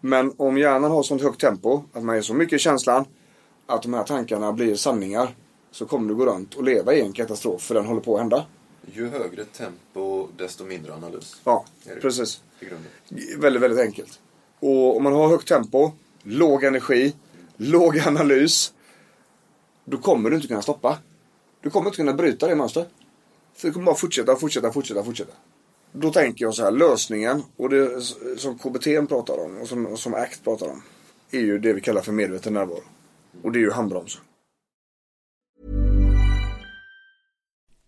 Men 0.00 0.34
om 0.36 0.58
hjärnan 0.58 0.90
har 0.90 1.02
sånt 1.02 1.22
högt 1.22 1.40
tempo, 1.40 1.82
att 1.92 2.02
man 2.02 2.16
är 2.16 2.22
så 2.22 2.34
mycket 2.34 2.56
i 2.56 2.58
känslan, 2.58 3.04
att 3.66 3.82
de 3.82 3.94
här 3.94 4.04
tankarna 4.04 4.52
blir 4.52 4.74
sanningar. 4.74 5.34
Så 5.70 5.86
kommer 5.86 6.08
du 6.08 6.14
gå 6.14 6.26
runt 6.26 6.54
och 6.54 6.64
leva 6.64 6.94
i 6.94 7.00
en 7.00 7.12
katastrof, 7.12 7.62
för 7.62 7.74
den 7.74 7.86
håller 7.86 8.00
på 8.00 8.14
att 8.14 8.20
hända. 8.20 8.46
Ju 8.92 9.08
högre 9.08 9.44
tempo, 9.44 10.28
desto 10.36 10.64
mindre 10.64 10.94
analys. 10.94 11.40
Ja, 11.44 11.64
precis. 12.02 12.42
Väldigt, 13.38 13.62
väldigt 13.62 13.80
enkelt. 13.80 14.20
Och 14.60 14.96
om 14.96 15.02
man 15.02 15.12
har 15.12 15.28
högt 15.28 15.48
tempo, 15.48 15.90
låg 16.22 16.64
energi, 16.64 17.14
låg 17.56 17.98
analys. 17.98 18.72
Då 19.84 19.98
kommer 19.98 20.30
du 20.30 20.36
inte 20.36 20.48
kunna 20.48 20.62
stoppa. 20.62 20.98
Du 21.60 21.70
kommer 21.70 21.86
inte 21.86 21.96
kunna 21.96 22.12
bryta 22.12 22.46
det 22.46 22.56
mönstret. 22.56 22.88
För 23.54 23.68
det 23.68 23.72
kommer 23.72 23.86
bara 23.86 23.94
fortsätta, 23.94 24.36
fortsätta, 24.36 24.72
fortsätta, 24.72 25.04
fortsätta. 25.04 25.32
Då 25.92 26.12
tänker 26.12 26.44
jag 26.44 26.54
så 26.54 26.62
här, 26.62 26.70
lösningen 26.70 27.42
och 27.56 27.68
det 27.68 28.00
som 28.36 28.58
KBT 28.58 29.08
pratar 29.08 29.44
om 29.44 29.58
och 29.60 29.68
som, 29.68 29.96
som 29.96 30.14
ACT 30.14 30.44
pratar 30.44 30.66
om. 30.66 30.82
Är 31.30 31.40
ju 31.40 31.58
det 31.58 31.72
vi 31.72 31.80
kallar 31.80 32.02
för 32.02 32.12
medveten 32.12 32.54
närvaro. 32.54 32.82
Och 33.42 33.52
det 33.52 33.58
är 33.58 33.60
ju 33.60 33.70
handbromsen. 33.70 34.22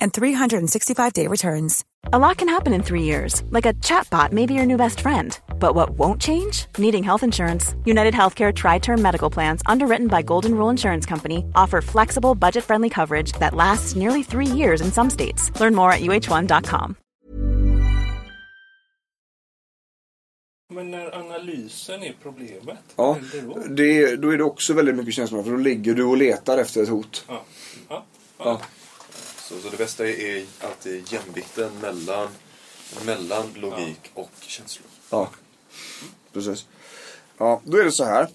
and 0.00 0.12
365-day 0.12 1.26
returns. 1.26 1.84
A 2.12 2.18
lot 2.18 2.36
can 2.38 2.48
happen 2.48 2.72
in 2.72 2.82
three 2.82 3.02
years, 3.02 3.42
like 3.50 3.66
a 3.66 3.72
chatbot 3.74 4.30
may 4.32 4.46
be 4.46 4.54
your 4.54 4.66
new 4.66 4.76
best 4.76 5.00
friend. 5.00 5.38
But 5.58 5.74
what 5.74 5.90
won't 5.98 6.20
change? 6.20 6.66
Needing 6.78 7.02
health 7.02 7.22
insurance. 7.24 7.74
United 7.84 8.14
Healthcare 8.14 8.54
Tri 8.54 8.78
Term 8.78 9.02
Medical 9.02 9.30
Plans, 9.30 9.62
underwritten 9.66 10.06
by 10.08 10.22
Golden 10.22 10.54
Rule 10.54 10.70
Insurance 10.70 11.06
Company, 11.06 11.44
offer 11.54 11.80
flexible, 11.80 12.34
budget 12.34 12.64
friendly 12.64 12.90
coverage 12.90 13.32
that 13.40 13.54
lasts 13.54 13.96
nearly 13.96 14.22
three 14.22 14.46
years 14.46 14.80
in 14.80 14.92
some 14.92 15.10
states. 15.10 15.50
Learn 15.60 15.74
more 15.74 15.90
at 15.92 16.00
uh1.com. 16.00 16.96
Men 20.74 20.90
när 20.90 21.14
analysen 21.18 22.02
är 22.02 22.14
problemet, 22.22 22.78
Ja, 22.96 23.04
vad 23.06 23.16
händer 23.16 23.42
då? 23.68 23.74
det, 23.74 24.16
då 24.16 24.30
är 24.30 24.38
det 24.38 24.44
också 24.44 24.72
väldigt 24.74 24.94
mycket 24.96 25.14
känslor. 25.14 25.42
För 25.42 25.50
då 25.50 25.56
ligger 25.56 25.94
du 25.94 26.04
och 26.04 26.16
letar 26.16 26.58
efter 26.58 26.82
ett 26.82 26.88
hot. 26.88 27.24
Ja. 27.28 27.42
Ja. 27.88 28.04
Ja. 28.38 28.60
Så, 29.48 29.60
så 29.60 29.68
det 29.68 29.76
bästa 29.76 30.08
är 30.08 30.44
alltid 30.60 31.12
jämvikten 31.12 31.70
mellan, 31.80 32.28
mellan 33.06 33.46
logik 33.54 34.10
och 34.14 34.30
känslor. 34.40 34.86
Ja, 35.10 35.30
precis. 36.32 36.66
Ja, 37.38 37.60
då 37.64 37.78
är 37.78 37.84
det 37.84 37.92
så 37.92 38.04
här. 38.04 38.28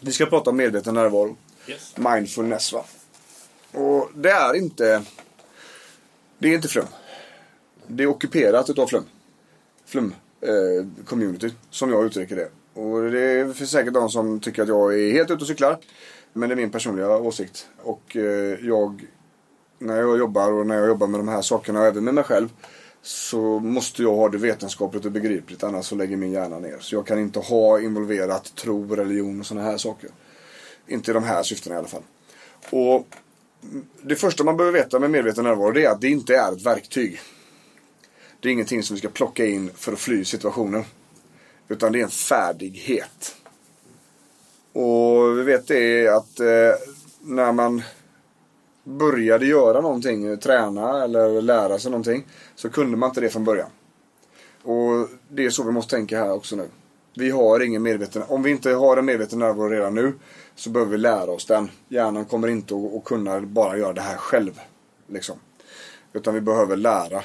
Vi 0.00 0.12
ska 0.12 0.26
prata 0.26 0.50
om 0.50 0.56
medveten 0.56 0.94
närvaro. 0.94 1.36
Yes. 1.66 1.96
Mindfulness 1.96 2.72
va. 2.72 2.84
Och 3.72 4.10
det 4.14 4.30
är 4.30 4.54
inte... 4.54 5.02
Det 6.38 6.48
är 6.48 6.54
inte 6.54 6.68
flum. 6.68 6.86
Det 7.86 8.02
är 8.02 8.06
ockuperat 8.06 8.70
utav 8.70 8.86
flum. 8.86 9.04
Flum 9.86 10.14
eh, 10.40 11.04
community, 11.06 11.50
som 11.70 11.90
jag 11.90 12.06
uttrycker 12.06 12.36
det. 12.36 12.50
Och 12.80 13.10
det 13.10 13.56
finns 13.56 13.70
säkert 13.70 13.94
de 13.94 14.10
som 14.10 14.40
tycker 14.40 14.62
att 14.62 14.68
jag 14.68 15.00
är 15.00 15.12
helt 15.12 15.30
ute 15.30 15.40
och 15.40 15.46
cyklar. 15.46 15.78
Men 16.32 16.48
det 16.48 16.54
är 16.54 16.56
min 16.56 16.70
personliga 16.70 17.16
åsikt. 17.16 17.68
Och 17.82 18.16
eh, 18.16 18.58
jag, 18.66 19.06
när 19.82 20.00
jag 20.00 20.18
jobbar 20.18 20.52
och 20.52 20.66
när 20.66 20.74
jag 20.74 20.86
jobbar 20.86 21.06
med 21.06 21.20
de 21.20 21.28
här 21.28 21.42
sakerna 21.42 21.80
och 21.80 21.86
även 21.86 22.04
med 22.04 22.14
mig 22.14 22.24
själv. 22.24 22.48
Så 23.02 23.58
måste 23.58 24.02
jag 24.02 24.14
ha 24.14 24.28
det 24.28 24.38
vetenskapligt 24.38 25.04
och 25.04 25.12
begripligt 25.12 25.62
annars 25.62 25.86
så 25.86 25.94
lägger 25.94 26.16
min 26.16 26.32
hjärna 26.32 26.58
ner. 26.58 26.78
Så 26.80 26.94
jag 26.94 27.06
kan 27.06 27.18
inte 27.18 27.38
ha 27.38 27.80
involverat 27.80 28.54
tro, 28.54 28.94
religion 28.94 29.40
och 29.40 29.46
sådana 29.46 29.66
här 29.66 29.76
saker. 29.76 30.10
Inte 30.86 31.10
i 31.10 31.14
de 31.14 31.24
här 31.24 31.42
syftena 31.42 31.74
i 31.74 31.78
alla 31.78 31.88
fall. 31.88 32.02
Och 32.70 33.06
det 34.02 34.16
första 34.16 34.44
man 34.44 34.56
behöver 34.56 34.78
veta 34.78 34.98
med 34.98 35.10
medveten 35.10 35.44
närvaro 35.44 35.70
det 35.70 35.84
är 35.84 35.90
att 35.90 36.00
det 36.00 36.08
inte 36.08 36.36
är 36.36 36.52
ett 36.52 36.66
verktyg. 36.66 37.20
Det 38.40 38.48
är 38.48 38.52
ingenting 38.52 38.82
som 38.82 38.94
vi 38.94 38.98
ska 38.98 39.08
plocka 39.08 39.46
in 39.46 39.70
för 39.74 39.92
att 39.92 39.98
fly 39.98 40.24
situationen. 40.24 40.84
Utan 41.68 41.92
det 41.92 42.00
är 42.00 42.04
en 42.04 42.10
färdighet. 42.10 43.36
Och 44.72 45.38
vi 45.38 45.42
vet 45.42 45.66
det 45.66 46.08
att 46.08 46.40
eh, 46.40 46.46
när 47.20 47.52
man 47.52 47.82
började 48.84 49.46
göra 49.46 49.80
någonting, 49.80 50.38
träna 50.38 51.04
eller 51.04 51.42
lära 51.42 51.78
sig 51.78 51.90
någonting. 51.90 52.26
Så 52.54 52.70
kunde 52.70 52.96
man 52.96 53.08
inte 53.08 53.20
det 53.20 53.28
från 53.28 53.44
början. 53.44 53.70
Och 54.62 55.08
det 55.28 55.44
är 55.44 55.50
så 55.50 55.62
vi 55.62 55.72
måste 55.72 55.96
tänka 55.96 56.18
här 56.18 56.32
också 56.32 56.56
nu. 56.56 56.68
Vi 57.14 57.30
har 57.30 57.60
ingen 57.60 57.82
medveten, 57.82 58.22
om 58.28 58.42
vi 58.42 58.50
inte 58.50 58.70
har 58.70 58.96
en 58.96 59.04
medveten 59.04 59.38
närvaro 59.38 59.68
redan 59.68 59.94
nu 59.94 60.12
så 60.54 60.70
behöver 60.70 60.92
vi 60.92 60.98
lära 60.98 61.30
oss 61.30 61.46
den. 61.46 61.70
Hjärnan 61.88 62.24
kommer 62.24 62.48
inte 62.48 62.74
att, 62.74 63.04
kunna 63.04 63.40
bara 63.40 63.76
göra 63.76 63.92
det 63.92 64.00
här 64.00 64.16
själv. 64.16 64.60
Liksom. 65.08 65.36
Utan 66.12 66.34
vi 66.34 66.40
behöver 66.40 66.76
lära 66.76 67.22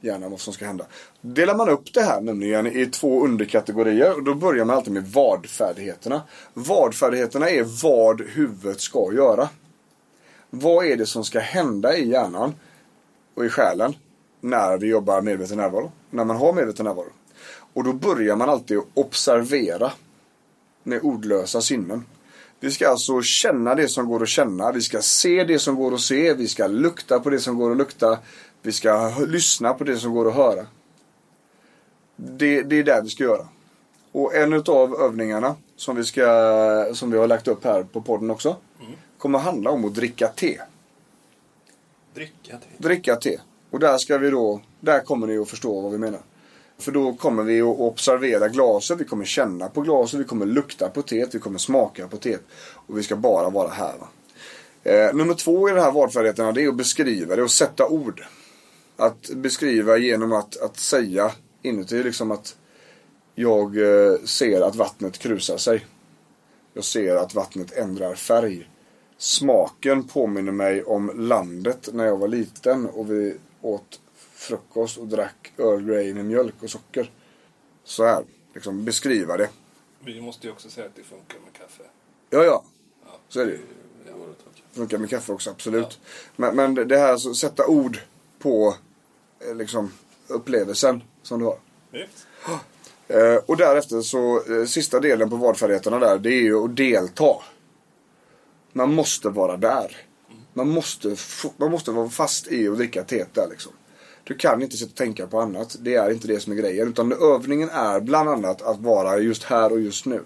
hjärnan 0.00 0.30
vad 0.30 0.40
som 0.40 0.52
ska 0.52 0.66
hända. 0.66 0.86
Delar 1.20 1.54
man 1.56 1.68
upp 1.68 1.94
det 1.94 2.02
här 2.02 2.20
nämligen 2.20 2.66
i 2.66 2.86
två 2.86 3.24
underkategorier 3.24 4.16
och 4.16 4.22
då 4.22 4.34
börjar 4.34 4.64
man 4.64 4.76
alltid 4.76 4.92
med 4.92 5.06
vadfärdigheterna. 5.06 6.22
Vadfärdigheterna 6.54 7.50
är 7.50 7.82
vad 7.82 8.20
huvudet 8.20 8.80
ska 8.80 9.12
göra. 9.12 9.48
Vad 10.58 10.86
är 10.86 10.96
det 10.96 11.06
som 11.06 11.24
ska 11.24 11.40
hända 11.40 11.96
i 11.96 12.08
hjärnan 12.08 12.54
och 13.34 13.44
i 13.44 13.48
själen 13.48 13.94
när 14.40 14.78
vi 14.78 14.86
jobbar 14.86 15.20
medveten 15.20 15.56
närvaro? 15.56 15.92
När 16.10 16.24
man 16.24 16.36
har 16.36 16.52
medveten 16.52 16.86
närvaro. 16.86 17.12
Och 17.74 17.84
då 17.84 17.92
börjar 17.92 18.36
man 18.36 18.50
alltid 18.50 18.78
att 18.78 18.86
observera 18.94 19.92
med 20.82 21.00
ordlösa 21.02 21.60
sinnen. 21.60 22.04
Vi 22.60 22.70
ska 22.70 22.88
alltså 22.88 23.22
känna 23.22 23.74
det 23.74 23.88
som 23.88 24.08
går 24.08 24.22
att 24.22 24.28
känna. 24.28 24.72
Vi 24.72 24.80
ska 24.80 25.02
se 25.02 25.44
det 25.44 25.58
som 25.58 25.76
går 25.76 25.94
att 25.94 26.00
se. 26.00 26.34
Vi 26.34 26.48
ska 26.48 26.66
lukta 26.66 27.20
på 27.20 27.30
det 27.30 27.40
som 27.40 27.58
går 27.58 27.70
att 27.70 27.76
lukta. 27.76 28.18
Vi 28.62 28.72
ska 28.72 29.12
lyssna 29.26 29.74
på 29.74 29.84
det 29.84 29.96
som 29.96 30.14
går 30.14 30.28
att 30.28 30.34
höra. 30.34 30.66
Det, 32.16 32.62
det 32.62 32.78
är 32.78 32.84
det 32.84 33.00
vi 33.02 33.08
ska 33.08 33.24
göra. 33.24 33.48
Och 34.12 34.34
en 34.34 34.52
av 34.52 35.00
övningarna 35.00 35.54
som 35.76 35.96
vi, 35.96 36.04
ska, 36.04 36.90
som 36.94 37.10
vi 37.10 37.18
har 37.18 37.26
lagt 37.26 37.48
upp 37.48 37.64
här 37.64 37.82
på 37.82 38.00
podden 38.00 38.30
också. 38.30 38.56
Kommer 39.18 39.38
handla 39.38 39.70
om 39.70 39.84
att 39.84 39.94
dricka 39.94 40.28
te. 40.28 40.60
Dricka 42.14 42.58
te. 42.58 42.66
Dricka 42.78 43.16
te. 43.16 43.40
Och 43.70 43.80
där 43.80 43.98
ska 43.98 44.18
vi 44.18 44.30
då, 44.30 44.60
där 44.80 45.00
kommer 45.00 45.26
ni 45.26 45.38
att 45.38 45.48
förstå 45.48 45.80
vad 45.80 45.92
vi 45.92 45.98
menar. 45.98 46.20
För 46.78 46.92
då 46.92 47.12
kommer 47.12 47.42
vi 47.42 47.60
att 47.60 47.78
observera 47.78 48.48
glaset, 48.48 49.00
vi 49.00 49.04
kommer 49.04 49.24
känna 49.24 49.68
på 49.68 49.80
glaset, 49.80 50.20
vi 50.20 50.24
kommer 50.24 50.46
lukta 50.46 50.88
på 50.88 51.02
teet, 51.02 51.34
vi 51.34 51.38
kommer 51.38 51.58
smaka 51.58 52.08
på 52.08 52.16
teet. 52.16 52.42
Och 52.72 52.98
vi 52.98 53.02
ska 53.02 53.16
bara 53.16 53.50
vara 53.50 53.68
här. 53.68 53.94
Va? 53.98 54.08
Eh, 54.82 55.14
nummer 55.14 55.34
två 55.34 55.68
i 55.68 55.72
de 55.72 55.80
här 55.80 55.92
valfärdigheterna 55.92 56.52
det 56.52 56.64
är 56.64 56.68
att 56.68 56.74
beskriva 56.74 57.36
det 57.36 57.42
och 57.42 57.50
sätta 57.50 57.88
ord. 57.88 58.24
Att 58.96 59.30
beskriva 59.30 59.96
genom 59.98 60.32
att, 60.32 60.56
att 60.56 60.76
säga 60.76 61.32
inuti 61.62 62.02
liksom 62.02 62.30
att 62.30 62.56
jag 63.34 63.76
eh, 63.76 64.18
ser 64.24 64.60
att 64.60 64.76
vattnet 64.76 65.18
krusar 65.18 65.56
sig. 65.56 65.86
Jag 66.74 66.84
ser 66.84 67.16
att 67.16 67.34
vattnet 67.34 67.72
ändrar 67.72 68.14
färg. 68.14 68.70
Smaken 69.18 70.04
påminner 70.04 70.52
mig 70.52 70.84
om 70.84 71.12
landet 71.14 71.88
när 71.92 72.04
jag 72.04 72.16
var 72.16 72.28
liten 72.28 72.86
och 72.86 73.10
vi 73.10 73.36
åt 73.60 74.00
frukost 74.34 74.98
och 74.98 75.06
drack 75.06 75.52
Earl 75.56 75.82
Grey 75.82 76.14
med 76.14 76.24
mjölk 76.24 76.54
och 76.62 76.70
socker. 76.70 77.10
Så 77.84 78.04
här, 78.04 78.24
liksom 78.54 78.84
beskriva 78.84 79.36
det. 79.36 79.48
Vi 80.00 80.20
måste 80.20 80.46
ju 80.46 80.52
också 80.52 80.70
säga 80.70 80.86
att 80.86 80.96
det 80.96 81.02
funkar 81.02 81.38
med 81.44 81.52
kaffe. 81.52 81.82
Ja, 82.30 82.44
ja. 82.44 82.64
Så 83.28 83.40
är 83.40 83.46
det 83.46 83.52
ju. 83.52 83.58
Funkar 84.72 84.98
med 84.98 85.10
kaffe 85.10 85.32
också, 85.32 85.50
absolut. 85.50 85.98
Men, 86.36 86.56
men 86.56 86.74
det 86.74 86.98
här 86.98 87.12
alltså, 87.12 87.34
sätta 87.34 87.66
ord 87.66 87.98
på 88.38 88.74
eh, 89.40 89.54
liksom 89.54 89.92
upplevelsen 90.28 91.02
som 91.22 91.40
du 91.40 91.44
har. 91.44 91.58
Eh, 93.08 93.36
och 93.46 93.56
därefter 93.56 94.00
så, 94.00 94.42
eh, 94.52 94.66
sista 94.66 95.00
delen 95.00 95.30
på 95.30 95.36
vadfärdigheterna 95.36 95.98
där, 95.98 96.18
det 96.18 96.30
är 96.30 96.42
ju 96.42 96.64
att 96.64 96.76
delta. 96.76 97.36
Man 98.76 98.94
måste 98.94 99.28
vara 99.28 99.56
där. 99.56 99.96
Man 100.52 100.68
måste, 100.68 101.16
man 101.56 101.70
måste 101.70 101.90
vara 101.90 102.08
fast 102.08 102.46
i 102.52 102.68
att 102.68 102.76
dricka 102.76 103.04
teet 103.04 103.34
där 103.34 103.48
liksom. 103.48 103.72
Du 104.24 104.34
kan 104.34 104.62
inte 104.62 104.76
sitta 104.76 104.90
och 104.90 104.96
tänka 104.96 105.26
på 105.26 105.40
annat. 105.40 105.76
Det 105.80 105.94
är 105.94 106.10
inte 106.10 106.28
det 106.28 106.40
som 106.40 106.52
är 106.52 106.56
grejen. 106.56 106.88
Utan 106.88 107.12
övningen 107.12 107.68
är 107.70 108.00
bland 108.00 108.28
annat 108.28 108.62
att 108.62 108.80
vara 108.80 109.18
just 109.18 109.44
här 109.44 109.72
och 109.72 109.80
just 109.80 110.06
nu. 110.06 110.22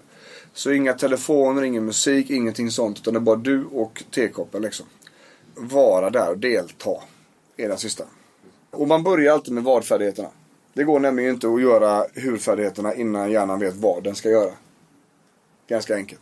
Så 0.53 0.71
inga 0.71 0.93
telefoner, 0.93 1.63
ingen 1.63 1.85
musik, 1.85 2.29
ingenting 2.29 2.71
sånt. 2.71 2.99
Utan 2.99 3.13
det 3.13 3.17
är 3.17 3.21
bara 3.21 3.35
du 3.35 3.65
och 3.65 4.03
tekoppen 4.11 4.61
liksom. 4.61 4.85
Vara 5.55 6.09
där 6.09 6.29
och 6.29 6.37
delta. 6.37 6.95
Är 7.57 7.69
det 7.69 7.77
sista. 7.77 8.03
Och 8.71 8.87
man 8.87 9.03
börjar 9.03 9.33
alltid 9.33 9.53
med 9.53 9.63
vadfärdigheterna. 9.63 10.29
Det 10.73 10.83
går 10.83 10.99
nämligen 10.99 11.33
inte 11.33 11.47
att 11.47 11.61
göra 11.61 12.05
hurfärdigheterna 12.13 12.95
innan 12.95 13.31
hjärnan 13.31 13.59
vet 13.59 13.75
vad 13.75 14.03
den 14.03 14.15
ska 14.15 14.29
göra. 14.29 14.53
Ganska 15.67 15.95
enkelt. 15.95 16.21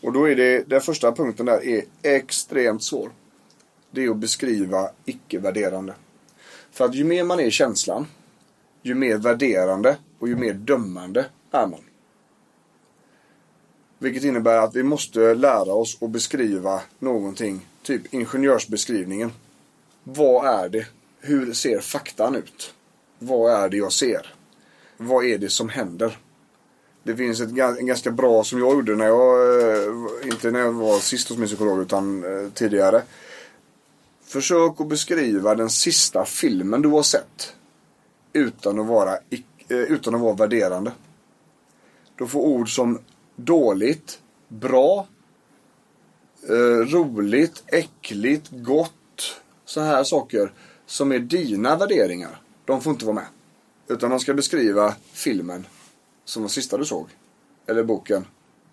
Och 0.00 0.12
då 0.12 0.28
är 0.28 0.36
det, 0.36 0.68
den 0.68 0.80
första 0.80 1.12
punkten 1.12 1.46
där 1.46 1.64
är 1.64 1.84
extremt 2.02 2.82
svår. 2.82 3.10
Det 3.90 4.04
är 4.04 4.10
att 4.10 4.16
beskriva 4.16 4.90
icke-värderande. 5.04 5.94
För 6.70 6.84
att 6.84 6.94
ju 6.94 7.04
mer 7.04 7.24
man 7.24 7.40
är 7.40 7.44
i 7.44 7.50
känslan, 7.50 8.06
ju 8.82 8.94
mer 8.94 9.16
värderande 9.16 9.96
och 10.18 10.28
ju 10.28 10.36
mer 10.36 10.52
dömande 10.52 11.26
är 11.50 11.66
man. 11.66 11.80
Vilket 13.98 14.24
innebär 14.24 14.58
att 14.58 14.76
vi 14.76 14.82
måste 14.82 15.34
lära 15.34 15.72
oss 15.72 15.98
att 16.00 16.10
beskriva 16.10 16.80
någonting, 16.98 17.66
typ 17.82 18.14
ingenjörsbeskrivningen. 18.14 19.32
Vad 20.04 20.46
är 20.64 20.68
det? 20.68 20.86
Hur 21.20 21.52
ser 21.52 21.80
faktan 21.80 22.36
ut? 22.36 22.74
Vad 23.18 23.52
är 23.52 23.68
det 23.68 23.76
jag 23.76 23.92
ser? 23.92 24.34
Vad 24.96 25.24
är 25.24 25.38
det 25.38 25.50
som 25.50 25.68
händer? 25.68 26.18
Det 27.08 27.16
finns 27.16 27.40
ett, 27.40 27.50
en 27.78 27.86
ganska 27.86 28.10
bra 28.10 28.44
som 28.44 28.58
jag 28.58 28.72
gjorde 28.72 28.96
när 28.96 29.06
jag, 29.06 29.60
eh, 29.60 30.32
inte 30.32 30.50
när 30.50 30.60
jag 30.60 30.72
var 30.72 30.98
sist 30.98 31.28
hos 31.28 31.38
min 31.38 31.46
psykolog 31.46 31.82
utan 31.82 32.24
eh, 32.24 32.50
tidigare. 32.54 33.02
Försök 34.24 34.80
att 34.80 34.88
beskriva 34.88 35.54
den 35.54 35.70
sista 35.70 36.24
filmen 36.24 36.82
du 36.82 36.88
har 36.88 37.02
sett. 37.02 37.54
Utan 38.32 38.80
att 38.80 38.86
vara, 38.86 39.12
eh, 39.12 39.78
utan 39.78 40.14
att 40.14 40.20
vara 40.20 40.34
värderande. 40.34 40.92
Du 42.16 42.26
får 42.26 42.40
ord 42.40 42.74
som 42.74 42.98
dåligt, 43.36 44.20
bra, 44.48 45.06
roligt, 46.86 47.62
äckligt, 47.66 48.48
gott. 48.50 49.40
Så 49.64 49.80
här 49.80 50.04
saker 50.04 50.52
som 50.86 51.12
är 51.12 51.18
dina 51.18 51.76
värderingar. 51.76 52.40
De 52.64 52.80
får 52.80 52.92
inte 52.92 53.04
vara 53.04 53.14
med. 53.14 53.26
Utan 53.88 54.10
man 54.10 54.20
ska 54.20 54.34
beskriva 54.34 54.94
filmen 55.12 55.66
som 56.28 56.42
var 56.42 56.48
sista 56.48 56.76
du 56.76 56.84
såg. 56.84 57.08
Eller 57.66 57.84
boken. 57.84 58.26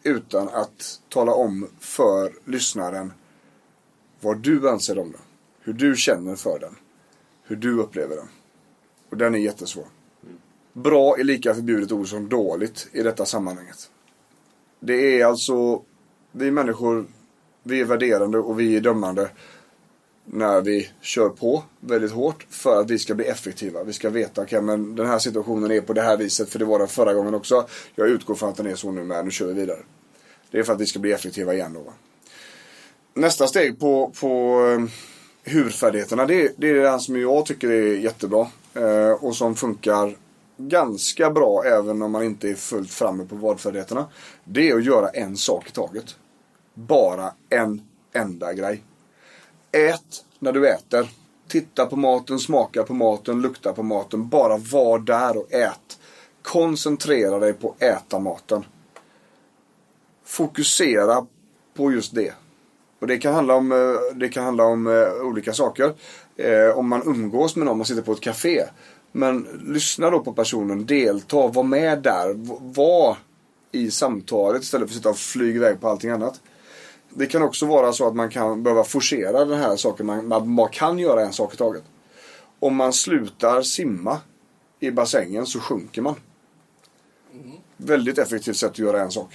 Utan 0.03 0.49
att 0.49 1.01
tala 1.10 1.34
om 1.34 1.68
för 1.80 2.34
lyssnaren 2.45 3.14
vad 4.22 4.38
du 4.38 4.70
anser 4.70 4.99
om 4.99 5.12
den. 5.12 5.22
Hur 5.60 5.74
du 5.74 5.95
känner 5.95 6.36
för 6.36 6.60
den. 6.60 6.76
Hur 7.43 7.56
du 7.56 7.80
upplever 7.80 8.16
den. 8.16 8.28
Och 9.10 9.18
den 9.18 9.36
är 9.36 9.39
jättesvår. 9.39 9.86
Bra 10.74 11.18
är 11.18 11.24
lika 11.24 11.53
förbjudet 11.56 11.91
ord 11.91 12.08
som 12.08 12.30
dåligt 12.30 12.88
i 12.91 13.03
detta 13.03 13.26
sammanhanget. 13.26 13.89
Det 14.80 15.22
är 15.22 15.26
alltså, 15.26 15.82
vi 16.32 16.51
människor, 16.51 17.06
vi 17.64 17.82
är 17.82 17.86
värderande 17.86 18.38
och 18.38 18.60
vi 18.60 18.76
är 18.76 18.82
dömande 18.82 19.30
när 20.26 20.62
vi 20.62 20.90
kör 21.02 21.30
på 21.30 21.64
väldigt 21.80 22.12
hårt 22.12 22.46
för 22.50 22.82
att 22.82 22.90
vi 22.90 23.00
ska 23.00 23.16
bli 23.16 23.26
effektiva. 23.26 23.84
Vi 23.84 23.94
ska 23.94 24.10
veta, 24.10 24.42
okej 24.42 24.62
men 24.62 24.96
den 24.96 25.08
här 25.08 25.20
situationen 25.20 25.72
är 25.72 25.82
på 25.82 25.94
det 25.94 26.02
här 26.02 26.18
viset 26.18 26.50
för 26.50 26.60
det 26.60 26.66
var 26.66 26.80
den 26.80 26.88
förra 26.88 27.14
gången 27.14 27.36
också. 27.36 27.68
Jag 27.96 28.10
utgår 28.10 28.36
från 28.36 28.50
att 28.50 28.58
den 28.58 28.68
är 28.68 28.76
så 28.76 28.92
nu 28.92 29.04
med, 29.04 29.26
nu 29.26 29.32
kör 29.32 29.48
vi 29.48 29.54
vidare. 29.54 29.80
Det 30.52 30.60
är 30.60 30.64
för 30.64 30.74
att 30.74 30.82
vi 30.82 30.86
ska 30.86 31.00
bli 31.00 31.12
effektiva 31.12 31.54
igen 31.54 31.74
då. 31.74 31.94
Nästa 33.14 33.48
steg 33.48 33.80
på, 33.80 34.12
på 34.20 34.62
eh, 34.68 35.52
hurfärdigheterna 35.54 36.26
det, 36.26 36.52
det 36.58 36.70
är 36.70 36.74
det 36.74 37.00
som 37.00 37.22
jag 37.22 37.46
tycker 37.46 37.70
är 37.70 37.96
jättebra. 37.96 38.48
Eh, 38.74 39.12
och 39.12 39.36
som 39.36 39.56
funkar 39.56 40.18
ganska 40.58 41.32
bra 41.32 41.64
även 41.64 42.02
om 42.02 42.12
man 42.12 42.24
inte 42.24 42.50
är 42.50 42.56
fullt 42.56 42.92
framme 42.92 43.26
på 43.26 43.36
vadfärdigheterna. 43.36 44.06
Det 44.44 44.70
är 44.70 44.76
att 44.76 44.86
göra 44.86 45.10
en 45.10 45.38
sak 45.38 45.70
i 45.70 45.72
taget. 45.72 46.16
Bara 46.74 47.34
en 47.50 47.82
enda 48.14 48.54
grej. 48.54 48.84
Ät 49.76 50.26
när 50.40 50.52
du 50.52 50.70
äter. 50.70 51.08
Titta 51.48 51.86
på 51.86 51.96
maten, 51.96 52.40
smaka 52.40 52.84
på 52.84 52.94
maten, 52.94 53.42
lukta 53.42 53.74
på 53.74 53.84
maten. 53.84 54.30
Bara 54.30 54.58
var 54.58 55.00
där 55.00 55.38
och 55.38 55.54
ät. 55.54 56.00
Koncentrera 56.42 57.40
dig 57.40 57.54
på 57.54 57.70
att 57.70 57.84
äta 57.84 58.20
maten. 58.20 58.66
Fokusera 60.26 61.26
på 61.74 61.92
just 61.92 62.16
det. 62.16 62.34
Och 63.00 63.08
det 63.08 63.18
kan 63.18 63.34
handla 63.34 63.56
om, 63.56 63.72
eh, 63.72 64.18
det 64.18 64.30
kan 64.30 64.44
handla 64.44 64.64
om 64.64 64.88
eh, 64.88 65.28
olika 65.28 65.54
saker. 65.54 65.94
Eh, 66.36 66.78
om 66.78 66.90
man 66.90 67.02
umgås 67.06 67.56
med 67.56 67.66
någon, 67.66 67.78
man 67.78 67.86
sitter 67.86 68.02
på 68.02 68.12
ett 68.12 68.22
café. 68.22 68.64
Men 69.12 69.48
lyssna 69.66 70.10
då 70.10 70.20
på 70.20 70.34
personen, 70.34 70.86
delta, 70.86 71.48
var 71.48 71.64
med 71.64 72.02
där. 72.02 72.34
Var 72.74 73.18
i 73.72 73.92
samtalet 73.92 74.64
istället 74.64 74.90
för 74.90 74.94
att 74.94 74.98
sitta 74.98 75.10
och 75.10 75.18
flyga 75.18 75.56
iväg 75.56 75.82
på 75.82 75.90
allting 75.90 76.10
annat. 76.10 76.42
Det 77.18 77.26
kan 77.26 77.41
också 77.41 77.66
vara 77.66 77.93
så 77.93 78.07
att 78.07 78.16
man 78.16 78.30
kan 78.30 78.63
behöva 78.63 78.84
forcera 78.84 79.45
den 79.45 79.59
här 79.59 79.76
saken. 79.76 80.05
Man, 80.05 80.28
man 80.28 80.55
bara 80.55 80.68
kan 80.68 80.99
göra 80.99 81.22
en 81.22 81.34
sak 81.34 81.53
i 81.53 81.57
taget. 81.57 81.84
Om 82.59 82.76
man 82.76 82.93
slutar 82.93 83.61
simma 83.61 84.18
i 84.80 84.91
bassängen 84.91 85.45
så 85.45 85.59
sjunker 85.59 86.01
man. 86.01 86.16
Väldigt 87.78 88.18
effektivt 88.18 88.57
sätt 88.57 88.72
att 88.72 88.80
göra 88.80 89.01
en 89.01 89.11
sak. 89.11 89.34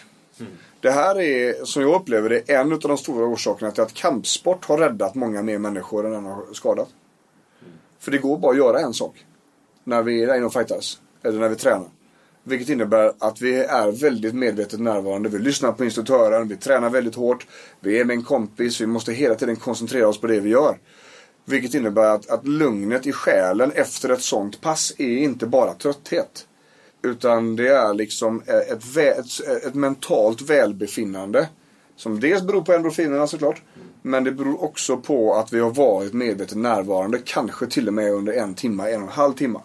Det 0.80 0.90
här 0.90 1.20
är, 1.20 1.64
som 1.64 1.82
jag 1.82 2.00
upplever 2.00 2.28
det, 2.28 2.50
en 2.50 2.72
av 2.72 2.78
de 2.78 2.98
stora 2.98 3.26
orsakerna 3.26 3.70
till 3.70 3.82
att 3.82 3.94
kampsport 3.94 4.64
har 4.64 4.78
räddat 4.78 5.14
många 5.14 5.42
mer 5.42 5.58
människor 5.58 6.06
än 6.06 6.12
den 6.12 6.24
har 6.24 6.44
skadat. 6.52 6.88
För 7.98 8.10
det 8.10 8.18
går 8.18 8.38
bara 8.38 8.52
att 8.52 8.58
göra 8.58 8.80
en 8.80 8.94
sak. 8.94 9.26
När 9.84 10.02
vi 10.02 10.22
är 10.22 10.36
inne 10.36 10.46
och 10.46 10.52
fightas. 10.52 11.00
Eller 11.22 11.40
när 11.40 11.48
vi 11.48 11.56
tränar. 11.56 11.88
Vilket 12.44 12.68
innebär 12.68 13.12
att 13.18 13.40
vi 13.40 13.56
är 13.56 13.92
väldigt 13.92 14.34
medvetet 14.34 14.80
närvarande. 14.80 15.28
Vi 15.28 15.38
lyssnar 15.38 15.72
på 15.72 15.84
instruktören, 15.84 16.48
vi 16.48 16.56
tränar 16.56 16.90
väldigt 16.90 17.14
hårt. 17.14 17.46
Vi 17.80 18.00
är 18.00 18.04
med 18.04 18.14
en 18.14 18.22
kompis, 18.22 18.80
vi 18.80 18.86
måste 18.86 19.12
hela 19.12 19.34
tiden 19.34 19.56
koncentrera 19.56 20.08
oss 20.08 20.20
på 20.20 20.26
det 20.26 20.40
vi 20.40 20.50
gör. 20.50 20.78
Vilket 21.44 21.74
innebär 21.74 22.14
att, 22.14 22.30
att 22.30 22.46
lugnet 22.46 23.06
i 23.06 23.12
själen 23.12 23.72
efter 23.74 24.08
ett 24.08 24.22
sånt 24.22 24.60
pass 24.60 24.92
är 24.98 25.16
inte 25.16 25.46
bara 25.46 25.74
trötthet. 25.74 26.46
Utan 27.02 27.56
det 27.56 27.68
är 27.68 27.94
liksom 27.94 28.42
ett, 28.46 28.84
vä- 28.84 29.20
ett, 29.20 29.64
ett 29.66 29.74
mentalt 29.74 30.42
välbefinnande. 30.42 31.48
Som 31.96 32.20
dels 32.20 32.42
beror 32.42 32.62
på 32.62 32.72
endorfinerna 32.72 33.26
såklart. 33.26 33.62
Men 34.02 34.24
det 34.24 34.32
beror 34.32 34.64
också 34.64 34.96
på 34.96 35.34
att 35.34 35.52
vi 35.52 35.60
har 35.60 35.70
varit 35.70 36.12
medvetet 36.12 36.56
närvarande. 36.56 37.18
Kanske 37.24 37.66
till 37.66 37.88
och 37.88 37.94
med 37.94 38.12
under 38.12 38.32
en 38.32 38.54
timme, 38.54 38.90
en 38.90 39.02
och 39.02 39.08
en 39.08 39.14
halv 39.14 39.32
timme. 39.32 39.58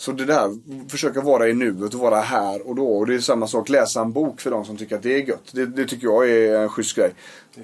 Så 0.00 0.12
det 0.12 0.24
där, 0.24 0.58
försöka 0.88 1.20
vara 1.20 1.48
i 1.48 1.54
nuet 1.54 1.94
och 1.94 2.00
vara 2.00 2.20
här 2.20 2.68
och 2.68 2.74
då. 2.74 2.88
Och 2.88 3.06
det 3.06 3.14
är 3.14 3.18
samma 3.18 3.46
sak, 3.46 3.68
läsa 3.68 4.00
en 4.00 4.12
bok 4.12 4.40
för 4.40 4.50
de 4.50 4.64
som 4.64 4.76
tycker 4.76 4.96
att 4.96 5.02
det 5.02 5.14
är 5.14 5.28
gött. 5.28 5.52
Det, 5.52 5.66
det 5.66 5.86
tycker 5.86 6.06
jag 6.06 6.30
är 6.30 6.58
en 6.58 6.68
schysst 6.68 6.96
grej. 6.96 7.14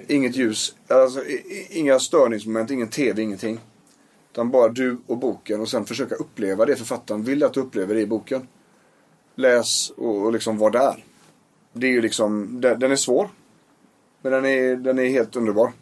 Inget 0.08 0.36
ljus, 0.36 0.74
alltså, 0.88 1.20
inga 1.70 1.98
störningsmoment, 1.98 2.70
ingen 2.70 2.88
TV, 2.88 3.22
ingenting. 3.22 3.60
Utan 4.32 4.50
bara 4.50 4.68
du 4.68 4.98
och 5.06 5.18
boken 5.18 5.60
och 5.60 5.68
sen 5.68 5.84
försöka 5.84 6.14
uppleva 6.14 6.64
det 6.64 6.76
författaren 6.76 7.22
vill 7.22 7.44
att 7.44 7.54
du 7.54 7.60
upplever 7.60 7.94
det 7.94 8.00
i 8.00 8.06
boken. 8.06 8.48
Läs 9.34 9.90
och, 9.90 10.22
och 10.22 10.32
liksom 10.32 10.58
var 10.58 10.70
där. 10.70 11.04
Det 11.72 11.86
är 11.86 11.90
ju 11.90 12.00
liksom, 12.00 12.60
den, 12.60 12.80
den 12.80 12.92
är 12.92 12.96
svår. 12.96 13.28
Men 14.22 14.32
den 14.32 14.44
är, 14.44 14.76
den 14.76 14.98
är 14.98 15.06
helt 15.06 15.36
underbar. 15.36 15.72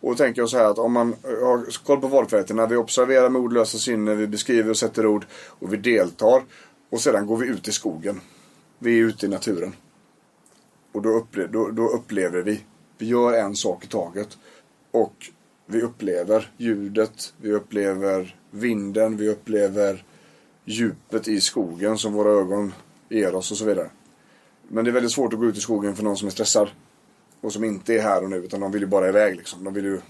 Och 0.00 0.10
då 0.10 0.16
tänker 0.16 0.42
jag 0.42 0.48
så 0.48 0.56
här 0.56 0.64
att 0.64 0.78
om 0.78 0.92
man 0.92 1.08
eh, 1.24 1.46
har 1.46 1.84
koll 1.84 2.00
på 2.00 2.06
valfriheten. 2.06 2.68
Vi 2.68 2.76
observerar 2.76 3.28
med 3.28 3.42
ordlösa 3.42 3.78
sinnen, 3.78 4.18
vi 4.18 4.26
beskriver 4.26 4.70
och 4.70 4.76
sätter 4.76 5.06
ord 5.06 5.26
och 5.32 5.72
vi 5.72 5.76
deltar. 5.76 6.42
Och 6.90 7.00
sedan 7.00 7.26
går 7.26 7.36
vi 7.36 7.46
ut 7.46 7.68
i 7.68 7.72
skogen. 7.72 8.20
Vi 8.78 8.98
är 8.98 9.04
ute 9.04 9.26
i 9.26 9.28
naturen. 9.28 9.74
Och 10.92 11.02
då, 11.02 11.08
upple- 11.08 11.48
då, 11.52 11.68
då 11.70 11.88
upplever 11.88 12.42
vi. 12.42 12.60
Vi 12.98 13.06
gör 13.06 13.32
en 13.32 13.56
sak 13.56 13.84
i 13.84 13.88
taget. 13.88 14.38
Och 14.90 15.30
vi 15.66 15.82
upplever 15.82 16.50
ljudet, 16.56 17.34
vi 17.36 17.52
upplever 17.52 18.36
vinden, 18.50 19.16
vi 19.16 19.28
upplever 19.28 20.04
djupet 20.64 21.28
i 21.28 21.40
skogen 21.40 21.98
som 21.98 22.12
våra 22.12 22.30
ögon 22.30 22.72
ger 23.08 23.34
oss 23.34 23.50
och 23.50 23.56
så 23.56 23.64
vidare. 23.64 23.90
Men 24.68 24.84
det 24.84 24.90
är 24.90 24.92
väldigt 24.92 25.12
svårt 25.12 25.32
att 25.32 25.38
gå 25.38 25.46
ut 25.46 25.56
i 25.56 25.60
skogen 25.60 25.96
för 25.96 26.04
någon 26.04 26.16
som 26.16 26.26
är 26.26 26.32
stressad. 26.32 26.68
Och 27.40 27.52
som 27.52 27.64
inte 27.64 27.94
är 27.94 28.02
här 28.02 28.22
och 28.22 28.30
nu 28.30 28.36
utan 28.36 28.60
de 28.60 28.72
vill 28.72 28.82
ju 28.82 28.88
bara 28.88 29.08
iväg 29.08 29.36
liksom. 29.36 29.64
De 29.64 29.74
vill 29.74 29.84
ju... 29.84 30.00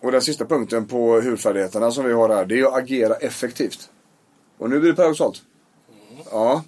Och 0.00 0.12
den 0.12 0.22
sista 0.22 0.44
punkten 0.44 0.86
på 0.86 1.20
huvudfärdigheterna 1.20 1.90
som 1.90 2.04
vi 2.04 2.12
har 2.12 2.28
här 2.28 2.44
det 2.44 2.60
är 2.60 2.64
att 2.64 2.74
agera 2.74 3.14
effektivt. 3.14 3.90
Och 4.58 4.70
nu 4.70 4.80
blir 4.80 4.90
det 4.90 4.96
paradoxalt. 4.96 5.42
Ja. 6.30 6.64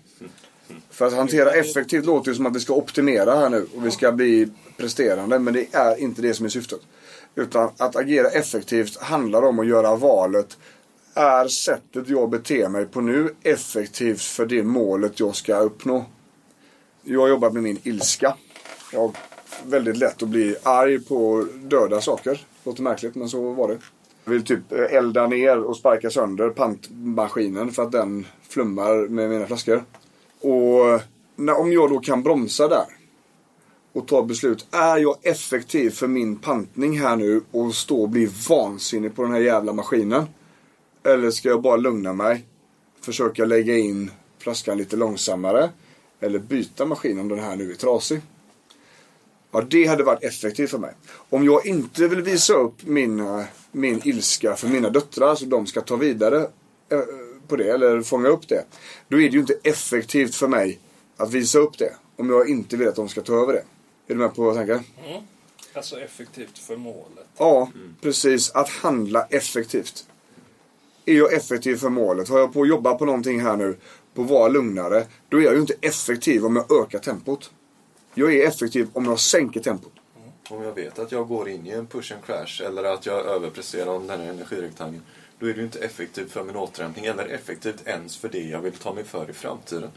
För 0.91 1.07
att 1.07 1.13
hantera 1.13 1.51
effektivt 1.51 2.05
låter 2.05 2.31
ju 2.31 2.35
som 2.35 2.47
att 2.47 2.57
vi 2.57 2.61
ska 2.61 2.75
optimera 2.75 3.37
här 3.37 3.51
nu 3.51 3.67
och 3.77 3.87
vi 3.87 3.91
ska 3.91 4.13
bli 4.13 4.49
presterande. 4.77 5.39
Men 5.39 5.55
det 5.55 5.75
är 5.75 5.97
inte 5.97 6.23
det 6.23 6.35
som 6.35 6.47
är 6.47 6.51
syftet. 6.51 6.81
Utan 7.35 7.71
att 7.77 7.97
agera 7.97 8.29
effektivt 8.29 8.97
handlar 8.97 9.43
om 9.43 9.59
att 9.59 9.67
göra 9.67 9.97
valet. 9.97 10.59
Är 11.15 11.49
sättet 11.49 12.09
jag 12.09 12.31
beter 12.31 12.69
mig 12.69 12.87
på 12.87 13.01
nu 13.01 13.35
effektivt 13.43 14.23
för 14.23 14.47
det 14.47 14.63
målet 14.63 15.21
jag 15.21 15.37
ska 15.37 15.59
uppnå? 15.59 16.05
Jag 17.03 17.21
har 17.21 17.29
jobbat 17.29 17.53
med 17.53 17.63
min 17.63 17.79
ilska. 17.83 18.37
Jag 18.93 19.17
väldigt 19.67 19.97
lätt 19.97 20.23
att 20.23 20.29
bli 20.29 20.57
arg 20.63 21.05
på 21.05 21.47
döda 21.55 22.01
saker. 22.01 22.47
Låter 22.65 22.83
märkligt 22.83 23.15
men 23.15 23.29
så 23.29 23.53
var 23.53 23.69
det. 23.69 23.79
Jag 24.25 24.33
vill 24.33 24.45
typ 24.45 24.73
eh, 24.73 24.97
elda 24.97 25.27
ner 25.27 25.59
och 25.59 25.77
sparka 25.77 26.11
sönder 26.11 26.51
pantmaskinen 26.51 27.73
för 27.73 27.83
att 27.83 27.93
den 27.93 28.27
flummar 28.49 29.09
med 29.09 29.31
mina 29.31 29.47
flaskor. 29.47 29.85
Och 30.41 30.89
eh, 30.89 31.01
när, 31.37 31.61
om 31.61 31.73
jag 31.73 31.91
då 31.91 31.99
kan 31.99 32.23
bromsa 32.23 32.69
där 32.69 32.87
och 33.97 34.09
ta 34.09 34.23
beslut. 34.23 34.67
Är 34.71 34.97
jag 34.97 35.17
effektiv 35.23 35.91
för 35.91 36.07
min 36.07 36.37
pantning 36.37 37.01
här 37.01 37.17
nu 37.17 37.43
och 37.51 37.75
stå 37.75 38.03
och 38.03 38.09
bli 38.09 38.29
vansinnig 38.49 39.17
på 39.17 39.23
den 39.23 39.33
här 39.33 39.41
jävla 39.41 39.73
maskinen? 39.73 40.25
Eller 41.03 41.31
ska 41.31 41.49
jag 41.49 41.63
bara 41.63 41.77
lugna 41.77 42.13
mig? 42.13 42.45
Försöka 43.01 43.45
lägga 43.45 43.77
in 43.77 44.11
flaskan 44.39 44.79
lite 44.79 44.97
långsammare. 44.97 45.71
Eller 46.21 46.39
byta 46.39 46.87
maskin 46.87 47.21
om 47.21 47.29
den 47.29 47.39
här 47.39 47.57
nu 47.57 47.71
är 47.71 47.75
trasig. 47.75 48.21
Ja, 49.57 49.63
det 49.63 49.87
hade 49.87 50.05
varit 50.05 50.25
effektivt 50.25 50.71
för 50.71 50.79
mig. 50.79 50.95
Om 51.31 51.45
jag 51.45 51.67
inte 51.67 52.09
vill 52.09 52.23
visa 52.23 52.55
upp 52.55 52.75
min, 52.83 53.21
eh, 53.21 53.45
min 53.73 54.01
ilska 54.05 54.57
för 54.57 54.69
mina 54.69 54.91
döttrar 54.91 55.35
så 55.35 55.45
de 55.45 55.67
ska 55.67 55.81
ta 55.81 55.97
vidare 55.97 56.41
eh, 56.89 57.01
på 57.49 57.57
det 57.57 57.71
eller 57.71 58.03
fånga 58.03 58.29
upp 58.29 58.49
det. 58.49 58.65
Då 59.09 59.17
är 59.21 59.21
det 59.21 59.35
ju 59.35 59.41
inte 59.41 59.59
effektivt 59.63 60.35
för 60.35 60.49
mig 60.49 60.79
att 61.17 61.33
visa 61.33 61.59
upp 61.59 61.79
det. 61.79 61.93
Om 62.17 62.31
jag 62.31 62.49
inte 62.49 62.77
vill 62.77 62.89
att 62.89 62.97
de 62.97 63.09
ska 63.09 63.23
ta 63.23 63.43
över 63.43 63.53
det. 63.53 63.59
Är 63.59 63.65
du 64.07 64.15
med 64.15 64.35
på 64.35 64.43
vad 64.43 64.57
jag 64.57 64.67
tänker? 64.67 65.09
Mm. 65.09 65.23
Alltså 65.73 66.01
effektivt 66.01 66.59
för 66.59 66.77
målet. 66.77 67.27
Ja, 67.39 67.71
precis. 68.01 68.51
Att 68.51 68.69
handla 68.69 69.27
effektivt. 69.31 70.07
Är 71.07 71.15
jag 71.15 71.33
effektiv 71.33 71.77
för 71.77 71.89
målet? 71.89 72.29
Har 72.29 72.39
jag 72.39 72.53
på 72.53 72.63
att 72.63 72.69
jobba 72.69 72.95
på 72.95 73.05
någonting 73.05 73.41
här 73.41 73.57
nu, 73.57 73.77
på 74.15 74.23
att 74.23 74.31
vara 74.31 74.49
lugnare, 74.49 75.07
då 75.29 75.37
är 75.37 75.43
jag 75.43 75.55
ju 75.55 75.61
inte 75.61 75.75
effektiv 75.81 76.45
om 76.45 76.57
jag 76.57 76.83
ökar 76.83 76.99
tempot. 76.99 77.51
Jag 78.19 78.35
är 78.35 78.47
effektiv 78.49 78.89
om 78.93 79.05
jag 79.05 79.21
sänker 79.21 79.61
tempot. 79.61 79.93
Om 80.51 80.63
jag 80.63 80.73
vet 80.73 80.99
att 80.99 81.13
jag 81.13 81.29
går 81.29 81.49
in 81.49 81.67
i 81.67 81.71
en 81.71 81.87
push 81.87 82.13
and 82.13 82.25
crash 82.25 82.67
eller 82.67 82.85
att 82.85 83.07
jag 83.07 83.27
överpresterar 83.27 83.91
om 83.91 84.07
den 84.07 84.21
här 84.21 84.29
energirektangeln. 84.29 85.03
Då 85.39 85.47
är 85.47 85.53
det 85.53 85.59
ju 85.59 85.65
inte 85.65 85.79
effektivt 85.79 86.33
för 86.33 86.45
min 86.45 86.57
återhämtning 86.57 87.05
eller 87.05 87.25
effektivt 87.27 87.87
ens 87.87 88.17
för 88.17 88.29
det 88.29 88.39
jag 88.39 88.61
vill 88.61 88.73
ta 88.73 88.95
mig 88.95 89.05
för 89.05 89.31
i 89.31 89.33
framtiden. 89.33 89.91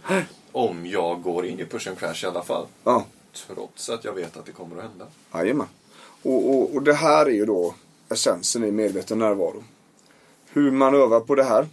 Om 0.52 0.86
jag 0.86 1.22
går 1.22 1.46
in 1.46 1.60
i 1.60 1.66
push 1.66 1.88
and 1.88 2.00
crash 2.00 2.24
i 2.24 2.28
alla 2.28 2.44
fall. 2.44 2.66
Ja. 2.84 3.06
Trots 3.48 3.90
att 3.90 4.04
jag 4.04 4.14
vet 4.14 4.38
att 4.38 4.46
det 4.46 4.52
kommer 4.52 4.78
att 4.78 4.84
hända. 4.84 5.06
Jajamän. 5.34 5.68
Och, 6.24 6.50
och, 6.50 6.76
och 6.76 6.84
det 6.84 6.94
här 6.94 7.26
är 7.26 7.32
ju 7.32 7.46
då 7.46 7.76
essensen 8.10 8.64
i 8.64 8.72
medveten 8.72 9.20
närvaro. 9.20 9.64
Hur 10.50 10.72
man 10.72 10.96
övar 10.96 11.20
på 11.20 11.36
det 11.36 11.44
här. 11.44 11.68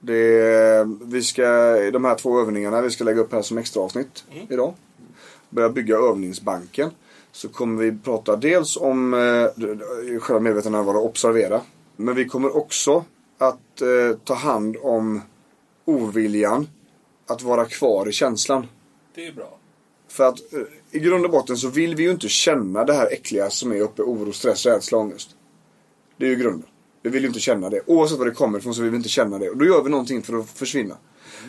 Det 0.00 0.84
vi 1.02 1.22
ska, 1.22 1.42
de 1.90 2.04
här 2.04 2.14
två 2.14 2.40
övningarna 2.40 2.80
vi 2.80 2.90
ska 2.90 3.04
lägga 3.04 3.20
upp 3.20 3.32
här 3.32 3.42
som 3.42 3.58
extra 3.58 3.82
avsnitt 3.82 4.24
idag. 4.48 4.74
Börja 5.50 5.68
bygga 5.68 5.96
övningsbanken. 5.96 6.90
Så 7.32 7.48
kommer 7.48 7.82
vi 7.84 7.98
prata 7.98 8.36
dels 8.36 8.76
om 8.76 9.14
eh, 9.14 10.18
själva 10.20 10.40
medveten 10.40 10.72
närvaro, 10.72 10.98
observera. 10.98 11.60
Men 11.96 12.14
vi 12.14 12.24
kommer 12.24 12.56
också 12.56 13.04
att 13.38 13.82
eh, 13.82 14.18
ta 14.24 14.34
hand 14.34 14.76
om 14.80 15.20
oviljan 15.84 16.68
att 17.26 17.42
vara 17.42 17.64
kvar 17.64 18.08
i 18.08 18.12
känslan. 18.12 18.66
Det 19.14 19.26
är 19.26 19.32
bra. 19.32 19.58
För 20.08 20.24
att 20.24 20.52
eh, 20.52 20.60
i 20.90 20.98
grund 20.98 21.24
och 21.24 21.30
botten 21.30 21.56
så 21.56 21.68
vill 21.68 21.94
vi 21.94 22.02
ju 22.02 22.10
inte 22.10 22.28
känna 22.28 22.84
det 22.84 22.92
här 22.92 23.12
äckliga 23.12 23.50
som 23.50 23.72
är 23.72 23.80
uppe. 23.80 24.02
Oro, 24.02 24.32
stress, 24.32 24.66
rädsla, 24.66 24.98
ångest. 24.98 25.30
Det 26.16 26.26
är 26.26 26.30
ju 26.30 26.36
grunden. 26.36 26.68
Vi 27.02 27.10
vill 27.10 27.22
ju 27.22 27.28
inte 27.28 27.40
känna 27.40 27.70
det. 27.70 27.80
Oavsett 27.86 28.18
var 28.18 28.26
det 28.26 28.30
kommer 28.30 28.58
ifrån 28.58 28.74
så 28.74 28.82
vill 28.82 28.90
vi 28.90 28.96
inte 28.96 29.08
känna 29.08 29.38
det. 29.38 29.50
Och 29.50 29.56
då 29.56 29.64
gör 29.64 29.82
vi 29.82 29.90
någonting 29.90 30.22
för 30.22 30.38
att 30.38 30.50
försvinna. 30.50 30.96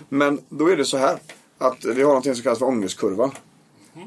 Men 0.10 0.40
då 0.50 0.68
är 0.68 0.78
det 0.78 0.86
så 0.86 0.98
här. 0.98 1.20
Att 1.58 1.86
vi 1.86 2.02
har 2.02 2.10
någonting 2.10 2.36
som 2.36 2.44
kallas 2.44 2.60
för 2.60 2.66
ångestkurvan. 2.66 3.32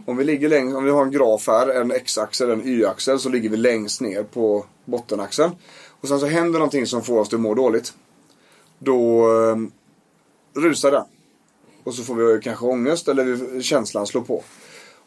Om 0.07 0.17
vi 0.17 0.25
ligger 0.25 0.49
längst, 0.49 0.77
om 0.77 0.85
vi 0.85 0.91
har 0.91 1.03
en 1.05 1.11
graf 1.11 1.47
här, 1.47 1.69
en 1.69 1.91
x-axel, 1.93 2.51
en 2.51 2.69
y-axel. 2.69 3.19
Så 3.19 3.29
ligger 3.29 3.49
vi 3.49 3.57
längst 3.57 4.01
ner 4.01 4.23
på 4.23 4.67
bottenaxeln. 4.85 5.53
Och 5.89 6.09
sen 6.09 6.21
så 6.21 6.27
händer 6.27 6.59
någonting 6.59 6.87
som 6.87 7.03
får 7.03 7.19
oss 7.19 7.35
att 7.35 7.41
må 7.41 7.55
dåligt. 7.55 7.95
Då 8.79 9.27
eh, 9.33 9.57
rusar 10.61 10.91
den. 10.91 11.05
Och 11.85 11.95
så 11.95 12.03
får 12.03 12.15
vi 12.15 12.41
kanske 12.43 12.67
ångest 12.67 13.09
eller 13.09 13.25
vi- 13.25 13.63
känslan 13.63 14.07
slår 14.07 14.23
på. 14.23 14.43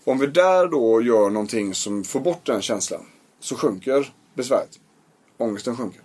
Om 0.04 0.20
vi 0.20 0.28
där 0.28 0.68
då 0.68 1.02
gör 1.02 1.30
någonting 1.30 1.74
som 1.74 2.04
får 2.04 2.20
bort 2.20 2.46
den 2.46 2.62
känslan 2.62 3.02
så 3.40 3.56
sjunker 3.56 4.14
besväret. 4.34 4.80
Ångesten 5.38 5.78
sjunker. 5.78 6.02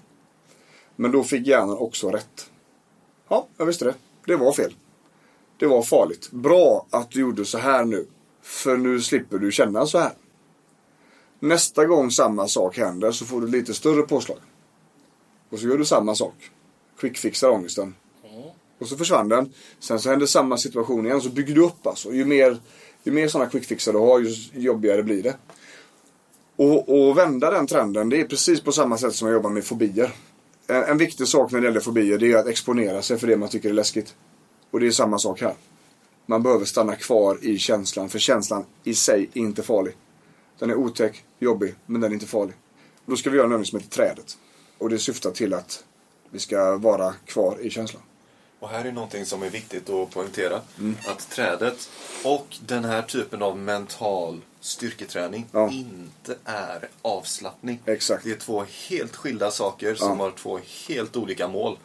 Men 0.97 1.13
då 1.13 1.23
fick 1.25 1.47
hjärnan 1.47 1.79
också 1.79 2.11
rätt. 2.11 2.51
Ja, 3.29 3.47
jag 3.57 3.67
visste 3.67 3.85
det. 3.85 3.95
Det 4.27 4.37
var 4.37 4.53
fel. 4.53 4.75
Det 5.59 5.67
var 5.67 5.83
farligt. 5.83 6.31
Bra 6.31 6.87
att 6.91 7.11
du 7.11 7.21
gjorde 7.21 7.45
så 7.45 7.59
här 7.59 7.85
nu. 7.85 8.07
För 8.43 8.77
nu 8.77 9.01
slipper 9.01 9.39
du 9.39 9.53
känna 9.53 9.87
så 9.87 9.99
här. 9.99 10.13
Nästa 11.41 11.87
gång 11.87 12.11
samma 12.11 12.49
sak 12.49 12.79
händer 12.79 13.13
så 13.13 13.25
får 13.25 13.41
du 13.41 13.47
lite 13.47 13.75
större 13.75 14.03
påslag. 14.03 14.39
Och 15.51 15.59
så 15.59 15.67
gör 15.67 15.79
du 15.79 15.85
samma 15.85 16.15
sak. 16.15 16.51
Quickfixar 16.99 17.51
ångesten. 17.51 17.95
Och 18.81 18.89
så 18.89 18.97
försvann 18.97 19.29
den. 19.29 19.53
Sen 19.79 20.01
så 20.01 20.11
händer 20.11 20.27
samma 20.27 20.57
situation 20.57 21.07
igen. 21.07 21.21
Så 21.21 21.29
bygger 21.29 21.55
du 21.55 21.65
upp 21.65 21.87
alltså. 21.87 22.13
Ju 22.13 22.25
mer, 22.25 22.59
ju 23.03 23.13
mer 23.13 23.29
sådana 23.29 23.51
quickfixar 23.51 23.93
du 23.93 23.99
har 23.99 24.21
ju 24.21 24.35
jobbigare 24.53 25.03
blir 25.03 25.23
det. 25.23 25.37
Och, 26.57 26.89
och 26.89 27.19
vända 27.19 27.51
den 27.51 27.67
trenden 27.67 28.09
det 28.09 28.21
är 28.21 28.25
precis 28.25 28.61
på 28.61 28.73
samma 28.73 28.99
sätt 28.99 29.15
som 29.15 29.29
jag 29.29 29.35
jobbar 29.35 29.51
med 29.51 29.65
fobier. 29.65 30.13
En, 30.67 30.83
en 30.83 30.99
viktig 30.99 31.29
sak 31.29 31.53
när 31.53 31.61
det 31.61 31.67
gäller 31.67 31.81
fobier 31.81 32.19
det 32.19 32.33
är 32.33 32.37
att 32.37 32.47
exponera 32.47 33.03
sig 33.03 33.19
för 33.19 33.27
det 33.27 33.37
man 33.37 33.49
tycker 33.49 33.69
är 33.69 33.75
läskigt. 33.75 34.15
Och 34.71 34.81
det 34.81 34.87
är 34.87 34.91
samma 34.91 35.19
sak 35.19 35.41
här. 35.41 35.55
Man 36.31 36.43
behöver 36.43 36.65
stanna 36.65 36.97
kvar 36.97 37.39
i 37.43 37.59
känslan. 37.59 38.09
För 38.09 38.19
känslan 38.19 38.65
i 38.85 38.95
sig 38.95 39.31
är 39.35 39.41
inte 39.41 39.63
farlig. 39.63 39.95
Den 40.59 40.71
är 40.71 40.75
otäck, 40.75 41.25
jobbig, 41.39 41.75
men 41.87 42.01
den 42.01 42.11
är 42.11 42.15
inte 42.15 42.27
farlig. 42.27 42.55
Och 43.05 43.11
då 43.11 43.17
ska 43.17 43.31
vi 43.31 43.37
göra 43.37 43.47
en 43.47 43.53
övning 43.53 43.67
som 43.67 43.79
heter 43.79 43.91
trädet. 43.91 44.39
Och 44.79 44.91
det 44.91 44.99
syftar 44.99 45.31
till 45.31 45.55
att 45.55 45.85
vi 46.31 46.39
ska 46.39 46.77
vara 46.77 47.13
kvar 47.13 47.59
i 47.61 47.71
känslan. 47.71 48.03
Och 48.59 48.69
här 48.69 48.85
är 48.85 48.93
någonting 48.93 49.27
som 49.27 49.43
är 49.43 49.51
viktigt 49.51 49.91
att 49.91 50.11
poängtera. 50.11 50.61
Mm. 50.79 50.97
Att 51.07 51.31
trädet 51.31 51.91
och 52.25 52.57
den 52.67 52.85
här 52.85 53.03
typen 53.03 53.43
av 53.43 53.59
mental 53.59 54.41
styrketräning 54.61 55.47
Ja. 55.53 55.71
inte 55.71 56.37
är 56.45 56.89
avslappning. 57.03 57.81
Exakt. 57.87 58.25
Det 58.25 58.31
är 58.31 58.37
två 58.37 58.65
helt 58.89 59.17
skilda 59.17 59.51
saker 59.51 59.95
som 59.95 60.19
Ja. 60.19 60.25
har 60.25 60.31
två 60.31 60.61
helt 60.89 61.17
olika 61.17 61.49
mål. 61.49 61.79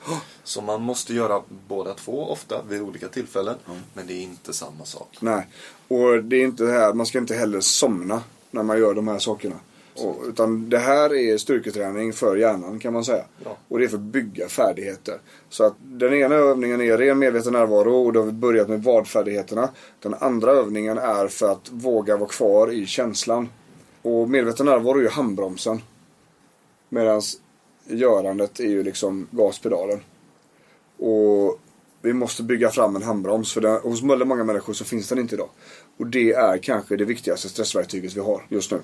Så 0.43 0.61
man 0.61 0.81
måste 0.81 1.13
göra 1.13 1.41
båda 1.67 1.93
två 1.93 2.31
ofta 2.31 2.61
vid 2.69 2.81
olika 2.81 3.07
tillfällen. 3.07 3.55
Men 3.93 4.07
det 4.07 4.13
är 4.13 4.21
inte 4.21 4.53
samma 4.53 4.85
sak. 4.85 5.17
Nej. 5.19 5.47
Och 5.87 6.23
det 6.23 6.35
är 6.35 6.43
inte 6.43 6.65
här, 6.65 6.93
man 6.93 7.05
ska 7.05 7.17
inte 7.17 7.35
heller 7.35 7.61
somna 7.61 8.23
när 8.51 8.63
man 8.63 8.77
gör 8.79 8.93
de 8.93 9.07
här 9.07 9.19
sakerna. 9.19 9.55
Och, 9.97 10.23
utan 10.27 10.69
det 10.69 10.77
här 10.77 11.15
är 11.15 11.37
styrketräning 11.37 12.13
för 12.13 12.35
hjärnan 12.35 12.79
kan 12.79 12.93
man 12.93 13.05
säga. 13.05 13.25
Ja. 13.43 13.57
Och 13.67 13.79
det 13.79 13.85
är 13.85 13.87
för 13.87 13.97
att 13.97 14.03
bygga 14.03 14.47
färdigheter. 14.47 15.19
Så 15.49 15.63
att 15.63 15.73
den 15.79 16.13
ena 16.13 16.35
övningen 16.35 16.81
är 16.81 16.97
ren 16.97 17.19
medveten 17.19 17.53
närvaro 17.53 18.05
och 18.05 18.13
då 18.13 18.19
har 18.19 18.25
vi 18.25 18.31
börjat 18.31 18.69
med 18.69 18.83
vadfärdigheterna. 18.83 19.69
Den 19.99 20.13
andra 20.13 20.51
övningen 20.51 20.97
är 20.97 21.27
för 21.27 21.51
att 21.51 21.69
våga 21.71 22.17
vara 22.17 22.29
kvar 22.29 22.71
i 22.71 22.85
känslan. 22.85 23.49
Och 24.01 24.29
medveten 24.29 24.65
närvaro 24.65 24.97
är 24.97 25.01
ju 25.01 25.09
handbromsen. 25.09 25.81
Medan 26.89 27.21
görandet 27.87 28.59
är 28.59 28.69
ju 28.69 28.83
liksom 28.83 29.27
gaspedalen. 29.31 29.99
Och 30.97 31.59
vi 32.01 32.13
måste 32.13 32.43
bygga 32.43 32.69
fram 32.69 32.95
en 32.95 33.03
handbroms. 33.03 33.53
För 33.53 33.61
den, 33.61 33.81
hos 33.81 34.03
väldigt 34.03 34.27
många 34.27 34.43
människor 34.43 34.73
så 34.73 34.85
finns 34.85 35.09
den 35.09 35.19
inte 35.19 35.35
idag. 35.35 35.49
Och 35.97 36.07
det 36.07 36.33
är 36.33 36.57
kanske 36.57 36.95
det 36.95 37.05
viktigaste 37.05 37.49
stressverktyget 37.49 38.13
vi 38.15 38.19
har 38.19 38.45
just 38.49 38.71
nu. 38.71 38.79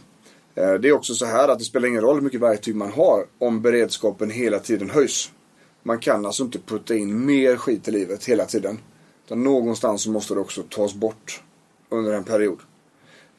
Eh, 0.55 0.73
det 0.73 0.87
är 0.87 0.93
också 0.93 1.15
så 1.15 1.25
här 1.25 1.47
att 1.47 1.59
det 1.59 1.65
spelar 1.65 1.87
ingen 1.87 2.01
roll 2.01 2.15
hur 2.15 2.21
mycket 2.21 2.41
verktyg 2.41 2.75
man 2.75 2.91
har 2.91 3.25
om 3.39 3.61
beredskapen 3.61 4.29
hela 4.29 4.59
tiden 4.59 4.89
höjs. 4.89 5.31
Man 5.83 5.99
kan 5.99 6.25
alltså 6.25 6.43
inte 6.43 6.59
putta 6.59 6.95
in 6.95 7.25
mer 7.25 7.55
skit 7.55 7.87
i 7.87 7.91
livet 7.91 8.25
hela 8.25 8.45
tiden. 8.45 8.79
Utan 9.25 9.43
någonstans 9.43 10.03
så 10.03 10.11
måste 10.11 10.33
det 10.33 10.39
också 10.39 10.63
tas 10.69 10.93
bort 10.93 11.43
under 11.89 12.13
en 12.13 12.23
period. 12.23 12.59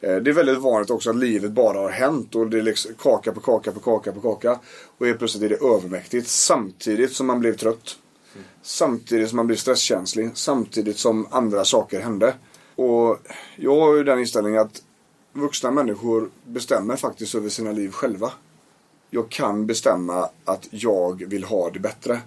Eh, 0.01 0.17
det 0.17 0.31
är 0.31 0.35
väldigt 0.35 0.59
vanligt 0.59 0.91
också 0.91 1.11
att 1.11 1.17
livet 1.17 1.53
bara 1.53 1.79
har 1.79 1.91
hänt 1.91 2.35
och 2.35 2.51
det 2.51 2.59
är 2.59 2.63
liksom 2.63 2.95
kaka 2.99 3.33
på 3.33 3.41
kaka 3.41 3.73
på 3.73 3.81
kaka 3.81 4.13
på 4.13 4.21
kaka. 4.21 4.59
Och 4.99 5.07
helt 5.07 5.19
plötsligt 5.19 5.43
är 5.43 5.49
det 5.49 5.77
övermäktigt 5.77 6.29
samtidigt 6.29 7.13
som 7.13 7.27
man 7.27 7.41
blev 7.41 7.57
trött. 7.57 7.99
Samtidigt 8.63 9.29
som 9.29 9.37
man 9.37 9.47
blir 9.47 9.57
stresskänslig. 9.57 10.31
Samtidigt 10.35 10.99
som 10.99 11.27
andra 11.31 11.65
saker 11.65 12.01
hände. 12.01 12.35
Och 12.77 13.19
jag 13.57 13.81
har 13.81 13.97
ju 13.97 14.05
den 14.05 14.19
inställningen 14.19 14.61
att 14.61 14.83
vuxna 15.33 15.71
människor 15.71 16.31
bestämmer 16.47 16.97
faktiskt 16.97 17.35
över 17.35 17.49
sina 17.49 17.73
liv 17.73 17.91
själva. 17.91 18.33
Jag 19.11 19.29
kan 19.31 19.67
bestämma 19.67 20.29
att 20.45 20.69
jag 20.71 21.25
vill 21.29 21.45
ha 21.45 21.71
det 21.71 21.79
bättre. 21.79 22.21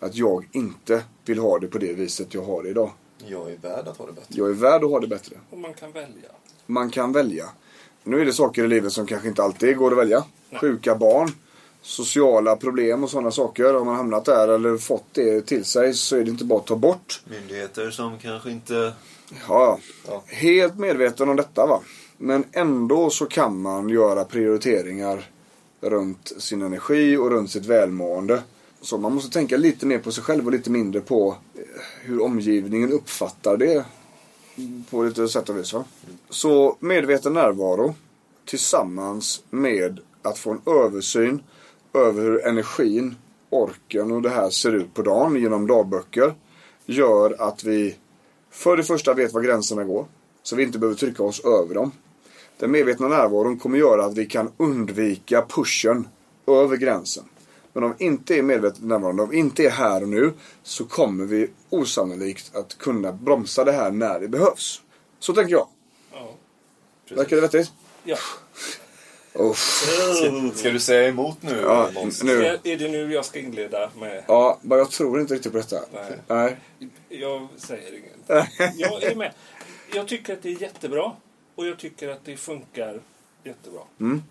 Att 0.00 0.14
jag 0.14 0.48
inte 0.52 1.04
vill 1.24 1.38
ha 1.38 1.58
det 1.58 1.66
på 1.66 1.78
det 1.78 1.92
viset 1.92 2.34
jag 2.34 2.42
har 2.42 2.62
det 2.62 2.68
idag. 2.68 2.90
Jag 3.26 3.50
är 3.52 3.56
värd 3.56 3.88
att 3.88 3.96
ha 3.96 4.06
det 4.06 4.12
bättre. 4.12 4.26
Jag 4.28 4.48
är 4.50 4.54
värd 4.54 4.84
att 4.84 4.90
ha 4.90 5.00
det 5.00 5.06
bättre. 5.06 5.36
Och 5.50 5.58
man 5.58 5.74
kan 5.74 5.92
välja. 5.92 6.28
Man 6.66 6.90
kan 6.90 7.12
välja. 7.12 7.48
Nu 8.04 8.20
är 8.20 8.24
det 8.24 8.32
saker 8.32 8.64
i 8.64 8.68
livet 8.68 8.92
som 8.92 9.06
kanske 9.06 9.28
inte 9.28 9.42
alltid 9.42 9.76
går 9.76 9.92
att 9.92 9.98
välja. 9.98 10.24
Sjuka 10.60 10.94
barn, 10.94 11.30
sociala 11.82 12.56
problem 12.56 13.04
och 13.04 13.10
sådana 13.10 13.30
saker. 13.30 13.74
Har 13.74 13.84
man 13.84 13.96
hamnat 13.96 14.24
där 14.24 14.48
eller 14.48 14.76
fått 14.76 15.04
det 15.12 15.40
till 15.40 15.64
sig 15.64 15.94
så 15.94 16.16
är 16.16 16.24
det 16.24 16.30
inte 16.30 16.44
bara 16.44 16.58
att 16.58 16.66
ta 16.66 16.76
bort. 16.76 17.22
Myndigheter 17.30 17.90
som 17.90 18.18
kanske 18.18 18.50
inte... 18.50 18.92
Ja, 19.48 19.78
Ja. 20.08 20.22
helt 20.26 20.78
medveten 20.78 21.28
om 21.28 21.36
detta 21.36 21.66
va. 21.66 21.80
Men 22.24 22.44
ändå 22.52 23.10
så 23.10 23.26
kan 23.26 23.62
man 23.62 23.88
göra 23.88 24.24
prioriteringar 24.24 25.30
runt 25.80 26.32
sin 26.38 26.62
energi 26.62 27.16
och 27.16 27.30
runt 27.30 27.50
sitt 27.50 27.66
välmående. 27.66 28.42
Så 28.80 28.98
man 28.98 29.14
måste 29.14 29.32
tänka 29.32 29.56
lite 29.56 29.86
mer 29.86 29.98
på 29.98 30.12
sig 30.12 30.24
själv 30.24 30.46
och 30.46 30.52
lite 30.52 30.70
mindre 30.70 31.00
på 31.00 31.36
eh, 31.54 31.62
hur 32.00 32.22
omgivningen 32.22 32.92
uppfattar 32.92 33.56
det. 33.56 33.84
På 34.90 35.02
lite 35.02 35.28
sätt 35.28 35.48
och 35.48 35.56
vis 35.56 35.72
va. 35.72 35.84
Så 36.30 36.76
medveten 36.80 37.32
närvaro 37.32 37.94
tillsammans 38.44 39.44
med 39.50 40.00
att 40.22 40.38
få 40.38 40.50
en 40.50 40.60
översyn 40.66 41.42
över 41.92 42.22
hur 42.22 42.46
energin, 42.46 43.14
orken 43.50 44.12
och 44.12 44.22
det 44.22 44.30
här 44.30 44.50
ser 44.50 44.72
ut 44.72 44.94
på 44.94 45.02
dagen 45.02 45.36
genom 45.36 45.66
dagböcker 45.66 46.34
gör 46.86 47.36
att 47.38 47.64
vi 47.64 47.96
för 48.50 48.76
det 48.76 48.84
första 48.84 49.14
vet 49.14 49.32
var 49.32 49.42
gränserna 49.42 49.84
går. 49.84 50.06
Så 50.42 50.56
vi 50.56 50.62
inte 50.62 50.78
behöver 50.78 50.98
trycka 50.98 51.22
oss 51.22 51.40
över 51.44 51.74
dem. 51.74 51.92
Den 52.62 52.70
medvetna 52.70 53.08
närvaron 53.08 53.58
kommer 53.58 53.78
göra 53.78 54.04
att 54.04 54.18
vi 54.18 54.26
kan 54.26 54.52
undvika 54.56 55.46
pushen 55.48 56.08
över 56.46 56.76
gränsen. 56.76 57.24
Men 57.72 57.84
om 57.84 57.94
vi 57.98 58.04
inte 58.04 58.34
är 58.34 58.42
medvetet 58.42 58.82
närvarande, 58.82 59.22
om 59.22 59.30
vi 59.30 59.36
inte 59.36 59.64
är 59.64 59.70
här 59.70 60.02
och 60.02 60.08
nu, 60.08 60.32
så 60.62 60.84
kommer 60.84 61.24
vi 61.24 61.50
osannolikt 61.70 62.56
att 62.56 62.78
kunna 62.78 63.12
bromsa 63.12 63.64
det 63.64 63.72
här 63.72 63.90
när 63.90 64.20
det 64.20 64.28
behövs. 64.28 64.82
Så 65.18 65.32
tänker 65.32 65.52
jag. 65.52 65.68
Ja. 66.12 66.34
Verkar 67.10 67.36
det 67.36 67.42
vettigt? 67.42 67.72
ja. 68.04 68.16
Oh. 69.34 69.54
Ska 70.54 70.70
du 70.70 70.80
säga 70.80 71.08
emot 71.08 71.42
nu 71.42 71.60
Ja, 71.62 71.90
nu. 72.22 72.44
Är, 72.44 72.58
är 72.64 72.76
det 72.76 72.88
nu 72.88 73.12
jag 73.12 73.24
ska 73.24 73.38
inleda 73.38 73.90
med... 74.00 74.24
Ja, 74.26 74.58
men 74.62 74.78
jag 74.78 74.90
tror 74.90 75.20
inte 75.20 75.34
riktigt 75.34 75.52
på 75.52 75.58
detta. 75.58 75.80
Nej. 75.92 76.18
Nej. 76.28 76.56
Jag 77.08 77.48
säger 77.56 77.92
inget. 77.98 78.48
Jag 78.78 79.02
är 79.02 79.14
med. 79.14 79.32
Jag 79.94 80.08
tycker 80.08 80.32
att 80.32 80.42
det 80.42 80.48
är 80.48 80.62
jättebra. 80.62 81.12
Och 81.62 81.68
jag 81.68 81.78
tycker 81.78 82.08
att 82.08 82.24
det 82.24 82.36
funkar 82.36 83.00
jättebra. 83.44 83.80
Mm. 84.00 84.22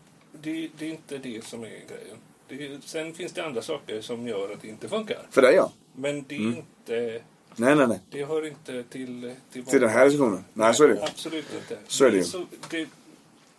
Det, 0.42 0.70
det 0.78 0.86
är 0.86 0.90
inte 0.90 1.18
det 1.18 1.46
som 1.46 1.64
är 1.64 1.68
grejen. 1.68 2.18
Det, 2.48 2.84
sen 2.86 3.14
finns 3.14 3.32
det 3.32 3.46
andra 3.46 3.62
saker 3.62 4.02
som 4.02 4.28
gör 4.28 4.54
att 4.54 4.62
det 4.62 4.68
inte 4.68 4.90
funkar. 4.90 5.20
För 5.30 5.42
dig 5.42 5.56
ja. 5.56 5.72
Men 5.96 6.26
det 6.28 6.36
är 6.36 6.40
Mm. 6.40 6.56
inte... 6.58 7.22
Nej, 7.56 7.76
nej, 7.76 7.88
nej. 7.88 8.00
Det 8.10 8.26
hör 8.26 8.48
inte 8.48 8.84
till... 8.84 9.36
Till, 9.52 9.66
Till 9.66 9.82
den 9.82 9.90
här 9.90 10.06
diskussionen. 10.06 10.44
Nej, 10.54 10.74
så 10.74 10.84
är 10.84 10.88
det. 10.88 11.04
Absolut 11.04 11.46
inte. 11.56 11.78
Så 11.88 12.06
är 12.06 12.12
det 12.12 12.18
ju. 12.18 12.24
Så 12.24 12.46
det, 12.70 12.88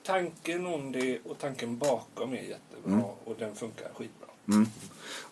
tanken 0.03 0.67
om 0.67 0.93
det 0.93 1.19
och 1.25 1.39
tanken 1.39 1.79
bakom 1.79 2.33
är 2.33 2.37
jättebra. 2.37 2.93
Mm. 2.93 3.05
Och 3.25 3.37
den 3.39 3.55
funkar 3.55 3.89
skitbra. 3.95 4.29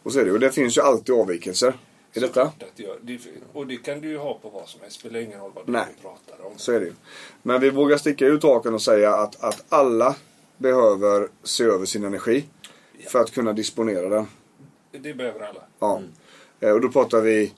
Och 0.02 0.12
så 0.12 0.20
är 0.20 0.24
det. 0.24 0.32
Och 0.32 0.40
det 0.40 0.50
finns 0.52 0.76
ju 0.78 0.82
alltid 0.82 1.14
avvikelser 1.14 1.74
detta. 2.12 2.42
Att 2.42 2.54
det 2.76 2.82
gör, 2.82 2.98
det, 3.02 3.18
och 3.52 3.66
det 3.66 3.76
kan 3.76 4.00
du 4.00 4.08
ju 4.08 4.18
ha 4.18 4.38
på 4.38 4.48
vad 4.48 4.68
som 4.68 4.80
helst. 4.80 5.00
Spelar 5.00 5.20
ingen 5.20 5.40
roll 5.40 5.50
vad 5.54 5.66
du 5.66 5.72
Nej. 5.72 5.86
pratar 6.02 6.46
om. 6.46 6.52
Så 6.56 6.72
är 6.72 6.80
det 6.80 6.86
ju. 6.86 6.92
Men 7.42 7.60
vi 7.60 7.70
vågar 7.70 7.96
sticka 7.96 8.26
ut 8.26 8.42
hakan 8.42 8.74
och 8.74 8.82
säga 8.82 9.14
att, 9.14 9.44
att 9.44 9.64
alla 9.68 10.16
behöver 10.56 11.28
se 11.42 11.64
över 11.64 11.86
sin 11.86 12.04
energi. 12.04 12.44
För 13.08 13.18
att 13.18 13.30
kunna 13.30 13.52
disponera 13.52 14.08
den. 14.08 14.26
Det 14.92 15.14
behöver 15.14 15.40
alla. 15.40 15.62
Ja. 15.78 16.02
Eh, 16.60 16.70
Och 16.70 16.80
då 16.80 16.88
pratar 16.88 17.20
vi 17.20 17.52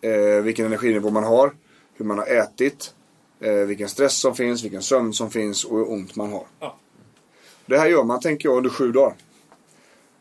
eh, 0.00 0.42
vilken 0.42 0.66
energinivå 0.66 1.10
man 1.10 1.24
har. 1.24 1.52
Hur 1.94 2.04
man 2.04 2.18
har 2.18 2.26
ätit. 2.26 2.94
Eh, 3.40 3.52
vilken 3.52 3.88
stress 3.88 4.18
som 4.20 4.34
finns, 4.34 4.64
vilken 4.64 4.82
sömn 4.82 5.12
som 5.12 5.30
finns 5.30 5.64
och 5.64 5.76
hur 5.78 5.90
ont 5.90 6.16
man 6.16 6.32
har. 6.32 6.46
Ja. 6.60 6.78
Det 7.66 7.78
här 7.78 7.86
gör 7.86 8.04
man, 8.04 8.20
tänker 8.20 8.48
jag, 8.48 8.56
under 8.56 8.70
sju 8.70 8.92
dagar. 8.92 9.14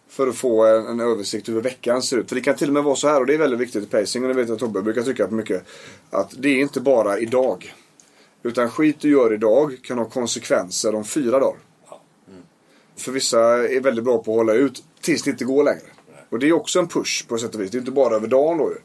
För 0.09 0.27
att 0.27 0.35
få 0.35 0.65
en, 0.65 0.87
en 0.87 0.99
översikt 0.99 1.49
över 1.49 1.55
hur 1.61 1.63
veckan 1.63 2.01
ser 2.01 2.17
ut. 2.17 2.29
För 2.29 2.35
det 2.35 2.41
kan 2.41 2.55
till 2.55 2.67
och 2.67 2.73
med 2.73 2.83
vara 2.83 2.95
så 2.95 3.07
här, 3.07 3.19
och 3.19 3.25
det 3.25 3.33
är 3.33 3.37
väldigt 3.37 3.59
viktigt 3.59 3.83
i 3.83 3.87
pacing, 3.87 4.23
och 4.23 4.27
det 4.27 4.33
vet 4.33 4.47
jag 4.47 4.55
att 4.55 4.59
Tobbe 4.59 4.81
brukar 4.81 5.01
trycka 5.01 5.27
på 5.27 5.33
mycket. 5.33 5.63
Att 6.09 6.33
det 6.37 6.49
är 6.49 6.61
inte 6.61 6.81
bara 6.81 7.19
idag. 7.19 7.73
Utan 8.43 8.69
skit 8.69 8.95
du 8.99 9.09
gör 9.09 9.33
idag 9.33 9.77
kan 9.83 9.97
ha 9.97 10.05
konsekvenser 10.05 10.95
om 10.95 11.03
fyra 11.05 11.39
dagar. 11.39 11.59
Ja. 11.89 12.01
För 12.95 13.11
vissa 13.11 13.39
är 13.67 13.81
väldigt 13.81 14.05
bra 14.05 14.17
på 14.23 14.31
att 14.31 14.37
hålla 14.37 14.53
ut 14.53 14.83
tills 15.01 15.23
det 15.23 15.29
inte 15.31 15.45
går 15.45 15.63
längre. 15.63 15.87
Och 16.29 16.39
det 16.39 16.47
är 16.47 16.53
också 16.53 16.79
en 16.79 16.87
push 16.87 17.27
på 17.27 17.37
sätt 17.37 17.55
och 17.55 17.61
vis. 17.61 17.71
Det 17.71 17.77
är 17.77 17.79
inte 17.79 17.91
bara 17.91 18.15
över 18.15 18.27
dagen 18.27 18.57
då 18.57 18.71
ju. 18.71 18.77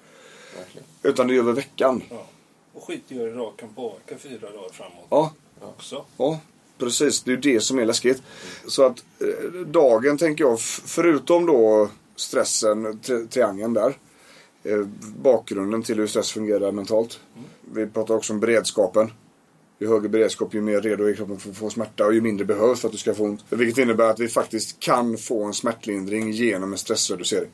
Utan 1.03 1.27
det 1.29 1.35
är 1.35 1.39
över 1.39 1.53
veckan. 1.53 2.03
Ja. 2.11 2.27
Och 2.73 2.85
skit 2.87 3.03
du 3.09 3.14
gör 3.14 3.29
idag 3.29 3.53
kan 3.57 3.68
påverka 3.75 4.18
fyra 4.18 4.51
dagar 4.51 4.68
framåt 4.73 5.07
Ja, 5.11 5.33
också. 5.61 6.05
ja 6.16 6.41
precis. 6.79 7.23
Det 7.23 7.31
är 7.31 7.35
ju 7.35 7.41
det 7.41 7.61
som 7.61 7.79
är 7.79 7.87
läskigt. 7.87 8.23
Så 8.66 8.87
att 8.87 9.05
eh, 9.20 9.51
dagen 9.66 10.18
tänker 10.18 10.45
jag, 10.45 10.61
förutom 10.61 11.47
då 11.47 11.91
stressen, 12.16 12.99
tri 12.99 13.27
triangeln 13.27 13.75
där. 13.75 13.97
Eh, 14.64 14.87
bakgrunden 15.23 15.83
till 15.83 15.99
hur 15.99 16.07
stress 16.07 16.33
fungerar 16.33 16.73
mentalt. 16.73 17.20
Vi 17.75 17.87
pratar 17.87 18.14
också 18.14 18.33
om 18.33 18.41
beredskapen. 18.41 19.12
Ju 19.79 19.89
högre 19.89 20.09
beredskap, 20.09 20.55
ju 20.55 20.61
mer 20.61 20.81
redo 20.81 21.05
är 21.05 21.14
kroppen 21.14 21.39
för 21.39 21.51
att 21.51 21.57
få 21.57 21.70
smärta 21.70 22.07
och 22.07 22.14
ju 22.14 22.20
mindre 22.20 22.45
behövs 22.45 22.81
för 22.81 22.89
att 22.89 22.93
du 22.93 22.99
ska 22.99 23.14
få 23.14 23.25
ont. 23.25 23.45
Vilket 23.49 23.79
innebär 23.79 24.11
att 24.11 24.20
vi 24.20 24.29
faktiskt 24.29 24.81
kan 24.81 25.18
få 25.18 25.45
en 25.45 25.55
smärtlindring 25.55 26.31
genom 26.31 26.73
en 26.73 26.79
stressreducering. 26.79 27.51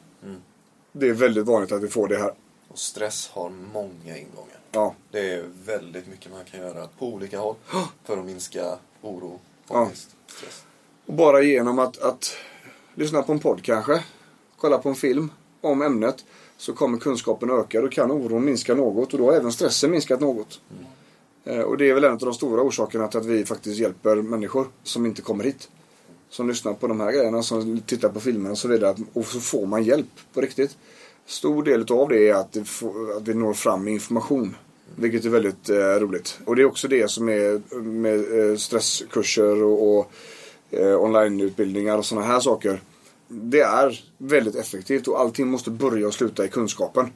Det 0.93 1.09
är 1.09 1.13
väldigt 1.13 1.47
vanligt 1.47 1.73
att 1.73 1.83
vi 1.83 1.89
får 1.89 2.09
det 2.09 2.19
här. 2.19 2.33
Och 2.69 2.79
stress 2.79 3.29
har 3.33 3.51
många 3.73 4.19
ingångar. 4.19 4.59
Ja, 4.73 4.95
Det 5.11 5.33
är 5.33 5.45
väldigt 5.65 6.07
mycket 6.07 6.33
man 6.33 6.45
kan 6.45 6.61
göra 6.61 6.89
på 6.99 7.07
olika 7.07 7.39
håll 7.39 7.55
för 8.05 8.19
att 8.19 8.25
minska 8.25 8.79
oro, 9.03 9.41
Ja. 9.69 9.81
ångest, 9.83 10.17
stress. 10.27 10.63
Och 11.07 11.15
bara 11.15 11.43
genom 11.43 11.79
att, 11.79 11.99
att 11.99 12.33
lyssna 12.95 13.23
på 13.23 13.33
en 13.33 13.39
podd 13.39 13.63
kanske, 13.63 14.05
kolla 14.57 14.79
på 14.79 14.89
en 14.89 14.95
film 14.95 15.31
om 15.61 15.83
ämnet, 15.83 16.25
så 16.57 16.73
kommer 16.73 16.99
kunskapen 16.99 17.51
öka. 17.51 17.81
Då 17.81 17.89
kan 17.89 18.11
oron 18.11 18.45
minska 18.45 18.75
något 18.75 19.13
och 19.13 19.19
då 19.19 19.27
har 19.27 19.33
även 19.33 19.53
stressen 19.53 19.91
minskat 19.91 20.21
något. 20.21 20.61
Eh, 21.45 21.61
Och 21.61 21.77
det 21.79 21.91
är 21.91 21.95
väl 21.95 22.05
en 22.05 22.13
av 22.13 22.19
de 22.19 22.35
stora 22.35 22.63
orsakerna 22.63 23.09
till 23.09 23.21
att 23.21 23.27
vi 23.27 23.45
faktiskt 23.45 23.79
hjälper 23.79 24.17
människor 24.17 24.67
som 24.83 25.07
inte 25.07 25.23
kommer 25.23 25.45
hit. 25.45 25.69
Som 26.31 26.49
lyssnar 26.49 26.75
på 26.75 26.87
de 26.87 27.01
här 27.01 27.13
grejerna, 27.13 27.43
som 27.43 27.81
tittar 27.81 28.09
på 28.09 28.21
filmer 28.21 28.51
och 28.51 28.59
så 28.59 28.69
vidare. 28.69 28.97
Och 29.13 29.25
så 29.27 29.41
får 29.41 29.67
man 29.67 29.85
hjälp 29.85 30.07
på 30.35 30.41
riktigt. 30.41 30.77
Stor 31.27 31.63
del 31.63 31.93
av 31.93 32.09
det 32.09 32.29
är 32.29 32.35
att 32.35 32.57
vi 33.21 33.35
når 33.35 33.53
fram 33.55 33.85
med 33.85 33.93
information. 33.93 34.57
Vilket 35.01 35.25
är 35.25 35.29
väldigt 35.29 35.69
eh, 35.69 35.77
roligt. 35.77 36.39
Och 36.45 36.57
det 36.57 36.63
är 36.63 36.67
också 36.67 36.89
det 36.89 37.11
som 37.11 37.29
är 37.29 37.79
med 37.81 38.51
eh, 38.51 38.57
stresskurser 38.57 39.63
och, 39.63 39.99
och 39.99 40.13
eh, 40.71 41.03
onlineutbildningar 41.03 41.99
och 41.99 42.07
sådana 42.07 42.27
här 42.27 42.41
saker. 42.41 42.81
Det 43.29 43.61
är 43.61 44.01
väldigt 44.19 44.55
effektivt 44.55 45.09
och 45.09 45.21
allting 45.21 45.49
måste 45.49 45.71
börja 45.71 46.07
och 46.07 46.15
sluta 46.15 46.45
i 46.45 46.49
kunskapen. 46.49 47.11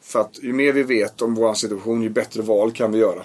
För 0.00 0.20
att 0.20 0.42
ju 0.42 0.52
mer 0.52 0.72
vi 0.72 0.82
vet 0.82 1.22
om 1.22 1.34
vår 1.34 1.54
situation, 1.54 2.02
ju 2.02 2.08
bättre 2.08 2.42
val 2.42 2.72
kan 2.72 2.92
vi 2.92 2.98
göra. 2.98 3.22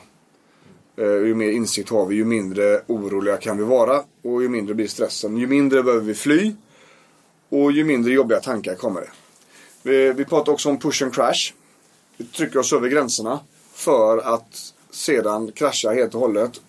Eh, 0.97 1.05
ju 1.05 1.35
mer 1.35 1.51
insikt 1.51 1.89
har 1.89 2.05
vi, 2.05 2.15
ju 2.15 2.25
mindre 2.25 2.81
oroliga 2.87 3.37
kan 3.37 3.57
vi 3.57 3.63
vara. 3.63 4.03
Och 4.23 4.43
ju 4.43 4.49
mindre 4.49 4.75
blir 4.75 4.87
stressen. 4.87 5.37
Ju 5.37 5.47
mindre 5.47 5.83
behöver 5.83 6.05
vi 6.05 6.13
fly. 6.13 6.53
Och 7.49 7.71
ju 7.71 7.83
mindre 7.83 8.13
jobbiga 8.13 8.39
tankar 8.39 8.75
kommer 8.75 9.01
det. 9.01 9.09
Vi, 9.83 10.13
vi 10.13 10.25
pratar 10.25 10.51
också 10.51 10.69
om 10.69 10.79
push 10.79 11.03
and 11.03 11.13
crash. 11.13 11.53
Vi 12.17 12.25
trycker 12.25 12.59
oss 12.59 12.73
över 12.73 12.89
gränserna. 12.89 13.39
För 13.73 14.17
att 14.17 14.73
sedan 14.91 15.51
krascha 15.51 15.91
helt 15.91 16.15
och 16.15 16.21
hållet. 16.21 16.61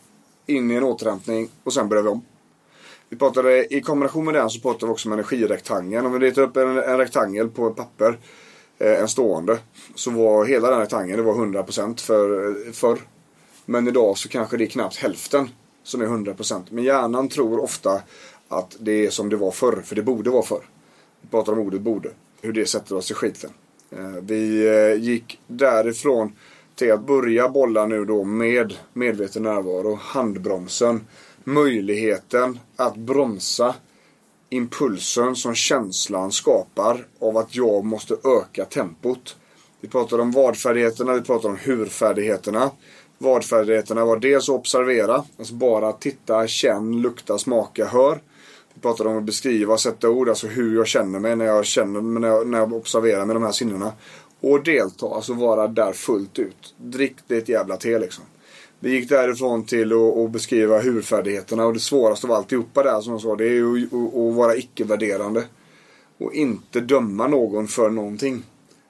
In 0.47 0.71
i 0.71 0.75
en 0.75 0.83
återhämtning 0.83 1.49
och 1.65 1.73
sen 1.73 1.89
börjar 1.89 2.03
vi 2.03 2.09
om. 2.09 2.25
Vi 3.09 3.17
pratade, 3.17 3.75
I 3.75 3.81
kombination 3.81 4.25
med 4.25 4.35
den 4.35 4.51
så 4.51 4.61
pratade 4.61 4.87
vi 4.87 4.93
också 4.93 5.09
om 5.09 5.13
energirektangeln. 5.13 6.07
Om 6.07 6.13
vi 6.13 6.19
letar 6.19 6.43
upp 6.43 6.57
en, 6.57 6.79
en 6.79 6.99
rektangel 6.99 7.49
på 7.49 7.69
ett 7.69 7.77
papper. 7.77 8.19
Eh, 8.83 9.01
en 9.01 9.09
stående. 9.09 9.59
Så 9.95 10.11
var 10.11 10.45
hela 10.45 10.71
den 10.71 10.81
rektangeln 10.81 11.17
det 11.17 11.23
var 11.23 11.35
100% 11.35 12.01
för, 12.01 12.49
eh, 12.67 12.73
förr. 12.73 12.99
Men 13.65 13.89
idag 13.89 14.19
så 14.19 14.29
kanske 14.29 14.57
det 14.57 14.65
är 14.65 14.69
knappt 14.69 14.97
hälften 14.97 15.51
som 15.83 16.01
är 16.01 16.07
100%. 16.07 16.65
Men 16.71 16.85
hjärnan 16.85 17.29
tror 17.29 17.63
ofta 17.63 18.03
att 18.49 18.77
det 18.81 19.07
är 19.07 19.11
som 19.11 19.29
det 19.29 19.37
var 19.37 19.51
förr. 19.51 19.83
För 19.85 19.97
det 19.97 20.03
borde 20.03 20.31
vara 20.31 20.43
förr. 20.43 20.65
Vi 21.21 21.29
pratar 21.29 21.53
om 21.53 21.59
ordet 21.59 21.81
borde. 21.81 22.11
Hur 22.41 22.53
det 22.53 22.67
sätter 22.67 22.97
oss 22.97 23.11
i 23.11 23.15
skiten. 23.15 23.51
Eh, 23.91 24.23
vi 24.23 24.67
eh, 24.67 25.03
gick 25.03 25.41
därifrån 25.47 26.33
till 26.75 26.93
att 26.93 27.07
börja 27.07 27.49
bolla 27.49 27.87
nu 27.87 28.05
då 28.05 28.25
med 28.25 28.75
medveten 28.93 29.43
närvaro. 29.43 29.99
Handbromsen. 30.03 31.01
Möjligheten 31.45 32.59
att 32.77 32.97
bromsa 32.97 33.75
impulsen 34.51 35.37
som 35.37 35.55
känslan 35.55 36.33
skapar 36.33 37.07
av 37.21 37.37
att 37.37 37.57
jag 37.57 37.85
måste 37.85 38.15
öka 38.15 38.65
tempot. 38.65 39.37
Vi 39.81 39.89
pratar 39.89 40.19
om 40.19 40.31
vadfärdigheterna, 40.31 41.15
vi 41.15 41.21
pratar 41.21 41.49
om 41.49 41.57
hurfärdigheterna. 41.57 42.71
Vadfärdigheterna 43.19 44.05
var 44.05 44.17
dels 44.17 44.49
att 44.49 44.55
observera, 44.55 45.25
alltså 45.39 45.55
bara 45.55 45.93
titta, 45.93 46.47
känn, 46.47 47.03
lukta, 47.03 47.39
smaka, 47.39 47.87
hör. 47.87 48.21
Vi 48.75 48.81
pratade 48.81 49.11
om 49.11 49.19
att 49.19 49.25
beskriva, 49.25 49.79
sätta 49.79 50.11
ord, 50.11 50.29
alltså 50.29 50.47
hur 50.47 50.77
jag 50.77 50.87
känner 50.87 51.19
mig 51.19 51.37
när 51.37 51.45
jag 51.45 51.65
känner 51.65 52.01
när 52.01 52.29
jag, 52.29 52.47
när 52.47 52.59
jag 52.59 52.73
observerar 52.73 53.27
med 53.27 53.37
de 53.37 53.43
här 53.43 53.53
sinnena. 53.53 53.93
Och 54.43 54.65
delta, 54.65 55.07
alltså 55.07 55.33
vara 55.33 55.69
där 55.69 55.93
fullt 55.93 56.39
ut. 56.39 56.75
Drick 56.77 57.17
det 57.27 57.37
ett 57.37 57.49
jävla 57.49 57.77
te 57.77 57.99
liksom. 57.99 58.25
Vi 58.81 58.91
gick 58.91 59.09
därifrån 59.09 59.65
till 59.65 59.93
att 59.93 60.31
beskriva 60.31 60.81
hurfärdigheterna 60.81 61.67
och 61.67 61.75
det 61.75 61.81
svåraste 61.81 62.27
av 62.27 62.33
alltihopa 62.33 62.83
där 62.83 63.01
som 63.01 63.13
jag 63.13 63.21
sa 63.21 63.37
det 63.37 63.45
är 63.45 63.51
ju 63.51 63.87
att 63.87 64.35
vara 64.35 64.57
icke-värderande. 64.57 65.45
Och 66.19 66.35
inte 66.35 66.81
döma 66.81 67.27
någon 67.27 67.69
för 67.69 67.91
någonting. 67.91 68.43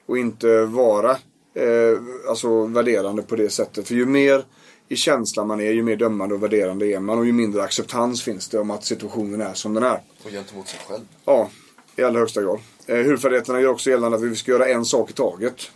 Och 0.07 0.19
inte 0.19 0.65
vara 0.65 1.11
eh, 1.55 1.99
alltså 2.29 2.65
värderande 2.65 3.23
på 3.23 3.37
det 3.37 3.51
sättet. 3.51 3.89
För 3.89 3.95
ju 3.95 4.07
mer 4.07 4.45
i 4.89 4.97
känslan 4.97 5.47
man 5.47 5.61
är, 5.61 5.73
ju 5.73 5.83
mer 5.83 5.97
dömande 5.97 6.35
och 6.35 6.43
värderande 6.43 6.87
är 6.87 7.01
man 7.01 7.19
och 7.19 7.27
ju 7.27 7.33
mindre 7.33 7.63
acceptans 7.63 8.23
finns 8.23 8.49
det 8.49 8.59
om 8.59 8.71
att 8.71 8.85
situationen 8.85 9.41
är 9.41 9.55
som 9.55 9.75
den 9.75 9.83
är. 9.83 10.01
Och 10.25 10.31
gentemot 10.31 10.69
sig 10.69 10.81
själv. 10.89 11.05
Ja, 11.25 11.51
i 11.97 12.03
allra 12.03 12.21
högsta 12.21 12.43
grad. 12.43 12.59
Eh, 12.93 13.07
hudfärdigheterna 13.07 13.61
gör 13.61 13.68
också 13.68 13.90
gällande 13.90 14.16
att 14.16 14.22
vi 14.22 14.36
ska 14.36 14.51
göra 14.51 14.68
en 14.68 14.84
sak 14.84 15.11
i 15.11 15.12
taget. 15.12 15.70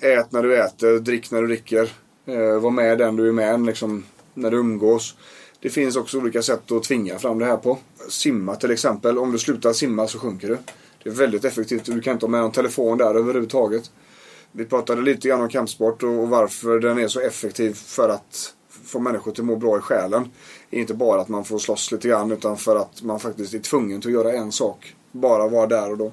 Ät 0.00 0.32
när 0.32 0.42
du 0.42 0.56
äter, 0.56 0.98
drick 0.98 1.30
när 1.30 1.42
du 1.42 1.46
dricker. 1.46 1.92
Eh, 2.26 2.60
var 2.60 2.70
med 2.70 2.98
den 2.98 3.16
du 3.16 3.28
är 3.28 3.32
med 3.32 3.66
liksom, 3.66 4.04
när 4.34 4.50
du 4.50 4.56
umgås. 4.56 5.16
Det 5.60 5.70
finns 5.70 5.96
också 5.96 6.18
olika 6.18 6.42
sätt 6.42 6.72
att 6.72 6.82
tvinga 6.82 7.18
fram 7.18 7.38
det 7.38 7.44
här 7.44 7.56
på. 7.56 7.78
Simma 8.08 8.56
till 8.56 8.70
exempel. 8.70 9.18
Om 9.18 9.32
du 9.32 9.38
slutar 9.38 9.72
simma 9.72 10.08
så 10.08 10.18
sjunker 10.18 10.48
du. 10.48 10.58
Det 11.02 11.10
är 11.10 11.14
väldigt 11.14 11.44
effektivt. 11.44 11.84
Du 11.84 12.00
kan 12.00 12.12
inte 12.12 12.26
ha 12.26 12.30
med 12.30 12.40
en 12.40 12.52
telefon 12.52 12.98
där 12.98 13.14
överhuvudtaget. 13.14 13.90
Vi 14.52 14.64
pratade 14.64 15.02
lite 15.02 15.28
grann 15.28 15.40
om 15.40 15.48
kampsport 15.48 16.02
och 16.02 16.28
varför 16.28 16.80
den 16.80 16.98
är 16.98 17.08
så 17.08 17.20
effektiv 17.20 17.74
för 17.74 18.08
att 18.08 18.54
få 18.84 19.00
människor 19.00 19.32
till 19.32 19.42
att 19.42 19.46
må 19.46 19.56
bra 19.56 19.78
i 19.78 19.80
själen. 19.80 20.30
Det 20.70 20.76
är 20.76 20.80
inte 20.80 20.94
bara 20.94 21.20
att 21.20 21.28
man 21.28 21.44
får 21.44 21.58
slåss 21.58 21.92
lite 21.92 22.08
grann 22.08 22.32
utan 22.32 22.56
för 22.56 22.76
att 22.76 23.02
man 23.02 23.20
faktiskt 23.20 23.54
är 23.54 23.58
tvungen 23.58 24.00
till 24.00 24.10
att 24.10 24.24
göra 24.24 24.32
en 24.32 24.52
sak. 24.52 24.94
Bara 25.12 25.48
vara 25.48 25.66
där 25.66 25.90
och 25.90 25.98
då. 25.98 26.12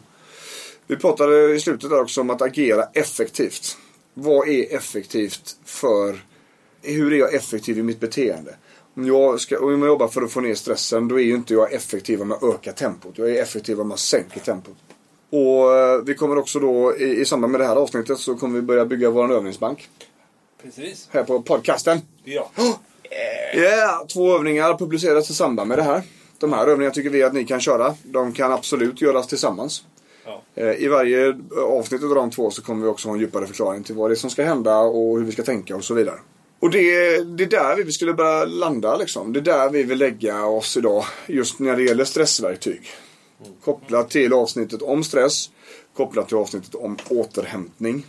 Vi 0.87 0.95
pratade 0.95 1.53
i 1.55 1.59
slutet 1.59 1.89
där 1.89 2.01
också 2.01 2.21
om 2.21 2.29
att 2.29 2.41
agera 2.41 2.83
effektivt. 2.93 3.77
Vad 4.13 4.47
är 4.47 4.75
effektivt 4.75 5.55
för... 5.65 6.23
Hur 6.81 7.13
är 7.13 7.17
jag 7.17 7.33
effektiv 7.33 7.79
i 7.79 7.83
mitt 7.83 7.99
beteende? 7.99 8.55
Om 8.95 9.07
jag, 9.07 9.39
ska, 9.39 9.59
om 9.59 9.79
jag 9.81 9.87
jobbar 9.87 10.07
för 10.07 10.21
att 10.21 10.31
få 10.31 10.41
ner 10.41 10.55
stressen 10.55 11.07
då 11.07 11.19
är 11.19 11.23
ju 11.23 11.35
inte 11.35 11.53
jag 11.53 11.73
effektiv 11.73 12.21
om 12.21 12.31
jag 12.31 12.55
ökar 12.55 12.71
tempot. 12.71 13.17
Jag 13.17 13.29
är 13.29 13.41
effektiv 13.41 13.81
om 13.81 13.89
jag 13.89 13.99
sänker 13.99 14.39
tempot. 14.39 14.75
Och 15.29 15.77
eh, 15.77 16.01
vi 16.01 16.15
kommer 16.15 16.37
också 16.37 16.59
då 16.59 16.97
i, 16.97 17.21
i 17.21 17.25
samband 17.25 17.51
med 17.51 17.61
det 17.61 17.67
här 17.67 17.75
avsnittet 17.75 18.19
så 18.19 18.35
kommer 18.35 18.55
vi 18.55 18.61
börja 18.61 18.85
bygga 18.85 19.09
vår 19.09 19.33
övningsbank. 19.33 19.89
Precis. 20.63 21.07
Här 21.11 21.23
på 21.23 21.41
podcasten. 21.41 22.01
Ja. 22.23 22.51
Ja, 22.55 22.79
yeah, 23.59 24.05
två 24.05 24.35
övningar 24.35 24.77
publiceras 24.77 25.29
i 25.29 25.33
samband 25.33 25.67
med 25.67 25.77
det 25.77 25.83
här. 25.83 26.01
De 26.39 26.53
här 26.53 26.67
övningarna 26.67 26.93
tycker 26.93 27.09
vi 27.09 27.23
att 27.23 27.33
ni 27.33 27.45
kan 27.45 27.59
köra. 27.59 27.95
De 28.03 28.33
kan 28.33 28.51
absolut 28.51 29.01
göras 29.01 29.27
tillsammans. 29.27 29.83
Ja. 30.25 30.41
Eh, 30.55 30.83
I 30.83 30.87
varje 30.87 31.35
avsnitt 31.67 32.03
av 32.03 32.15
de 32.15 32.31
två 32.31 32.51
så 32.51 32.61
kommer 32.61 32.83
vi 32.83 32.91
också 32.91 33.07
ha 33.07 33.13
en 33.13 33.19
djupare 33.21 33.47
förklaring 33.47 33.83
till 33.83 33.95
vad 33.95 34.09
det 34.09 34.13
är 34.13 34.15
som 34.15 34.29
ska 34.29 34.43
hända 34.43 34.79
och 34.79 35.17
hur 35.17 35.25
vi 35.25 35.31
ska 35.31 35.43
tänka 35.43 35.75
och 35.75 35.83
så 35.83 35.93
vidare. 35.93 36.19
Och 36.59 36.69
det, 36.69 37.17
det 37.23 37.43
är 37.43 37.49
där 37.49 37.83
vi 37.83 37.91
skulle 37.91 38.13
börja 38.13 38.45
landa 38.45 38.97
liksom. 38.97 39.33
Det 39.33 39.39
är 39.39 39.41
där 39.41 39.69
vi 39.69 39.83
vill 39.83 39.97
lägga 39.97 40.45
oss 40.45 40.77
idag. 40.77 41.05
Just 41.27 41.59
när 41.59 41.75
det 41.75 41.83
gäller 41.83 42.05
stressverktyg. 42.05 42.81
Kopplat 43.63 44.09
till 44.09 44.33
avsnittet 44.33 44.81
om 44.81 45.03
stress. 45.03 45.49
Kopplat 45.95 46.27
till 46.27 46.37
avsnittet 46.37 46.75
om 46.75 46.97
återhämtning. 47.09 48.05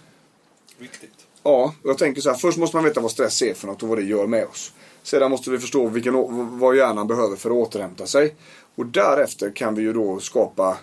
Viktigt. 0.79 1.11
Ja, 1.43 1.75
och 1.83 1.91
jag 1.91 1.99
tänker 1.99 2.21
så 2.21 2.31
här. 2.31 2.37
Först 2.37 2.59
måste 2.59 2.77
man 2.77 2.85
veta 2.85 3.01
vad 3.01 3.11
stress 3.11 3.43
är 3.43 3.55
för 3.55 3.67
något 3.67 3.83
och 3.83 3.89
vad 3.89 3.99
det 3.99 4.05
gör 4.05 4.27
med 4.27 4.45
oss. 4.45 4.73
Sedan 5.03 5.31
måste 5.31 5.51
vi 5.51 5.59
förstå 5.59 5.87
vilken, 5.87 6.15
vad 6.59 6.77
hjärnan 6.77 7.07
behöver 7.07 7.37
för 7.37 7.51
att 7.51 7.57
återhämta 7.57 8.07
sig. 8.07 8.35
Och 8.75 8.87
därefter 8.87 9.51
kan 9.51 9.75
vi 9.75 9.83
ju 9.83 9.93
då 9.93 10.21
skapa 10.21 10.77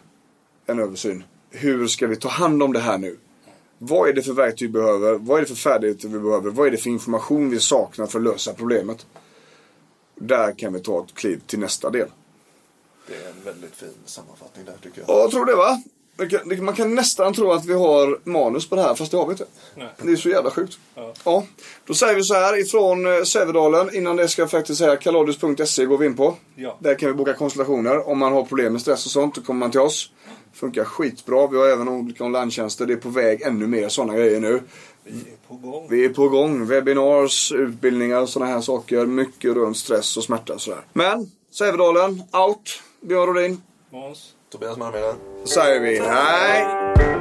en 0.72 0.80
översyn. 0.80 1.24
Hur 1.49 1.88
ska 1.88 2.07
vi 2.07 2.15
ta 2.15 2.30
hand 2.30 2.63
om 2.63 2.74
det 2.74 2.80
här 2.80 2.97
nu? 2.97 3.17
Vad 3.78 4.09
är 4.09 4.13
det 4.13 4.22
för 4.22 4.34
verktyg 4.34 4.67
vi 4.67 4.74
behöver? 4.74 5.13
Vad 5.13 5.38
är 5.38 5.41
det 5.41 5.47
för 5.47 5.55
färdigheter 5.55 6.07
vi 6.07 6.19
behöver? 6.19 6.49
Vad 6.49 6.67
är 6.67 6.72
det 6.72 6.78
för 6.78 6.89
information 6.89 7.49
vi 7.49 7.59
saknar 7.59 8.07
för 8.07 8.19
att 8.19 8.26
lösa 8.26 8.53
problemet? 8.53 9.05
Där 10.15 10.51
kan 10.51 10.74
vi 10.74 10.80
ta 10.80 11.03
ett 11.03 11.15
kliv 11.15 11.41
till 11.47 11.59
nästa 11.59 11.89
del. 11.89 12.07
Det 13.07 13.13
är 13.13 13.30
en 13.30 13.43
väldigt 13.45 13.76
fin 13.76 13.93
sammanfattning 14.05 14.65
där 14.65 14.76
tycker 14.84 15.01
jag. 15.01 15.09
Ja, 15.09 15.19
jag 15.19 15.32
tror 15.32 15.45
det 15.45 15.55
va? 15.55 15.82
Man 16.61 16.76
kan 16.76 16.95
nästan 16.95 17.34
tro 17.34 17.51
att 17.51 17.65
vi 17.65 17.74
har 17.74 18.19
manus 18.24 18.69
på 18.69 18.76
det 18.76 18.82
här 18.82 18.95
fast 18.95 19.11
det 19.11 19.17
har 19.17 19.26
vi 19.26 19.32
inte. 19.32 19.45
Nej. 19.76 19.89
Det 20.01 20.11
är 20.11 20.15
så 20.15 20.30
jävla 20.30 20.51
sjukt. 20.51 20.80
Ja. 20.95 21.13
Ja, 21.24 21.45
då 21.86 21.93
säger 21.93 22.15
vi 22.15 22.24
så 22.24 22.34
här 22.34 22.59
ifrån 22.59 23.17
eh, 23.17 23.24
Sävedalen. 23.24 23.95
Innan 23.95 24.15
det 24.15 24.28
ska 24.28 24.41
jag 24.41 24.51
faktiskt 24.51 24.80
säga 24.80 24.95
kaladius.se 24.95 25.86
går 25.86 25.97
vi 25.97 26.05
in 26.05 26.15
på. 26.15 26.36
Ja. 26.55 26.78
Där 26.80 26.95
kan 26.95 27.09
vi 27.09 27.15
boka 27.15 27.34
konsultationer. 27.34 28.09
Om 28.09 28.19
man 28.19 28.34
har 28.34 28.43
problem 28.43 28.74
med 28.74 28.82
stress 28.82 29.05
och 29.05 29.11
sånt 29.11 29.36
då 29.36 29.41
kommer 29.41 29.59
man 29.59 29.72
till 29.72 29.80
oss. 29.80 30.11
Funkar 30.54 30.84
skitbra. 30.84 31.47
Vi 31.47 31.58
har 31.58 31.68
även 31.68 31.89
olika 31.89 32.24
online-tjänster. 32.24 32.86
Det 32.86 32.93
är 32.93 32.97
på 32.97 33.10
väg 33.10 33.41
ännu 33.41 33.68
mer 33.68 33.89
sådana 33.89 34.16
grejer 34.16 34.39
nu. 34.39 34.62
Vi 35.04 35.12
är 35.12 35.47
på 35.47 35.56
gång. 35.56 35.88
Vi 35.89 36.06
är 36.06 36.10
på 36.10 36.30
gång. 36.30 36.66
Webinars, 36.66 37.52
utbildningar 37.52 38.22
och 38.22 38.30
sådana 38.30 38.52
här 38.52 38.62
saker. 38.62 39.06
Mycket 39.06 39.54
runt 39.54 39.78
stress 39.78 40.18
och 40.18 40.24
smärta 40.24 40.54
och 40.54 40.62
sådär. 40.62 40.82
Men, 40.93 41.32
Sävedalen, 41.52 42.24
out. 42.34 42.82
Björn 43.02 43.28
Rodin. 43.28 43.62
Måns. 43.89 44.34
Tobias 44.52 44.78
Malmheden. 44.78 45.16
Så 45.43 45.47
säger 45.47 45.80
vi 45.80 45.99
hej. 45.99 47.20